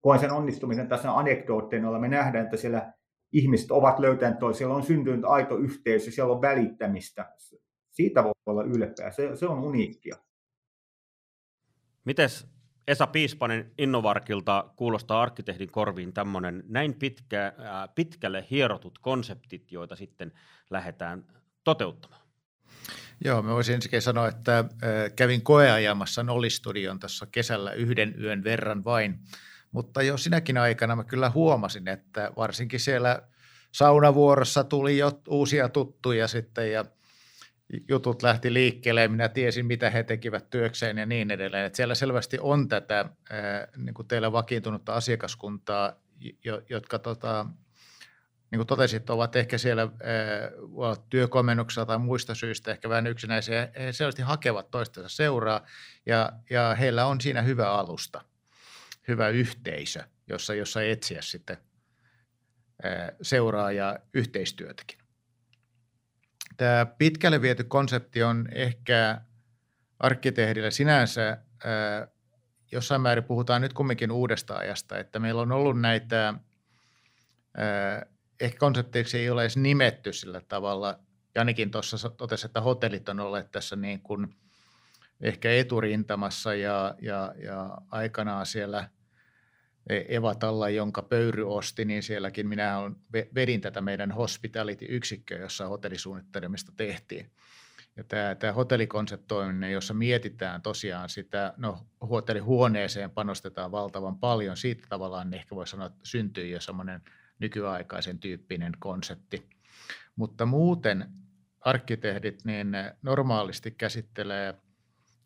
koen 0.00 0.20
sen 0.20 0.32
onnistumisen 0.32 0.88
tässä 0.88 1.18
anekdootteina, 1.18 1.86
jolla 1.86 1.98
me 1.98 2.08
nähdään, 2.08 2.44
että 2.44 2.56
siellä 2.56 2.92
ihmiset 3.32 3.70
ovat 3.70 3.98
löytäneet 3.98 4.38
toisiaan, 4.38 4.58
siellä 4.58 4.74
on 4.74 4.82
syntynyt 4.82 5.24
aito 5.24 5.56
yhteys 5.56 6.06
ja 6.06 6.12
siellä 6.12 6.34
on 6.34 6.42
välittämistä 6.42 7.32
siitä 7.94 8.24
voi 8.24 8.32
olla 8.46 8.62
ylpeä. 8.62 9.10
Se, 9.10 9.36
se 9.36 9.46
on 9.46 9.58
uniikkia. 9.58 10.16
Mites 12.04 12.46
Esa 12.88 13.06
Piispanen 13.06 13.72
Innovarkilta 13.78 14.70
kuulostaa 14.76 15.22
arkkitehdin 15.22 15.70
korviin 15.70 16.12
tämmöinen 16.12 16.64
näin 16.68 16.94
pitkä, 16.94 17.52
pitkälle 17.94 18.46
hierotut 18.50 18.98
konseptit, 18.98 19.72
joita 19.72 19.96
sitten 19.96 20.32
lähdetään 20.70 21.24
toteuttamaan? 21.64 22.22
Joo, 23.24 23.42
mä 23.42 23.50
voisin 23.50 23.74
ensinnäkin 23.74 24.02
sanoa, 24.02 24.28
että 24.28 24.64
kävin 25.16 25.42
koeajamassa 25.42 26.22
Nolistudion 26.22 27.00
tässä 27.00 27.26
kesällä 27.32 27.72
yhden 27.72 28.14
yön 28.20 28.44
verran 28.44 28.84
vain, 28.84 29.18
mutta 29.72 30.02
jo 30.02 30.16
sinäkin 30.16 30.58
aikana 30.58 30.96
mä 30.96 31.04
kyllä 31.04 31.30
huomasin, 31.30 31.88
että 31.88 32.32
varsinkin 32.36 32.80
siellä 32.80 33.22
saunavuorossa 33.72 34.64
tuli 34.64 34.98
jo 34.98 35.12
uusia 35.28 35.68
tuttuja 35.68 36.28
sitten 36.28 36.72
ja– 36.72 36.84
jutut 37.88 38.22
lähti 38.22 38.52
liikkeelle 38.52 39.02
ja 39.02 39.08
minä 39.08 39.28
tiesin, 39.28 39.66
mitä 39.66 39.90
he 39.90 40.02
tekivät 40.02 40.50
työkseen 40.50 40.98
ja 40.98 41.06
niin 41.06 41.30
edelleen. 41.30 41.66
Että 41.66 41.76
siellä 41.76 41.94
selvästi 41.94 42.38
on 42.40 42.68
tätä 42.68 43.04
niin 43.76 43.94
kuin 43.94 44.08
teillä 44.08 44.32
vakiintunutta 44.32 44.94
asiakaskuntaa, 44.94 45.92
jotka 46.70 46.98
tota, 46.98 47.46
niin 48.50 48.58
kuin 48.58 48.66
totesit, 48.66 49.10
ovat 49.10 49.36
ehkä 49.36 49.58
siellä 49.58 49.88
työkomennuksella 51.10 51.86
tai 51.86 51.98
muista 51.98 52.34
syistä 52.34 52.70
ehkä 52.70 52.88
vähän 52.88 53.06
yksinäisiä. 53.06 53.68
He 53.78 53.92
selvästi 53.92 54.22
hakevat 54.22 54.70
toistensa 54.70 55.08
seuraa 55.08 55.66
ja, 56.06 56.32
ja 56.50 56.74
heillä 56.74 57.06
on 57.06 57.20
siinä 57.20 57.42
hyvä 57.42 57.70
alusta, 57.70 58.24
hyvä 59.08 59.28
yhteisö, 59.28 60.02
jossa, 60.28 60.54
jossa 60.54 60.82
etsiä 60.82 61.22
sitten 61.22 61.56
seuraa 63.22 63.72
ja 63.72 63.98
yhteistyötäkin. 64.14 65.03
Tämä 66.56 66.86
pitkälle 66.86 67.42
viety 67.42 67.64
konsepti 67.64 68.22
on 68.22 68.48
ehkä 68.52 69.20
arkkitehdille 69.98 70.70
sinänsä 70.70 71.38
jossain 72.72 73.00
määrin 73.00 73.24
puhutaan 73.24 73.62
nyt 73.62 73.72
kumminkin 73.72 74.10
uudesta 74.10 74.56
ajasta, 74.56 74.98
että 74.98 75.18
meillä 75.18 75.42
on 75.42 75.52
ollut 75.52 75.80
näitä, 75.80 76.34
ehkä 78.40 78.58
konsepteiksi 78.58 79.18
ei 79.18 79.30
ole 79.30 79.42
edes 79.42 79.56
nimetty 79.56 80.12
sillä 80.12 80.40
tavalla. 80.40 80.98
Janikin 81.34 81.70
tuossa 81.70 82.10
totesi, 82.10 82.46
että 82.46 82.60
hotellit 82.60 83.08
on 83.08 83.20
olleet 83.20 83.50
tässä 83.50 83.76
niin 83.76 84.00
kuin 84.00 84.36
ehkä 85.20 85.52
eturintamassa 85.52 86.54
ja, 86.54 86.94
ja, 87.02 87.34
ja 87.38 87.78
aikanaan 87.90 88.46
siellä– 88.46 88.88
Evatalla, 90.08 90.68
jonka 90.68 91.02
pöyry 91.02 91.54
osti, 91.54 91.84
niin 91.84 92.02
sielläkin 92.02 92.48
minä 92.48 92.76
vedin 93.34 93.60
tätä 93.60 93.80
meidän 93.80 94.12
hospitality-yksikköä, 94.12 95.38
jossa 95.38 95.68
hotellisuunnittelemista 95.68 96.72
tehtiin. 96.76 97.30
Ja 97.96 98.04
tämä, 98.04 98.34
tämä 98.34 98.52
hotellikonseptoiminen, 98.52 99.72
jossa 99.72 99.94
mietitään 99.94 100.62
tosiaan 100.62 101.08
sitä, 101.08 101.54
no 101.56 101.86
hotellihuoneeseen 102.10 103.10
panostetaan 103.10 103.72
valtavan 103.72 104.18
paljon, 104.18 104.56
siitä 104.56 104.86
tavallaan 104.88 105.34
ehkä 105.34 105.56
voi 105.56 105.66
sanoa, 105.66 105.86
että 105.86 106.00
syntyy 106.02 106.48
jo 106.48 106.60
semmoinen 106.60 107.02
nykyaikaisen 107.38 108.18
tyyppinen 108.18 108.72
konsepti. 108.78 109.48
Mutta 110.16 110.46
muuten 110.46 111.08
arkkitehdit 111.60 112.44
niin 112.44 112.68
normaalisti 113.02 113.70
käsittelee 113.70 114.54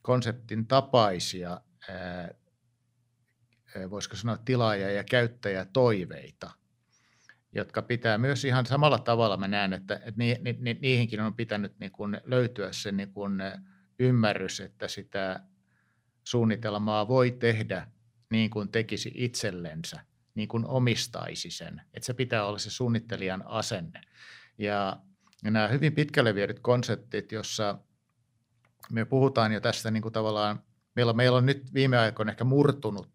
konseptin 0.02 0.66
tapaisia, 0.66 1.60
voisiko 3.90 4.16
sanoa 4.16 4.36
tilaaja- 4.36 4.90
ja 4.90 5.04
käyttäjätoiveita, 5.04 6.50
jotka 7.52 7.82
pitää 7.82 8.18
myös 8.18 8.44
ihan 8.44 8.66
samalla 8.66 8.98
tavalla, 8.98 9.36
mä 9.36 9.48
näen, 9.48 9.72
että, 9.72 9.94
että 9.94 10.12
ni, 10.16 10.36
ni, 10.58 10.78
niihinkin 10.80 11.20
on 11.20 11.34
pitänyt 11.34 11.78
niin 11.78 11.92
kuin 11.92 12.20
löytyä 12.24 12.72
se 12.72 12.92
niin 12.92 13.12
kuin 13.12 13.42
ymmärrys, 13.98 14.60
että 14.60 14.88
sitä 14.88 15.40
suunnitelmaa 16.24 17.08
voi 17.08 17.30
tehdä 17.30 17.86
niin 18.30 18.50
kuin 18.50 18.68
tekisi 18.68 19.12
itsellensä, 19.14 20.00
niin 20.34 20.48
kuin 20.48 20.66
omistaisi 20.66 21.50
sen. 21.50 21.82
Että 21.94 22.06
se 22.06 22.14
pitää 22.14 22.44
olla 22.44 22.58
se 22.58 22.70
suunnittelijan 22.70 23.42
asenne. 23.46 24.00
Ja, 24.58 25.00
ja 25.44 25.50
nämä 25.50 25.68
hyvin 25.68 25.94
pitkälle 25.94 26.34
viedyt 26.34 26.60
konseptit, 26.60 27.32
jossa 27.32 27.78
me 28.92 29.04
puhutaan 29.04 29.52
jo 29.52 29.60
tästä 29.60 29.90
niin 29.90 30.02
kuin 30.02 30.12
tavallaan, 30.12 30.62
meillä, 30.98 31.12
meillä 31.12 31.38
on 31.38 31.46
nyt 31.46 31.74
viime 31.74 31.98
aikoina 31.98 32.32
ehkä 32.32 32.44
murtunut 32.44 33.08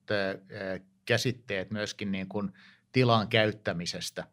käsitteet 1.06 1.72
myöskin 1.72 2.12
niin 2.12 2.30
kuin 2.30 2.54
tilan 2.92 3.28
käyttämisestä. 3.28 4.28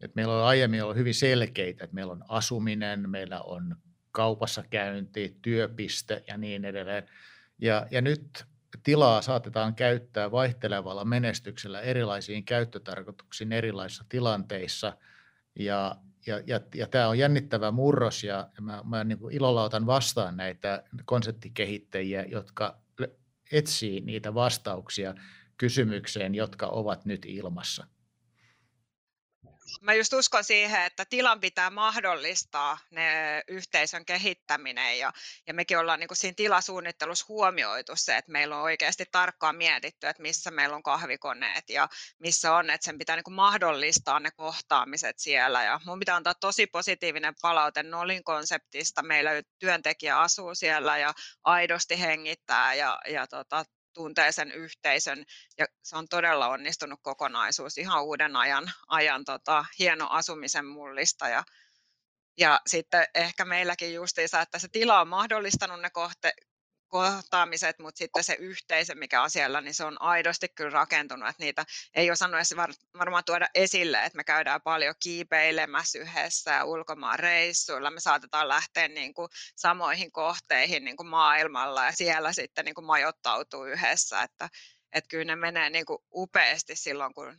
Et 0.00 0.14
meillä 0.14 0.34
on 0.34 0.44
aiemmin 0.44 0.82
ollut 0.82 0.96
hyvin 0.96 1.14
selkeitä, 1.14 1.84
että 1.84 1.94
meillä 1.94 2.12
on 2.12 2.24
asuminen, 2.28 3.10
meillä 3.10 3.40
on 3.40 3.76
kaupassa 4.12 4.64
käynti, 4.70 5.36
työpiste 5.42 6.24
ja 6.26 6.36
niin 6.36 6.64
edelleen. 6.64 7.08
Ja, 7.58 7.86
ja 7.90 8.00
nyt 8.00 8.44
tilaa 8.82 9.22
saatetaan 9.22 9.74
käyttää 9.74 10.30
vaihtelevalla 10.30 11.04
menestyksellä 11.04 11.80
erilaisiin 11.80 12.44
käyttötarkoituksiin 12.44 13.52
erilaisissa 13.52 14.04
tilanteissa. 14.08 14.96
Ja, 15.58 15.96
ja, 16.26 16.40
ja, 16.46 16.60
ja 16.74 16.86
tämä 16.86 17.08
on 17.08 17.18
jännittävä 17.18 17.70
murros 17.70 18.24
ja 18.24 18.48
mä, 18.60 18.82
mä 18.84 19.04
niin 19.04 19.18
kuin 19.18 19.34
ilolla 19.34 19.64
otan 19.64 19.86
vastaan 19.86 20.36
näitä 20.36 20.82
konseptikehittäjiä, 21.04 22.24
jotka 22.28 22.78
etsii 23.52 24.00
niitä 24.00 24.34
vastauksia 24.34 25.14
kysymykseen, 25.56 26.34
jotka 26.34 26.66
ovat 26.66 27.04
nyt 27.04 27.26
ilmassa. 27.26 27.86
Mä 29.80 29.94
just 29.94 30.12
uskon 30.12 30.44
siihen, 30.44 30.82
että 30.82 31.04
tilan 31.04 31.40
pitää 31.40 31.70
mahdollistaa 31.70 32.78
ne 32.90 33.42
yhteisön 33.48 34.04
kehittäminen 34.04 34.98
ja, 34.98 35.12
ja 35.46 35.54
mekin 35.54 35.78
ollaan 35.78 36.00
niin 36.00 36.08
kuin 36.08 36.16
siinä 36.16 36.34
tilasuunnittelussa 36.36 37.26
huomioitu 37.28 37.92
se, 37.96 38.16
että 38.16 38.32
meillä 38.32 38.56
on 38.56 38.62
oikeasti 38.62 39.04
tarkkaan 39.12 39.56
mietitty, 39.56 40.06
että 40.06 40.22
missä 40.22 40.50
meillä 40.50 40.76
on 40.76 40.82
kahvikoneet 40.82 41.70
ja 41.70 41.88
missä 42.18 42.54
on, 42.54 42.70
että 42.70 42.84
sen 42.84 42.98
pitää 42.98 43.16
niin 43.16 43.24
kuin 43.24 43.34
mahdollistaa 43.34 44.20
ne 44.20 44.30
kohtaamiset 44.30 45.18
siellä 45.18 45.64
ja 45.64 45.80
mun 45.86 45.98
pitää 45.98 46.16
antaa 46.16 46.34
tosi 46.34 46.66
positiivinen 46.66 47.34
palaute 47.42 47.82
Nolin 47.82 48.24
konseptista. 48.24 49.02
Meillä 49.02 49.30
työntekijä 49.58 50.20
asuu 50.20 50.54
siellä 50.54 50.98
ja 50.98 51.14
aidosti 51.44 52.00
hengittää 52.00 52.74
ja, 52.74 52.98
ja 53.08 53.26
tota, 53.26 53.64
tuntee 53.94 54.32
sen 54.32 54.52
yhteisön 54.52 55.24
ja 55.58 55.66
se 55.82 55.96
on 55.96 56.08
todella 56.08 56.48
onnistunut 56.48 57.00
kokonaisuus, 57.02 57.78
ihan 57.78 58.04
uuden 58.04 58.36
ajan, 58.36 58.72
ajan 58.88 59.24
tota, 59.24 59.64
hieno 59.78 60.08
asumisen 60.10 60.66
mullista 60.66 61.28
ja, 61.28 61.44
ja 62.38 62.60
sitten 62.66 63.06
ehkä 63.14 63.44
meilläkin 63.44 63.94
justiinsa, 63.94 64.40
että 64.40 64.58
se 64.58 64.68
tila 64.68 65.00
on 65.00 65.08
mahdollistanut 65.08 65.80
ne 65.80 65.90
kohte, 65.90 66.32
kohtaamiset, 66.94 67.78
mutta 67.78 67.98
sitten 67.98 68.24
se 68.24 68.34
yhteisö, 68.34 68.94
mikä 68.94 69.22
on 69.22 69.30
siellä, 69.30 69.60
niin 69.60 69.74
se 69.74 69.84
on 69.84 70.02
aidosti 70.02 70.48
kyllä 70.48 70.70
rakentunut, 70.70 71.28
että 71.28 71.42
niitä 71.42 71.64
ei 71.94 72.10
osannut 72.10 72.38
edes 72.38 72.56
varmaan 72.98 73.24
tuoda 73.24 73.48
esille, 73.54 74.04
että 74.04 74.16
me 74.16 74.24
käydään 74.24 74.62
paljon 74.62 74.94
kiipeilemässä 75.02 75.98
yhdessä 75.98 76.50
ja 76.50 76.64
ulkomaan 76.64 77.18
reissuilla, 77.18 77.90
me 77.90 78.00
saatetaan 78.00 78.48
lähteä 78.48 78.88
niin 78.88 79.14
kuin 79.14 79.28
samoihin 79.56 80.12
kohteihin 80.12 80.84
niin 80.84 80.96
kuin 80.96 81.06
maailmalla 81.06 81.84
ja 81.84 81.92
siellä 81.92 82.32
sitten 82.32 82.64
niin 82.64 82.74
kuin 82.74 82.84
majoittautuu 82.84 83.64
yhdessä, 83.64 84.22
että, 84.22 84.48
että 84.92 85.08
kyllä 85.08 85.24
ne 85.24 85.36
menee 85.36 85.70
niin 85.70 85.86
kuin 85.86 85.98
upeasti 86.14 86.76
silloin, 86.76 87.14
kun 87.14 87.38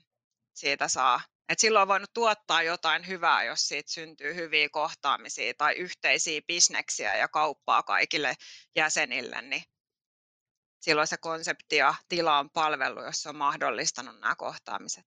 siitä 0.53 0.87
saa 0.87 1.21
et 1.49 1.59
silloin 1.59 1.81
on 1.81 1.87
voinut 1.87 2.13
tuottaa 2.13 2.63
jotain 2.63 3.07
hyvää, 3.07 3.43
jos 3.43 3.67
siitä 3.67 3.91
syntyy 3.91 4.35
hyviä 4.35 4.69
kohtaamisia 4.71 5.53
tai 5.57 5.73
yhteisiä 5.73 6.41
bisneksiä 6.47 7.17
ja 7.17 7.27
kauppaa 7.27 7.83
kaikille 7.83 8.33
jäsenille, 8.75 9.41
niin 9.41 9.63
silloin 10.79 11.07
se 11.07 11.17
konsepti 11.17 11.75
ja 11.75 11.95
tila 12.09 12.39
on 12.39 12.49
palvelu, 12.49 13.03
jos 13.03 13.23
se 13.23 13.29
on 13.29 13.35
mahdollistanut 13.35 14.19
nämä 14.19 14.35
kohtaamiset. 14.35 15.05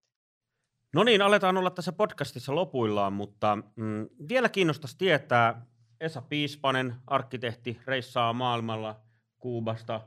No 0.95 1.05
niin, 1.05 1.23
aletaan 1.23 1.57
olla 1.57 1.71
tässä 1.71 1.93
podcastissa 1.93 2.55
lopuillaan, 2.55 3.13
mutta 3.13 3.59
mm, 3.77 4.09
vielä 4.29 4.49
kiinnostaisi 4.49 4.99
tietää, 4.99 5.67
Esa 6.01 6.23
Piispanen, 6.23 6.97
arkkitehti, 7.07 7.81
reissaa 7.87 8.33
maailmalla 8.33 9.01
Kuubasta 9.39 10.01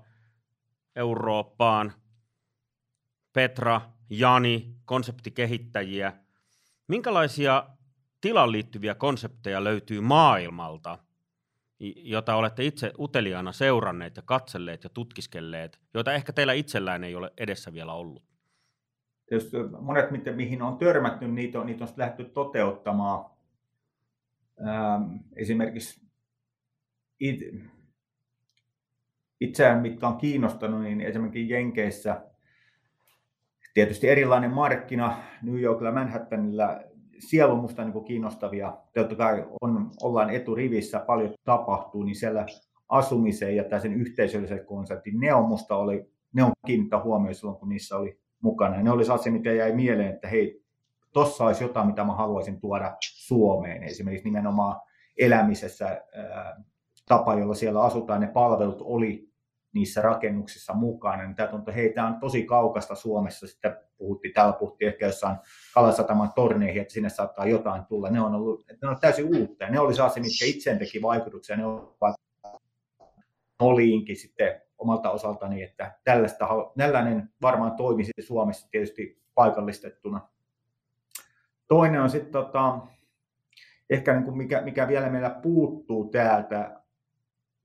Eurooppaan, 0.95 1.93
Petra, 3.33 3.81
Jani, 4.09 4.75
konseptikehittäjiä. 4.85 6.13
Minkälaisia 6.91 7.67
tilaan 8.21 8.51
liittyviä 8.51 8.95
konsepteja 8.95 9.63
löytyy 9.63 10.01
maailmalta, 10.01 10.97
jota 11.95 12.35
olette 12.35 12.65
itse 12.65 12.91
uteliaana 12.99 13.51
seuranneet 13.51 14.15
ja 14.15 14.21
katselleet 14.25 14.83
ja 14.83 14.89
tutkiskelleet, 14.89 15.79
joita 15.93 16.13
ehkä 16.13 16.33
teillä 16.33 16.53
itsellään 16.53 17.03
ei 17.03 17.15
ole 17.15 17.33
edessä 17.37 17.73
vielä 17.73 17.93
ollut? 17.93 18.23
Tietysti 19.25 19.57
monet, 19.81 20.05
mihin 20.35 20.61
on 20.61 20.77
törmätty, 20.77 21.27
niitä 21.27 21.59
on, 21.59 21.65
niitä 21.65 21.83
on 21.83 21.89
lähdetty 21.97 22.25
toteuttamaan. 22.25 23.31
Ähm, 24.67 25.17
esimerkiksi 25.35 26.01
it, 27.19 27.39
itseään, 29.41 29.81
mitkä 29.81 30.07
on 30.07 30.17
kiinnostanut, 30.17 30.81
niin 30.81 31.01
esimerkiksi 31.01 31.49
Jenkeissä 31.49 32.30
tietysti 33.73 34.09
erilainen 34.09 34.53
markkina 34.53 35.17
New 35.41 35.59
Yorkilla, 35.59 35.91
Manhattanilla. 35.91 36.79
Siellä 37.19 37.53
on 37.53 37.59
minusta 37.59 37.83
niin 37.83 38.03
kiinnostavia, 38.03 38.77
totta 38.93 39.15
kai 39.15 39.45
on, 39.61 39.91
ollaan 40.01 40.29
eturivissä, 40.29 40.99
paljon 40.99 41.33
tapahtuu, 41.43 42.03
niin 42.03 42.15
siellä 42.15 42.45
asumiseen 42.89 43.55
ja 43.55 43.79
sen 43.79 43.93
yhteisöllisen 43.93 44.65
konseptin, 44.65 45.19
ne 45.19 45.33
on 45.33 45.45
musta 45.45 45.75
oli, 45.75 46.11
ne 46.33 46.43
on 46.43 46.51
kiinnittää 46.65 47.03
huomioon 47.03 47.35
silloin, 47.35 47.57
kun 47.57 47.69
niissä 47.69 47.97
oli 47.97 48.19
mukana. 48.41 48.75
Ja 48.75 48.83
ne 48.83 48.91
oli 48.91 49.09
asia, 49.09 49.31
mikä 49.31 49.53
jäi 49.53 49.75
mieleen, 49.75 50.13
että 50.13 50.27
hei, 50.27 50.63
tossa 51.13 51.45
olisi 51.45 51.63
jotain, 51.63 51.87
mitä 51.87 52.03
mä 52.03 52.13
haluaisin 52.13 52.59
tuoda 52.59 52.95
Suomeen. 53.01 53.83
Esimerkiksi 53.83 54.25
nimenomaan 54.25 54.81
elämisessä 55.17 55.85
ää, 55.87 56.63
tapa, 57.07 57.35
jolla 57.35 57.53
siellä 57.53 57.81
asutaan, 57.81 58.21
ne 58.21 58.27
palvelut 58.27 58.81
oli 58.81 59.30
niissä 59.73 60.01
rakennuksissa 60.01 60.73
mukana, 60.73 61.23
niin 61.23 61.35
tämä 61.35 61.47
tuntuu, 61.47 61.73
hei, 61.73 61.93
tämä 61.93 62.07
on 62.07 62.19
tosi 62.19 62.43
kaukasta 62.43 62.95
Suomessa. 62.95 63.47
Sitten 63.47 63.77
puhuttiin, 63.97 64.33
täällä 64.33 64.53
puhuttiin 64.53 64.89
ehkä 64.89 65.05
jossain 65.05 65.37
Kalasataman 65.73 66.33
torneihin, 66.35 66.81
että 66.81 66.93
sinne 66.93 67.09
saattaa 67.09 67.45
jotain 67.45 67.85
tulla. 67.85 68.09
Ne 68.09 68.21
on, 68.21 68.35
ollut, 68.35 68.65
ne 68.81 68.87
on 68.87 68.97
täysin 69.01 69.37
uutta. 69.37 69.69
Ne 69.69 69.79
oli 69.79 69.93
se, 69.93 70.01
mitkä 70.03 70.45
itseen 70.45 70.79
teki 70.79 71.01
vaikutuksia. 71.01 71.57
Ne 71.57 71.65
ovat 71.65 72.15
oliinkin 73.59 74.17
sitten 74.17 74.61
omalta 74.77 75.09
osaltani, 75.09 75.63
että 75.63 75.99
tällaista, 76.03 76.47
tällainen 76.77 77.29
varmaan 77.41 77.75
toimisi 77.75 78.11
Suomessa 78.19 78.67
tietysti 78.71 79.21
paikallistettuna. 79.35 80.29
Toinen 81.67 82.01
on 82.01 82.09
sitten 82.09 82.31
tota, 82.31 82.79
ehkä 83.89 84.13
niin 84.13 84.23
kuin 84.23 84.37
mikä, 84.37 84.61
mikä 84.61 84.87
vielä 84.87 85.09
meillä 85.09 85.29
puuttuu 85.29 86.09
täältä, 86.09 86.80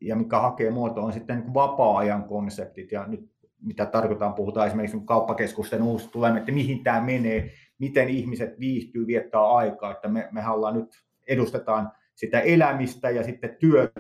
ja 0.01 0.17
mikä 0.17 0.39
hakee 0.39 0.71
muotoa 0.71 1.05
on 1.05 1.13
sitten 1.13 1.39
niin 1.39 1.55
vapaa-ajan 1.55 2.25
konseptit. 2.25 2.93
Ja 2.93 3.07
nyt 3.07 3.31
mitä 3.63 3.87
tarkoitaan, 3.87 4.35
puhutaan 4.35 4.67
esimerkiksi 4.67 5.01
kauppakeskusten 5.05 5.83
uusi 5.83 6.09
tulemme, 6.09 6.39
että 6.39 6.53
mihin 6.53 6.85
tämä 6.85 7.01
menee, 7.01 7.51
miten 7.79 8.09
ihmiset 8.09 8.61
viihtyy, 8.61 9.07
viettää 9.07 9.47
aikaa, 9.47 9.93
että 9.93 10.09
me, 10.09 10.29
me 10.33 10.49
ollaan 10.49 10.75
nyt, 10.75 11.05
edustetaan 11.27 11.93
sitä 12.15 12.41
elämistä 12.41 13.11
ja 13.11 13.23
sitten 13.23 13.57
työ, 13.61 13.93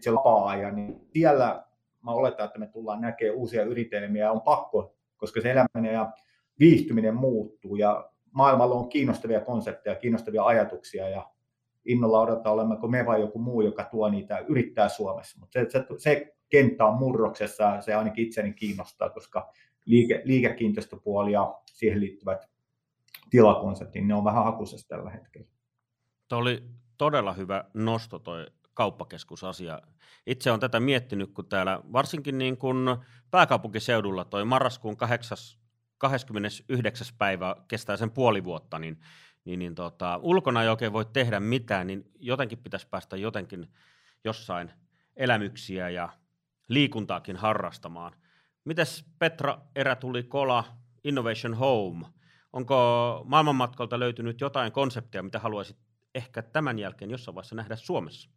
se 0.00 0.12
vapaa-ajan, 0.12 0.74
niin 0.74 1.00
siellä 1.12 1.64
mä 2.04 2.10
oletan, 2.10 2.46
että 2.46 2.58
me 2.58 2.66
tullaan 2.66 3.00
näkemään 3.00 3.36
uusia 3.36 3.64
yritelmiä. 3.64 4.24
Ja 4.24 4.32
on 4.32 4.40
pakko, 4.40 4.96
koska 5.16 5.40
se 5.40 5.50
eläminen 5.50 5.94
ja 5.94 6.12
viihtyminen 6.58 7.14
muuttuu 7.14 7.76
ja 7.76 8.10
maailmalla 8.32 8.74
on 8.74 8.88
kiinnostavia 8.88 9.40
konsepteja, 9.40 9.96
kiinnostavia 9.96 10.44
ajatuksia 10.44 11.08
ja 11.08 11.30
innolla 11.90 12.20
odottaa, 12.20 12.52
olemmeko 12.52 12.88
me 12.88 13.06
vai 13.06 13.20
joku 13.20 13.38
muu, 13.38 13.60
joka 13.60 13.84
tuo 13.84 14.08
niitä, 14.08 14.38
yrittää 14.38 14.88
Suomessa. 14.88 15.38
Mutta 15.40 15.60
se, 15.60 15.66
se, 15.70 15.86
se 15.98 16.36
kenttä 16.48 16.86
on 16.86 16.98
murroksessa 16.98 17.62
ja 17.62 17.80
se 17.80 17.94
ainakin 17.94 18.26
itseni 18.26 18.52
kiinnostaa, 18.52 19.10
koska 19.10 19.52
liike, 19.86 20.22
liikekiinteistöpuoli 20.24 21.32
ja 21.32 21.54
siihen 21.66 22.00
liittyvät 22.00 22.50
tilakonseptit, 23.30 24.06
ne 24.06 24.14
on 24.14 24.24
vähän 24.24 24.44
hakusessa 24.44 24.88
tällä 24.88 25.10
hetkellä. 25.10 25.48
Tuo 26.28 26.38
oli 26.38 26.62
todella 26.98 27.32
hyvä 27.32 27.64
nosto 27.74 28.18
toi 28.18 28.46
kauppakeskusasia. 28.74 29.80
Itse 30.26 30.50
olen 30.50 30.60
tätä 30.60 30.80
miettinyt, 30.80 31.30
kun 31.32 31.48
täällä 31.48 31.80
varsinkin 31.92 32.38
niin 32.38 32.56
kuin 32.56 32.76
pääkaupunkiseudulla 33.30 34.24
toi 34.24 34.44
marraskuun 34.44 34.96
8, 34.96 35.38
29. 35.98 37.06
päivä 37.18 37.56
kestää 37.68 37.96
sen 37.96 38.10
puoli 38.10 38.44
vuotta, 38.44 38.78
niin, 38.78 38.98
niin, 39.44 39.58
niin 39.58 39.74
tota, 39.74 40.16
ulkona 40.22 40.62
ei 40.62 40.68
oikein 40.68 40.92
voi 40.92 41.04
tehdä 41.04 41.40
mitään, 41.40 41.86
niin 41.86 42.10
jotenkin 42.18 42.58
pitäisi 42.58 42.88
päästä 42.90 43.16
jotenkin 43.16 43.72
jossain 44.24 44.70
elämyksiä 45.16 45.88
ja 45.88 46.08
liikuntaakin 46.68 47.36
harrastamaan. 47.36 48.12
Mites 48.64 49.04
Petra 49.18 49.60
Erätuli 49.76 50.22
Kola, 50.22 50.64
Innovation 51.04 51.54
Home, 51.54 52.06
onko 52.52 53.22
maailmanmatkalta 53.24 54.00
löytynyt 54.00 54.40
jotain 54.40 54.72
konseptia, 54.72 55.22
mitä 55.22 55.38
haluaisit 55.38 55.76
ehkä 56.14 56.42
tämän 56.42 56.78
jälkeen 56.78 57.10
jossain 57.10 57.34
vaiheessa 57.34 57.56
nähdä 57.56 57.76
Suomessa? 57.76 58.30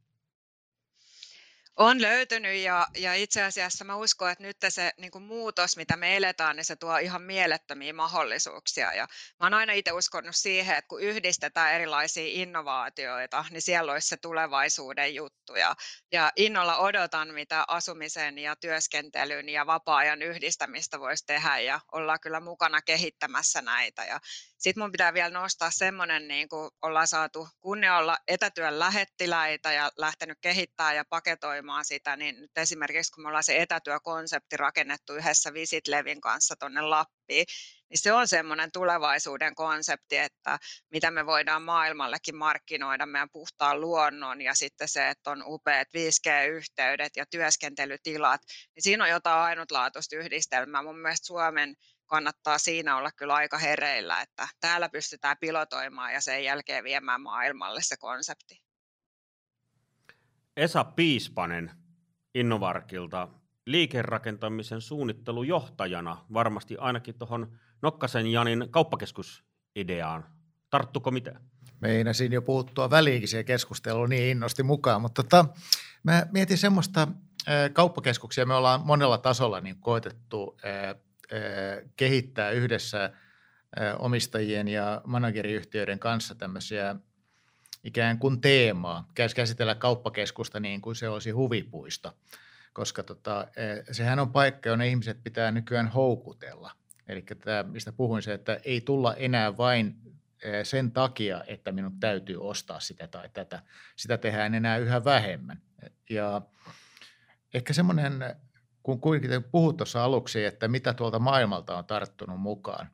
On 1.77 2.01
löytynyt 2.01 2.55
ja, 2.55 2.87
ja 2.97 3.13
itse 3.13 3.43
asiassa 3.43 3.85
mä 3.85 3.95
uskon, 3.95 4.31
että 4.31 4.43
nyt 4.43 4.57
se 4.69 4.91
niin 4.97 5.11
kuin 5.11 5.23
muutos, 5.23 5.77
mitä 5.77 5.97
me 5.97 6.17
eletään, 6.17 6.55
niin 6.55 6.65
se 6.65 6.75
tuo 6.75 6.97
ihan 6.97 7.21
mielettömiä 7.21 7.93
mahdollisuuksia. 7.93 8.93
Ja 8.93 9.07
mä 9.39 9.45
oon 9.45 9.53
aina 9.53 9.73
itse 9.73 9.91
uskonut 9.91 10.35
siihen, 10.35 10.75
että 10.77 10.87
kun 10.87 11.01
yhdistetään 11.01 11.73
erilaisia 11.73 12.23
innovaatioita, 12.27 13.45
niin 13.49 13.61
siellä 13.61 13.91
olisi 13.91 14.07
se 14.07 14.17
tulevaisuuden 14.17 15.15
juttu. 15.15 15.55
Ja, 15.55 15.75
ja 16.11 16.31
innolla 16.35 16.77
odotan, 16.77 17.33
mitä 17.33 17.65
asumisen 17.67 18.37
ja 18.37 18.55
työskentelyn 18.55 19.49
ja 19.49 19.65
vapaa-ajan 19.65 20.21
yhdistämistä 20.21 20.99
voisi 20.99 21.25
tehdä 21.25 21.59
ja 21.59 21.79
ollaan 21.91 22.19
kyllä 22.19 22.39
mukana 22.39 22.81
kehittämässä 22.81 23.61
näitä. 23.61 24.05
Ja 24.05 24.19
sitten 24.63 24.83
mun 24.83 24.91
pitää 24.91 25.13
vielä 25.13 25.29
nostaa 25.29 25.71
semmoinen, 25.71 26.27
niin 26.27 26.49
kuin 26.49 26.71
ollaan 26.81 27.07
saatu 27.07 27.47
kunnia 27.59 27.97
olla 27.97 28.17
etätyön 28.27 28.79
lähettiläitä 28.79 29.73
ja 29.73 29.91
lähtenyt 29.97 30.37
kehittämään 30.41 30.95
ja 30.95 31.05
paketoimaan 31.09 31.85
sitä, 31.85 32.15
niin 32.15 32.41
nyt 32.41 32.57
esimerkiksi 32.57 33.11
kun 33.11 33.23
me 33.23 33.27
ollaan 33.27 33.43
se 33.43 33.61
etätyökonsepti 33.61 34.57
rakennettu 34.57 35.13
yhdessä 35.13 35.53
Visitlevin 35.53 36.21
kanssa 36.21 36.55
tuonne 36.59 36.81
Lappiin, 36.81 37.45
niin 37.89 37.99
se 37.99 38.13
on 38.13 38.27
semmoinen 38.27 38.71
tulevaisuuden 38.71 39.55
konsepti, 39.55 40.17
että 40.17 40.59
mitä 40.91 41.11
me 41.11 41.25
voidaan 41.25 41.63
maailmallekin 41.63 42.35
markkinoida 42.35 43.05
meidän 43.05 43.29
puhtaan 43.29 43.81
luonnon 43.81 44.41
ja 44.41 44.55
sitten 44.55 44.87
se, 44.87 45.09
että 45.09 45.31
on 45.31 45.43
upeat 45.45 45.87
5G-yhteydet 45.87 47.11
ja 47.15 47.25
työskentelytilat, 47.25 48.41
niin 48.75 48.83
siinä 48.83 49.03
on 49.03 49.09
jotain 49.09 49.39
ainutlaatuista 49.39 50.15
yhdistelmää. 50.15 50.83
Mun 50.83 50.99
mielestä 50.99 51.27
Suomen 51.27 51.75
kannattaa 52.05 52.57
siinä 52.57 52.97
olla 52.97 53.11
kyllä 53.11 53.33
aika 53.33 53.57
hereillä, 53.57 54.21
että 54.21 54.47
täällä 54.59 54.89
pystytään 54.89 55.37
pilotoimaan 55.39 56.13
ja 56.13 56.21
sen 56.21 56.43
jälkeen 56.43 56.83
viemään 56.83 57.21
maailmalle 57.21 57.81
se 57.81 57.97
konsepti. 57.97 58.63
Esa 60.57 60.83
Piispanen 60.83 61.71
Innovarkilta 62.35 63.27
liikerakentamisen 63.65 64.81
suunnittelujohtajana 64.81 66.25
varmasti 66.33 66.77
ainakin 66.77 67.17
tuohon 67.17 67.59
Nokkasen 67.81 68.27
Janin 68.27 68.67
kauppakeskusideaan. 68.71 70.25
Tarttuko 70.69 71.11
mitä? 71.11 71.39
Meinasin 71.81 72.31
jo 72.31 72.41
puuttua 72.41 72.89
väliinkin 72.89 73.27
siihen 73.27 73.45
keskusteluun 73.45 74.09
niin 74.09 74.31
innosti 74.31 74.63
mukaan, 74.63 75.01
mutta 75.01 75.23
tota, 75.23 75.45
mä 76.03 76.25
mietin 76.31 76.57
semmoista 76.57 77.07
kauppakeskuksia, 77.73 78.45
me 78.45 78.53
ollaan 78.53 78.81
monella 78.85 79.17
tasolla 79.17 79.61
niin 79.61 79.79
koetettu 79.79 80.57
kehittää 81.95 82.49
yhdessä 82.49 83.13
omistajien 83.99 84.67
ja 84.67 85.01
manageriyhtiöiden 85.05 85.99
kanssa 85.99 86.35
tämmöisiä 86.35 86.95
ikään 87.83 88.19
kuin 88.19 88.41
teemaa. 88.41 89.07
Käsitellä 89.35 89.75
kauppakeskusta 89.75 90.59
niin 90.59 90.81
kuin 90.81 90.95
se 90.95 91.09
olisi 91.09 91.31
huvipuisto, 91.31 92.17
koska 92.73 93.03
tota, 93.03 93.47
sehän 93.91 94.19
on 94.19 94.31
paikka, 94.31 94.69
jonne 94.69 94.87
ihmiset 94.87 95.23
pitää 95.23 95.51
nykyään 95.51 95.87
houkutella. 95.87 96.71
Eli 97.07 97.21
tämä, 97.21 97.63
mistä 97.63 97.91
puhuin 97.91 98.21
se, 98.21 98.33
että 98.33 98.59
ei 98.65 98.81
tulla 98.81 99.15
enää 99.15 99.57
vain 99.57 99.95
sen 100.63 100.91
takia, 100.91 101.43
että 101.47 101.71
minun 101.71 101.99
täytyy 101.99 102.37
ostaa 102.47 102.79
sitä 102.79 103.07
tai 103.07 103.29
tätä. 103.33 103.61
Sitä 103.95 104.17
tehdään 104.17 104.53
enää 104.53 104.77
yhä 104.77 105.03
vähemmän. 105.05 105.61
Ja 106.09 106.41
ehkä 107.53 107.73
semmoinen 107.73 108.13
kun 108.83 109.01
kuitenkin 109.01 109.43
puhut 109.43 109.77
tuossa 109.77 110.03
aluksi, 110.03 110.45
että 110.45 110.67
mitä 110.67 110.93
tuolta 110.93 111.19
maailmalta 111.19 111.77
on 111.77 111.85
tarttunut 111.85 112.41
mukaan, 112.41 112.89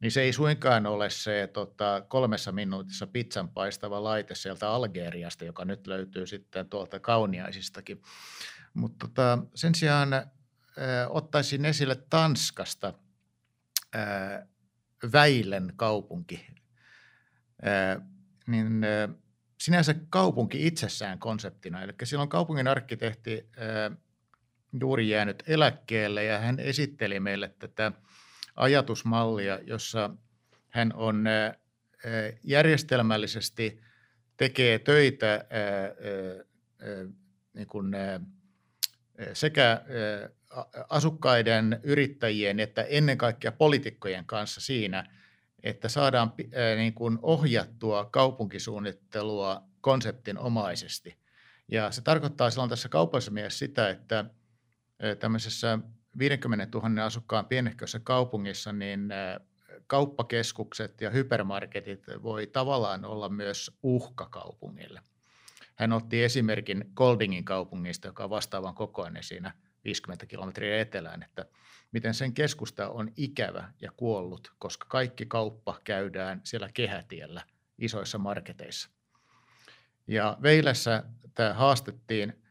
niin 0.00 0.12
se 0.12 0.20
ei 0.20 0.32
suinkaan 0.32 0.86
ole 0.86 1.10
se 1.10 1.50
tota, 1.52 2.02
kolmessa 2.08 2.52
minuutissa 2.52 3.06
pizzan 3.06 3.48
paistava 3.48 4.04
laite 4.04 4.34
sieltä 4.34 4.70
Algeriasta, 4.70 5.44
joka 5.44 5.64
nyt 5.64 5.86
löytyy 5.86 6.26
sitten 6.26 6.68
tuolta 6.68 7.00
kauniaisistakin. 7.00 8.02
Mutta 8.74 9.08
tota, 9.08 9.38
sen 9.54 9.74
sijaan 9.74 10.12
äh, 10.12 10.24
ottaisin 11.08 11.64
esille 11.64 11.94
Tanskasta 12.10 12.94
äh, 13.96 14.48
Väilen 15.12 15.72
kaupunki. 15.76 16.46
Äh, 17.66 18.06
niin 18.46 18.84
äh, 18.84 19.16
sinänsä 19.60 19.94
kaupunki 20.10 20.66
itsessään 20.66 21.18
konseptina, 21.18 21.82
eli 21.82 21.92
silloin 22.04 22.28
kaupungin 22.28 22.68
arkkitehti 22.68 23.50
äh, 23.58 23.98
juuri 24.80 25.08
jäänyt 25.08 25.42
eläkkeelle 25.46 26.24
ja 26.24 26.38
hän 26.38 26.60
esitteli 26.60 27.20
meille 27.20 27.54
tätä 27.58 27.92
ajatusmallia, 28.56 29.58
jossa 29.62 30.10
hän 30.68 30.92
on 30.94 31.24
järjestelmällisesti 32.44 33.80
tekee 34.36 34.78
töitä 34.78 35.44
niin 37.54 37.66
kuin 37.66 37.96
sekä 39.32 39.82
asukkaiden, 40.88 41.80
yrittäjien 41.82 42.60
että 42.60 42.82
ennen 42.82 43.18
kaikkea 43.18 43.52
poliitikkojen 43.52 44.24
kanssa 44.24 44.60
siinä, 44.60 45.04
että 45.62 45.88
saadaan 45.88 46.32
niin 46.76 46.94
kuin 46.94 47.18
ohjattua 47.22 48.04
kaupunkisuunnittelua 48.04 49.62
konseptin 49.80 50.38
omaisesti. 50.38 51.16
Ja 51.68 51.90
se 51.90 52.02
tarkoittaa 52.02 52.50
silloin 52.50 52.70
tässä 52.70 52.88
kaupassa 52.88 53.30
mielessä 53.30 53.58
sitä, 53.58 53.90
että 53.90 54.24
tämmöisessä 55.18 55.78
50 56.18 56.78
000 56.78 57.04
asukkaan 57.04 57.46
pienehkössä 57.46 58.00
kaupungissa, 58.00 58.72
niin 58.72 59.08
kauppakeskukset 59.86 61.00
ja 61.00 61.10
hypermarketit 61.10 62.06
voi 62.22 62.46
tavallaan 62.46 63.04
olla 63.04 63.28
myös 63.28 63.78
uhka 63.82 64.26
kaupungille. 64.26 65.00
Hän 65.74 65.92
otti 65.92 66.24
esimerkin 66.24 66.84
Goldingin 66.94 67.44
kaupungista, 67.44 68.08
joka 68.08 68.24
on 68.24 68.30
vastaavan 68.30 68.74
kokoinen 68.74 69.22
siinä 69.22 69.54
50 69.84 70.26
kilometriä 70.26 70.80
etelään, 70.80 71.22
että 71.22 71.46
miten 71.92 72.14
sen 72.14 72.34
keskusta 72.34 72.88
on 72.88 73.12
ikävä 73.16 73.72
ja 73.80 73.92
kuollut, 73.96 74.52
koska 74.58 74.86
kaikki 74.88 75.26
kauppa 75.26 75.80
käydään 75.84 76.40
siellä 76.44 76.68
kehätiellä 76.74 77.42
isoissa 77.78 78.18
marketeissa. 78.18 78.90
Ja 80.06 80.38
Veilässä 80.42 81.04
tämä 81.34 81.54
haastettiin 81.54 82.42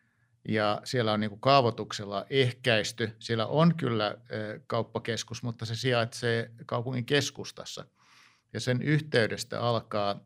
ja 0.48 0.82
siellä 0.84 1.14
on 1.14 1.20
niin 1.20 1.30
kuin 1.30 1.42
kaavoituksella 1.42 2.26
ehkäisty. 2.30 3.16
Siellä 3.20 3.48
on 3.48 3.76
kyllä 3.76 4.18
kauppakeskus, 4.68 5.44
mutta 5.44 5.66
se 5.66 5.76
sijaitsee 5.76 6.52
kaupungin 6.66 7.06
keskustassa. 7.06 7.86
Ja 8.54 8.60
sen 8.60 8.82
yhteydestä 8.82 9.62
alkaa 9.62 10.20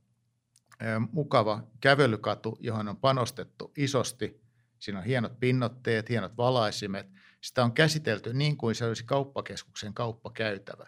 mukava 1.12 1.64
kävelykatu, 1.82 2.58
johon 2.60 2.88
on 2.88 2.98
panostettu 2.98 3.72
isosti. 3.78 4.42
Siinä 4.80 5.00
on 5.00 5.06
hienot 5.06 5.40
pinnotteet, 5.40 6.10
hienot 6.10 6.38
valaisimet. 6.38 7.08
Sitä 7.42 7.64
on 7.64 7.72
käsitelty 7.72 8.34
niin 8.34 8.58
kuin 8.58 8.76
se 8.76 8.86
olisi 8.86 9.04
kauppakeskuksen 9.04 9.94
kauppakäytävä. 9.94 10.88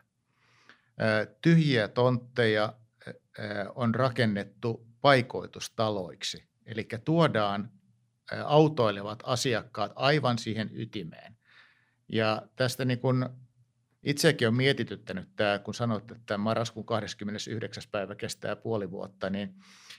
Tyhjiä 1.42 1.88
tontteja 1.88 2.74
on 3.76 3.96
rakennettu 3.96 4.88
paikoitustaloiksi. 5.02 6.44
Eli 6.66 6.88
tuodaan 7.06 7.72
autoilevat 8.46 9.20
asiakkaat 9.24 9.92
aivan 9.96 10.38
siihen 10.38 10.70
ytimeen. 10.74 11.38
Ja 12.10 12.42
tästä 12.56 12.86
niin 12.86 13.00
kun 13.00 13.30
itsekin 14.04 14.48
on 14.48 14.56
mietityttänyt 14.56 15.30
tämä, 15.36 15.60
kun 15.60 15.74
sanoit, 15.74 16.12
että 16.12 16.38
marraskuun 16.38 16.86
29. 16.86 17.84
päivä 17.92 18.16
kestää 18.16 18.56
puoli 18.56 18.92
vuotta, 18.92 19.30
niin 19.30 19.56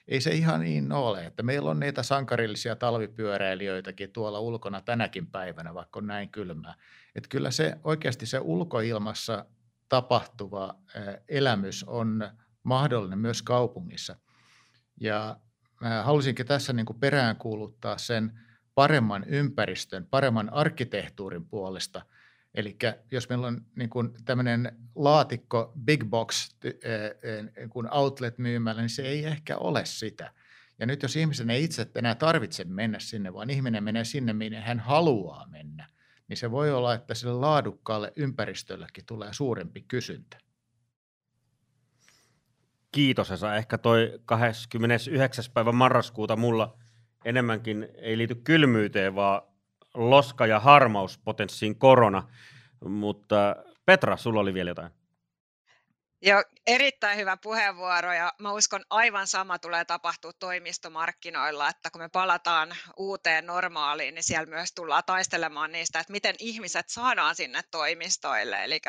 ei 0.08 0.20
se 0.20 0.30
ihan 0.30 0.60
niin 0.60 0.92
ole. 0.92 1.26
Että 1.26 1.42
meillä 1.42 1.70
on 1.70 1.80
niitä 1.80 2.02
sankarillisia 2.02 2.76
talvipyöräilijöitäkin 2.76 4.12
tuolla 4.12 4.40
ulkona 4.40 4.80
tänäkin 4.80 5.26
päivänä, 5.26 5.74
vaikka 5.74 5.98
on 5.98 6.06
näin 6.06 6.28
kylmää. 6.28 6.74
Että 7.14 7.28
kyllä 7.28 7.50
se 7.50 7.78
oikeasti 7.84 8.26
se 8.26 8.38
ulkoilmassa 8.38 9.46
tapahtuva 9.88 10.74
elämys 11.28 11.84
on 11.84 12.30
mahdollinen 12.62 13.18
myös 13.18 13.42
kaupungissa. 13.42 14.16
Ja 15.00 15.36
mä 15.82 16.02
halusinkin 16.02 16.46
tässä 16.46 16.72
niin 16.72 16.86
kuin 16.86 17.00
peräänkuuluttaa 17.00 17.98
sen 17.98 18.40
paremman 18.74 19.24
ympäristön, 19.26 20.06
paremman 20.06 20.52
arkkitehtuurin 20.52 21.44
puolesta. 21.44 22.02
Eli 22.54 22.76
jos 23.10 23.28
meillä 23.28 23.46
on 23.46 23.60
niin 23.76 23.90
kuin 23.90 24.10
tämmöinen 24.24 24.72
laatikko 24.94 25.72
big 25.84 26.04
box 26.04 26.56
kun 27.70 27.88
outlet 27.92 28.38
myymällä, 28.38 28.82
niin 28.82 28.90
se 28.90 29.02
ei 29.02 29.24
ehkä 29.24 29.56
ole 29.56 29.84
sitä. 29.84 30.32
Ja 30.78 30.86
nyt 30.86 31.02
jos 31.02 31.16
ihmisen 31.16 31.50
ei 31.50 31.64
itse 31.64 31.86
enää 31.94 32.14
tarvitse 32.14 32.64
mennä 32.64 32.98
sinne, 32.98 33.34
vaan 33.34 33.50
ihminen 33.50 33.84
menee 33.84 34.04
sinne, 34.04 34.32
minne 34.32 34.60
hän 34.60 34.80
haluaa 34.80 35.46
mennä, 35.46 35.88
niin 36.28 36.36
se 36.36 36.50
voi 36.50 36.72
olla, 36.72 36.94
että 36.94 37.14
sille 37.14 37.34
laadukkaalle 37.34 38.12
ympäristöllekin 38.16 39.06
tulee 39.06 39.32
suurempi 39.32 39.84
kysyntä. 39.88 40.38
Kiitos 42.92 43.30
Esa. 43.30 43.56
Ehkä 43.56 43.78
toi 43.78 44.20
29. 44.24 45.44
päivä 45.54 45.72
marraskuuta 45.72 46.36
mulla 46.36 46.76
enemmänkin 47.24 47.88
ei 47.96 48.18
liity 48.18 48.34
kylmyyteen, 48.34 49.14
vaan 49.14 49.42
loska- 49.94 50.46
ja 50.46 50.60
harmauspotenssiin 50.60 51.78
korona. 51.78 52.28
Mutta 52.84 53.56
Petra, 53.86 54.16
sulla 54.16 54.40
oli 54.40 54.54
vielä 54.54 54.70
jotain. 54.70 54.90
Joo, 56.24 56.44
erittäin 56.66 57.18
hyvä 57.18 57.36
puheenvuoro 57.36 58.12
ja 58.12 58.32
mä 58.38 58.52
uskon 58.52 58.84
aivan 58.90 59.26
sama 59.26 59.58
tulee 59.58 59.84
tapahtua 59.84 60.32
toimistomarkkinoilla, 60.32 61.68
että 61.68 61.90
kun 61.90 62.00
me 62.00 62.08
palataan 62.08 62.76
uuteen 62.96 63.46
normaaliin, 63.46 64.14
niin 64.14 64.22
siellä 64.22 64.46
myös 64.46 64.72
tullaan 64.74 65.02
taistelemaan 65.06 65.72
niistä, 65.72 66.00
että 66.00 66.12
miten 66.12 66.34
ihmiset 66.38 66.88
saadaan 66.88 67.34
sinne 67.34 67.60
toimistoille. 67.70 68.64
Eli 68.64 68.80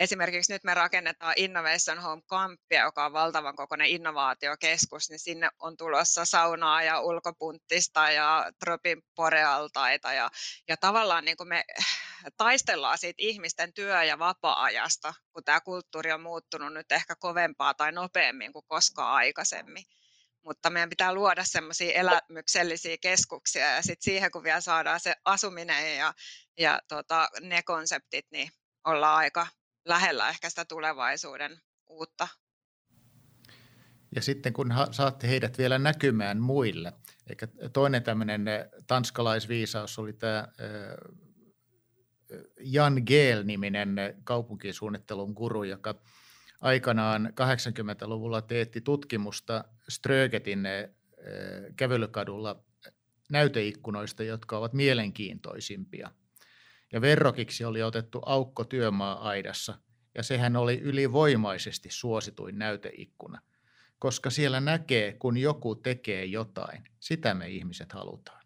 esimerkiksi 0.00 0.52
nyt 0.52 0.64
me 0.64 0.74
rakennetaan 0.74 1.34
Innovation 1.36 1.98
Home 1.98 2.22
Campia, 2.22 2.84
joka 2.84 3.04
on 3.04 3.12
valtavan 3.12 3.56
kokoinen 3.56 3.86
innovaatiokeskus, 3.86 5.10
niin 5.10 5.18
sinne 5.18 5.48
on 5.58 5.76
tulossa 5.76 6.24
saunaa 6.24 6.82
ja 6.82 7.00
ulkopunttista 7.00 8.10
ja 8.10 8.52
tropinporealtaita 8.64 10.12
ja, 10.12 10.30
ja 10.68 10.76
tavallaan 10.76 11.24
niin 11.24 11.36
kuin 11.36 11.48
me 11.48 11.64
taistellaan 12.36 12.98
siitä 12.98 13.16
ihmisten 13.18 13.72
työ- 13.72 14.04
ja 14.04 14.18
vapaa-ajasta, 14.18 15.14
kun 15.32 15.44
tämä 15.44 15.60
kulttuuri 15.60 16.12
on 16.12 16.20
muuttunut 16.20 16.72
nyt 16.72 16.92
ehkä 16.92 17.14
kovempaa 17.16 17.74
tai 17.74 17.92
nopeammin 17.92 18.52
kuin 18.52 18.64
koskaan 18.68 19.14
aikaisemmin. 19.14 19.84
Mutta 20.44 20.70
meidän 20.70 20.90
pitää 20.90 21.14
luoda 21.14 21.44
semmoisia 21.44 21.92
elämyksellisiä 21.92 22.96
keskuksia 23.00 23.74
ja 23.74 23.82
sitten 23.82 24.04
siihen, 24.04 24.30
kun 24.30 24.44
vielä 24.44 24.60
saadaan 24.60 25.00
se 25.00 25.14
asuminen 25.24 25.98
ja, 25.98 26.14
ja 26.58 26.80
tota, 26.88 27.28
ne 27.40 27.62
konseptit, 27.62 28.26
niin 28.30 28.50
ollaan 28.84 29.16
aika 29.16 29.46
lähellä 29.84 30.28
ehkä 30.28 30.50
sitä 30.50 30.64
tulevaisuuden 30.64 31.60
uutta. 31.86 32.28
Ja 34.14 34.22
sitten 34.22 34.52
kun 34.52 34.74
saatte 34.90 35.28
heidät 35.28 35.58
vielä 35.58 35.78
näkymään 35.78 36.40
muille, 36.40 36.92
eikä 37.28 37.48
toinen 37.72 38.02
tämmöinen 38.02 38.44
tanskalaisviisaus 38.86 39.98
oli 39.98 40.12
tämä 40.12 40.48
Jan 42.60 43.02
Geel-niminen 43.06 43.96
kaupunkisuunnittelun 44.24 45.32
guru, 45.32 45.62
joka 45.62 45.94
aikanaan 46.60 47.32
80-luvulla 47.40 48.42
teetti 48.42 48.80
tutkimusta 48.80 49.64
Strögetin 49.88 50.68
kävelykadulla 51.76 52.64
näyteikkunoista, 53.30 54.22
jotka 54.22 54.58
ovat 54.58 54.72
mielenkiintoisimpia. 54.72 56.10
Ja 56.92 57.00
verrokiksi 57.00 57.64
oli 57.64 57.82
otettu 57.82 58.20
aukko 58.26 58.64
työmaa-aidassa, 58.64 59.74
ja 60.14 60.22
sehän 60.22 60.56
oli 60.56 60.80
ylivoimaisesti 60.80 61.88
suosituin 61.90 62.58
näyteikkuna, 62.58 63.40
koska 63.98 64.30
siellä 64.30 64.60
näkee, 64.60 65.12
kun 65.12 65.36
joku 65.36 65.74
tekee 65.74 66.24
jotain. 66.24 66.84
Sitä 67.00 67.34
me 67.34 67.48
ihmiset 67.48 67.92
halutaan. 67.92 68.39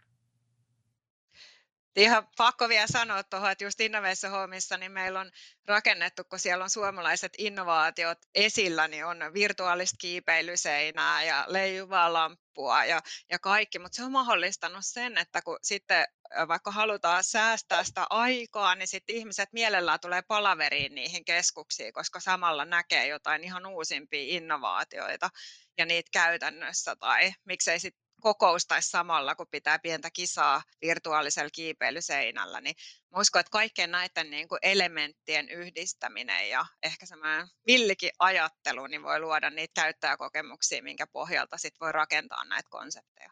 Ihan 1.97 2.28
pakko 2.36 2.68
vielä 2.68 2.86
sanoa 2.86 3.22
tuohon, 3.22 3.51
että 3.51 3.64
just 3.64 3.80
Innovation 3.80 4.32
Homeissa 4.32 4.76
niin 4.76 4.92
meillä 4.92 5.20
on 5.20 5.30
rakennettu, 5.66 6.24
kun 6.24 6.38
siellä 6.38 6.64
on 6.64 6.70
suomalaiset 6.70 7.32
innovaatiot 7.38 8.18
esillä, 8.34 8.88
niin 8.88 9.05
on 9.07 9.18
virtuaalista 9.34 9.97
kiipeilyseinää 10.01 11.24
ja 11.24 11.45
leijuvaa 11.49 12.12
lamppua 12.12 12.84
ja, 12.84 13.01
ja 13.30 13.38
kaikki, 13.38 13.78
mutta 13.78 13.97
se 13.97 14.05
on 14.05 14.12
mahdollistanut 14.12 14.84
sen, 14.84 15.18
että 15.18 15.42
kun 15.42 15.59
sitten 15.62 16.07
vaikka 16.49 16.70
halutaan 16.70 17.24
säästää 17.24 17.84
sitä 17.84 18.07
aikaa, 18.11 18.74
niin 18.74 18.88
sitten 18.88 19.16
ihmiset 19.16 19.49
mielellään 19.53 20.01
tulee 20.01 20.22
palaveriin 20.22 20.95
niihin 20.95 21.24
keskuksiin, 21.24 21.92
koska 21.92 22.20
samalla 22.20 22.64
näkee 22.64 23.07
jotain 23.07 23.45
ihan 23.45 23.66
uusimpia 23.66 24.36
innovaatioita 24.36 25.30
ja 25.78 25.86
niitä 25.86 26.11
käytännössä, 26.12 26.97
tai 26.97 27.32
miksei 27.45 27.80
sitten 27.80 28.03
kokoustaisi 28.24 28.90
samalla, 28.90 29.34
kun 29.34 29.46
pitää 29.50 29.78
pientä 29.78 30.10
kisaa 30.10 30.62
virtuaalisella 30.82 31.50
kiipeilyseinällä, 31.50 32.60
niin 32.60 32.74
mä 33.10 33.20
uskon, 33.20 33.40
että 33.40 33.50
kaikkien 33.50 33.90
näiden 33.90 34.30
niin 34.30 34.48
kuin 34.48 34.58
elementtien 34.62 35.48
yhdistäminen 35.48 36.50
ja 36.50 36.66
ehkä 36.82 37.06
semmoinen 37.06 37.48
villikin 37.66 38.10
ajattelu 38.18 38.86
niin 38.86 39.02
voi 39.02 39.20
luoda 39.20 39.50
niitä 39.50 39.82
käyttäjäkokemuksia, 39.82 40.82
minkä 40.82 41.06
pohjalta 41.06 41.58
sit 41.58 41.74
voi 41.80 41.92
rakentaa 41.92 42.44
näitä 42.44 42.68
konsepteja. 42.70 43.30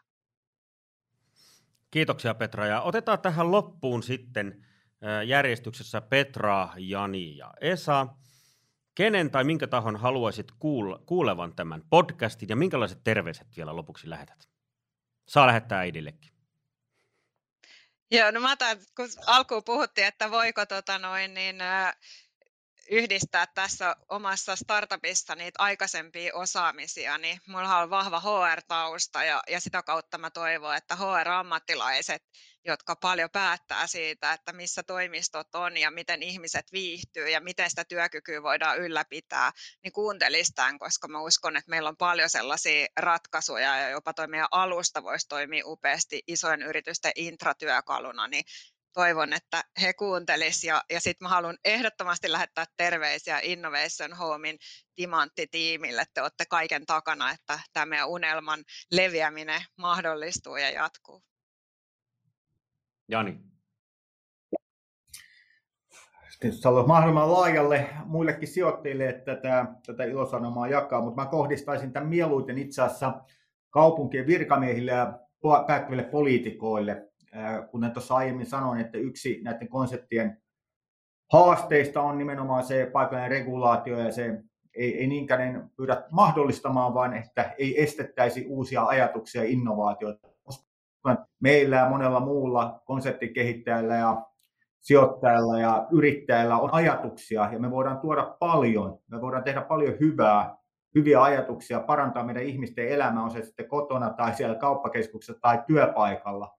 Kiitoksia 1.91 2.33
Petra 2.33 2.65
ja 2.65 2.81
otetaan 2.81 3.21
tähän 3.21 3.51
loppuun 3.51 4.03
sitten 4.03 4.65
järjestyksessä 5.27 6.01
Petra, 6.01 6.69
Jani 6.77 7.37
ja 7.37 7.53
Esa. 7.61 8.07
Kenen 8.95 9.31
tai 9.31 9.43
minkä 9.43 9.67
tahon 9.67 9.95
haluaisit 9.95 10.51
kuulevan 11.05 11.55
tämän 11.55 11.83
podcastin 11.89 12.49
ja 12.49 12.55
minkälaiset 12.55 13.03
terveiset 13.03 13.47
vielä 13.57 13.75
lopuksi 13.75 14.09
lähetät? 14.09 14.52
Saa 15.27 15.47
lähettää 15.47 15.79
äidillekin. 15.79 16.33
Joo, 18.11 18.31
no 18.31 18.39
mä 18.39 18.55
tämän, 18.55 18.77
kun 18.95 19.09
alkuun 19.25 19.63
puhuttiin, 19.63 20.07
että 20.07 20.31
voiko 20.31 20.65
tota 20.65 20.99
noin, 20.99 21.33
niin, 21.33 21.55
yhdistää 22.89 23.47
tässä 23.47 23.95
omassa 24.09 24.55
startupissa 24.55 25.35
niitä 25.35 25.63
aikaisempia 25.63 26.35
osaamisia, 26.35 27.17
niin 27.17 27.39
mulla 27.47 27.77
on 27.77 27.89
vahva 27.89 28.19
HR-tausta 28.19 29.23
ja, 29.23 29.43
ja 29.47 29.59
sitä 29.59 29.83
kautta 29.83 30.17
mä 30.17 30.29
toivon, 30.29 30.75
että 30.75 30.95
HR-ammattilaiset, 30.95 32.23
jotka 32.65 32.95
paljon 32.95 33.29
päättää 33.29 33.87
siitä, 33.87 34.33
että 34.33 34.53
missä 34.53 34.83
toimistot 34.83 35.55
on 35.55 35.77
ja 35.77 35.91
miten 35.91 36.23
ihmiset 36.23 36.71
viihtyy 36.71 37.29
ja 37.29 37.41
miten 37.41 37.69
sitä 37.69 37.85
työkykyä 37.85 38.43
voidaan 38.43 38.77
ylläpitää, 38.77 39.51
niin 39.83 39.91
kuuntelisi 39.93 40.53
tämän, 40.55 40.79
koska 40.79 41.07
mä 41.07 41.21
uskon, 41.21 41.57
että 41.57 41.69
meillä 41.69 41.89
on 41.89 41.97
paljon 41.97 42.29
sellaisia 42.29 42.87
ratkaisuja 42.99 43.77
ja 43.77 43.89
jopa 43.89 44.13
toi 44.13 44.27
meidän 44.27 44.47
alusta 44.51 45.03
voisi 45.03 45.27
toimia 45.27 45.63
upeasti 45.65 46.23
isojen 46.27 46.61
yritysten 46.61 47.11
intratyökaluna, 47.15 48.27
niin 48.27 48.43
toivon, 48.93 49.33
että 49.33 49.63
he 49.81 49.93
kuuntelisivat. 49.93 50.73
Ja, 50.73 50.83
ja 50.95 51.01
sitten 51.01 51.25
mä 51.25 51.29
haluan 51.29 51.57
ehdottomasti 51.65 52.31
lähettää 52.31 52.65
terveisiä 52.77 53.39
Innovation 53.43 54.13
Homein 54.13 54.57
timanttitiimille. 54.95 56.03
Te 56.13 56.21
olette 56.21 56.45
kaiken 56.49 56.85
takana, 56.85 57.31
että 57.31 57.59
tämä 57.73 57.85
meidän 57.85 58.09
unelman 58.09 58.63
leviäminen 58.91 59.61
mahdollistuu 59.77 60.55
ja 60.55 60.69
jatkuu. 60.69 61.23
Jani. 63.07 63.39
Tietysti 66.39 66.63
haluan 66.65 66.87
mahdollisimman 66.87 67.31
laajalle 67.31 67.89
muillekin 68.05 68.47
sijoittajille, 68.47 69.09
että 69.09 69.35
tätä, 69.35 69.65
tätä 69.85 70.03
ilosanomaa 70.03 70.67
jakaa, 70.67 71.01
mutta 71.01 71.21
mä 71.21 71.29
kohdistaisin 71.29 71.93
tämän 71.93 72.09
mieluiten 72.09 72.57
itse 72.57 72.81
asiassa 72.81 73.21
kaupunkien 73.69 74.27
virkamiehille 74.27 74.91
ja 74.91 75.19
päättäville 75.67 76.03
poliitikoille, 76.03 77.12
kuten 77.71 77.91
tuossa 77.91 78.15
aiemmin 78.15 78.45
sanoin, 78.45 78.81
että 78.81 78.97
yksi 78.97 79.41
näiden 79.43 79.69
konseptien 79.69 80.43
haasteista 81.31 82.01
on 82.01 82.17
nimenomaan 82.17 82.63
se 82.63 82.89
paikallinen 82.93 83.31
regulaatio 83.31 83.99
ja 83.99 84.11
se 84.11 84.43
ei, 84.75 84.99
ei 84.99 85.07
niinkään 85.07 85.69
pyydä 85.77 86.03
mahdollistamaan, 86.11 86.93
vaan 86.93 87.13
että 87.13 87.55
ei 87.57 87.83
estettäisi 87.83 88.45
uusia 88.47 88.85
ajatuksia 88.85 89.43
ja 89.43 89.49
innovaatioita. 89.49 90.27
Meillä 91.39 91.75
ja 91.75 91.89
monella 91.89 92.19
muulla 92.19 92.81
konseptikehittäjällä 92.85 93.95
ja 93.95 94.25
sijoittajalla 94.79 95.59
ja 95.59 95.87
yrittäjällä 95.91 96.57
on 96.57 96.73
ajatuksia 96.73 97.49
ja 97.51 97.59
me 97.59 97.71
voidaan 97.71 97.99
tuoda 97.99 98.35
paljon, 98.39 98.99
me 99.07 99.21
voidaan 99.21 99.43
tehdä 99.43 99.61
paljon 99.61 99.99
hyvää, 99.99 100.57
hyviä 100.95 101.23
ajatuksia, 101.23 101.79
parantaa 101.79 102.23
meidän 102.23 102.43
ihmisten 102.43 102.87
elämää, 102.87 103.23
on 103.23 103.31
se 103.31 103.41
sitten 103.41 103.67
kotona 103.67 104.09
tai 104.09 104.33
siellä 104.33 104.55
kauppakeskuksessa 104.55 105.41
tai 105.41 105.63
työpaikalla 105.67 106.57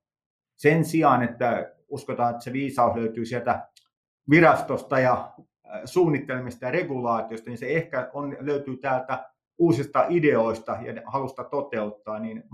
sen 0.57 0.85
sijaan, 0.85 1.23
että 1.23 1.75
uskotaan, 1.89 2.31
että 2.31 2.45
se 2.45 2.53
viisaus 2.53 2.97
löytyy 2.97 3.25
sieltä 3.25 3.69
virastosta 4.31 4.99
ja 4.99 5.35
äh, 5.39 5.81
suunnittelemista 5.85 6.65
ja 6.65 6.71
regulaatiosta, 6.71 7.51
niin 7.51 7.59
se 7.59 7.67
ehkä 7.67 8.11
on, 8.13 8.37
löytyy 8.41 8.77
täältä 8.77 9.31
uusista 9.59 10.07
ideoista 10.09 10.73
ja 10.73 11.03
halusta 11.05 11.45
toteuttaa, 11.45 12.19
niin 12.19 12.45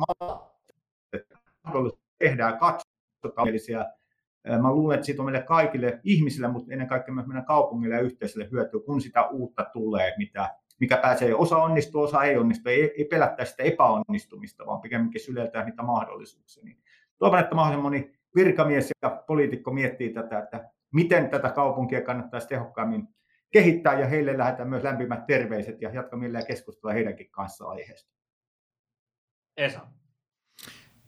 tehdään 2.18 2.58
katsotaan. 2.58 3.48
Äh, 4.50 4.60
mä 4.60 4.72
luulen, 4.72 4.94
että 4.94 5.06
siitä 5.06 5.22
on 5.22 5.26
meille 5.26 5.42
kaikille 5.42 6.00
ihmisille, 6.04 6.48
mutta 6.48 6.72
ennen 6.72 6.88
kaikkea 6.88 7.14
myös 7.14 7.26
meidän 7.26 7.44
kaupungille 7.44 7.94
ja 7.94 8.00
yhteisölle 8.00 8.48
hyötyä, 8.50 8.80
kun 8.86 9.00
sitä 9.00 9.28
uutta 9.28 9.66
tulee, 9.72 10.14
mitä, 10.18 10.54
mikä 10.80 10.96
pääsee, 10.96 11.34
osa 11.34 11.56
onnistuu, 11.56 12.02
osa 12.02 12.22
ei 12.22 12.36
onnistu, 12.36 12.68
ei, 12.68 12.94
ei 12.98 13.04
pelättää 13.04 13.46
sitä 13.46 13.62
epäonnistumista, 13.62 14.66
vaan 14.66 14.80
pikemminkin 14.80 15.20
syletään 15.20 15.66
niitä 15.66 15.82
mahdollisuuksia. 15.82 16.64
Niin 16.64 16.76
toivon, 17.20 17.38
että 17.38 17.54
mahdollisimman 17.54 17.92
moni 17.92 18.12
virkamies 18.36 18.90
ja 19.02 19.22
poliitikko 19.26 19.70
miettii 19.70 20.14
tätä, 20.14 20.38
että 20.38 20.70
miten 20.92 21.30
tätä 21.30 21.50
kaupunkia 21.50 22.02
kannattaisi 22.02 22.48
tehokkaammin 22.48 23.08
kehittää 23.50 24.00
ja 24.00 24.06
heille 24.06 24.38
lähetään 24.38 24.68
myös 24.68 24.82
lämpimät 24.82 25.26
terveiset 25.26 25.82
ja 25.82 25.90
jatkamme 25.90 26.20
mielellä 26.20 26.46
keskustelua 26.46 26.92
heidänkin 26.92 27.30
kanssa 27.30 27.64
aiheesta. 27.64 28.10
Esa. 29.56 29.80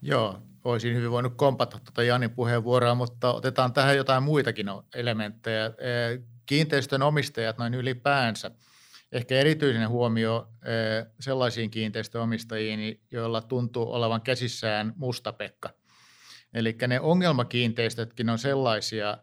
Joo, 0.03 0.39
olisin 0.65 0.97
hyvin 0.97 1.11
voinut 1.11 1.35
kompata 1.37 1.79
tuota 1.85 2.03
Janin 2.03 2.31
puheenvuoroa, 2.31 2.95
mutta 2.95 3.33
otetaan 3.33 3.73
tähän 3.73 3.97
jotain 3.97 4.23
muitakin 4.23 4.67
elementtejä. 4.95 5.71
Kiinteistön 6.47 7.03
omistajat 7.03 7.59
noin 7.59 7.75
ylipäänsä. 7.75 8.51
Ehkä 9.13 9.35
erityinen 9.35 9.89
huomio 9.89 10.49
sellaisiin 11.21 11.71
kiinteistöomistajiin, 11.71 13.01
joilla 13.11 13.41
tuntuu 13.41 13.93
olevan 13.93 14.23
käsissään 14.23 14.93
mustapekka. 14.97 15.71
Eli 16.55 16.77
ne 16.89 17.01
ongelmakiinteistötkin 17.01 18.31
on 18.31 18.39
sellaisia, 18.39 19.19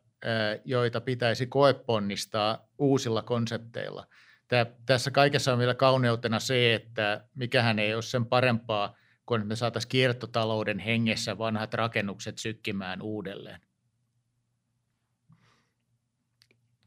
joita 0.66 1.02
pitäisi 1.02 1.48
koeponnistaa 1.48 2.68
uusilla 2.78 3.22
konsepteilla. 3.22 4.08
Tämä, 4.48 4.66
tässä 4.86 5.12
kaikessa 5.12 5.54
on 5.54 5.60
vielä 5.60 5.76
kauneutena 5.76 6.40
se, 6.40 6.74
että 6.74 7.28
mikähän 7.36 7.80
ei 7.80 7.94
ole 7.94 8.02
sen 8.02 8.26
parempaa– 8.26 8.96
kun 9.30 9.48
me 9.48 9.56
saataisiin 9.56 9.90
kiertotalouden 9.90 10.80
hengessä 10.80 11.38
vanhat 11.38 11.74
rakennukset 11.74 12.38
sykkimään 12.38 13.02
uudelleen. 13.02 13.62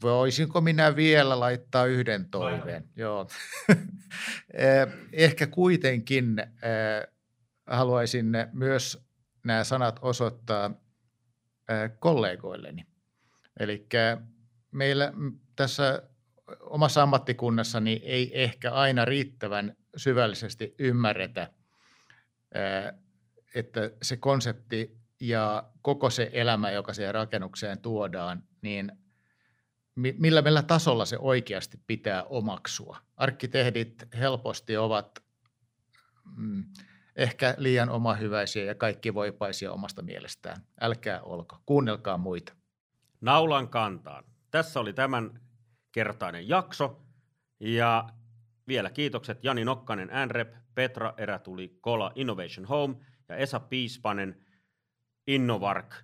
Voisinko 0.02 0.60
minä 0.60 0.96
vielä 0.96 1.40
laittaa 1.40 1.86
yhden 1.86 2.30
toiveen? 2.30 2.88
Joo. 2.96 3.26
Eh, 4.54 4.86
ehkä 5.12 5.46
kuitenkin 5.46 6.36
haluaisin 7.66 8.26
myös 8.52 9.04
nämä 9.44 9.64
sanat 9.64 9.98
osoittaa 10.02 10.70
kollegoilleni. 11.98 12.86
Eli 13.60 13.86
meillä 14.70 15.12
tässä 15.56 16.02
omassa 16.60 17.02
ammattikunnassani 17.02 18.00
ei 18.04 18.42
ehkä 18.42 18.72
aina 18.72 19.04
riittävän 19.04 19.76
syvällisesti 19.96 20.74
ymmärretä– 20.78 21.50
että 23.54 23.90
se 24.02 24.16
konsepti 24.16 24.98
ja 25.20 25.64
koko 25.82 26.10
se 26.10 26.30
elämä, 26.32 26.70
joka 26.70 26.92
siihen 26.92 27.14
rakennukseen 27.14 27.78
tuodaan, 27.78 28.42
niin 28.62 28.92
millä 29.94 30.42
meillä 30.42 30.62
tasolla 30.62 31.04
se 31.04 31.18
oikeasti 31.18 31.80
pitää 31.86 32.24
omaksua. 32.24 32.98
Arkkitehdit 33.16 34.04
helposti 34.18 34.76
ovat 34.76 35.24
mm, 36.36 36.64
ehkä 37.16 37.54
liian 37.58 37.90
omahyväisiä 37.90 38.64
ja 38.64 38.74
kaikki 38.74 39.14
voipaisia 39.14 39.72
omasta 39.72 40.02
mielestään. 40.02 40.56
Älkää 40.80 41.22
olko, 41.22 41.58
kuunnelkaa 41.66 42.18
muita. 42.18 42.52
Naulan 43.20 43.68
kantaan. 43.68 44.24
Tässä 44.50 44.80
oli 44.80 44.92
tämän 44.92 45.40
kertainen 45.92 46.48
jakso 46.48 47.02
ja 47.60 48.08
vielä 48.68 48.90
kiitokset 48.90 49.44
Jani 49.44 49.64
Nokkanen, 49.64 50.10
Nrep, 50.26 50.54
Petra 50.74 51.14
Erätuli, 51.16 51.78
Kola 51.80 52.12
Innovation 52.14 52.66
Home 52.66 52.96
ja 53.28 53.36
Esa 53.36 53.60
Piispanen 53.60 54.46
Innovark. 55.26 55.94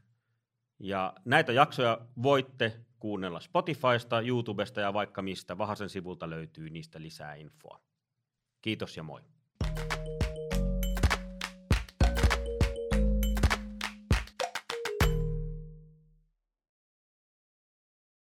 Ja 0.78 1.14
näitä 1.24 1.52
jaksoja 1.52 1.98
voitte 2.22 2.80
kuunnella 2.98 3.40
Spotifysta, 3.40 4.20
YouTubesta 4.20 4.80
ja 4.80 4.92
vaikka 4.92 5.22
mistä. 5.22 5.58
Vahasen 5.58 5.88
sivulta 5.88 6.30
löytyy 6.30 6.70
niistä 6.70 7.02
lisää 7.02 7.34
infoa. 7.34 7.80
Kiitos 8.62 8.96
ja 8.96 9.02
moi. 9.02 9.20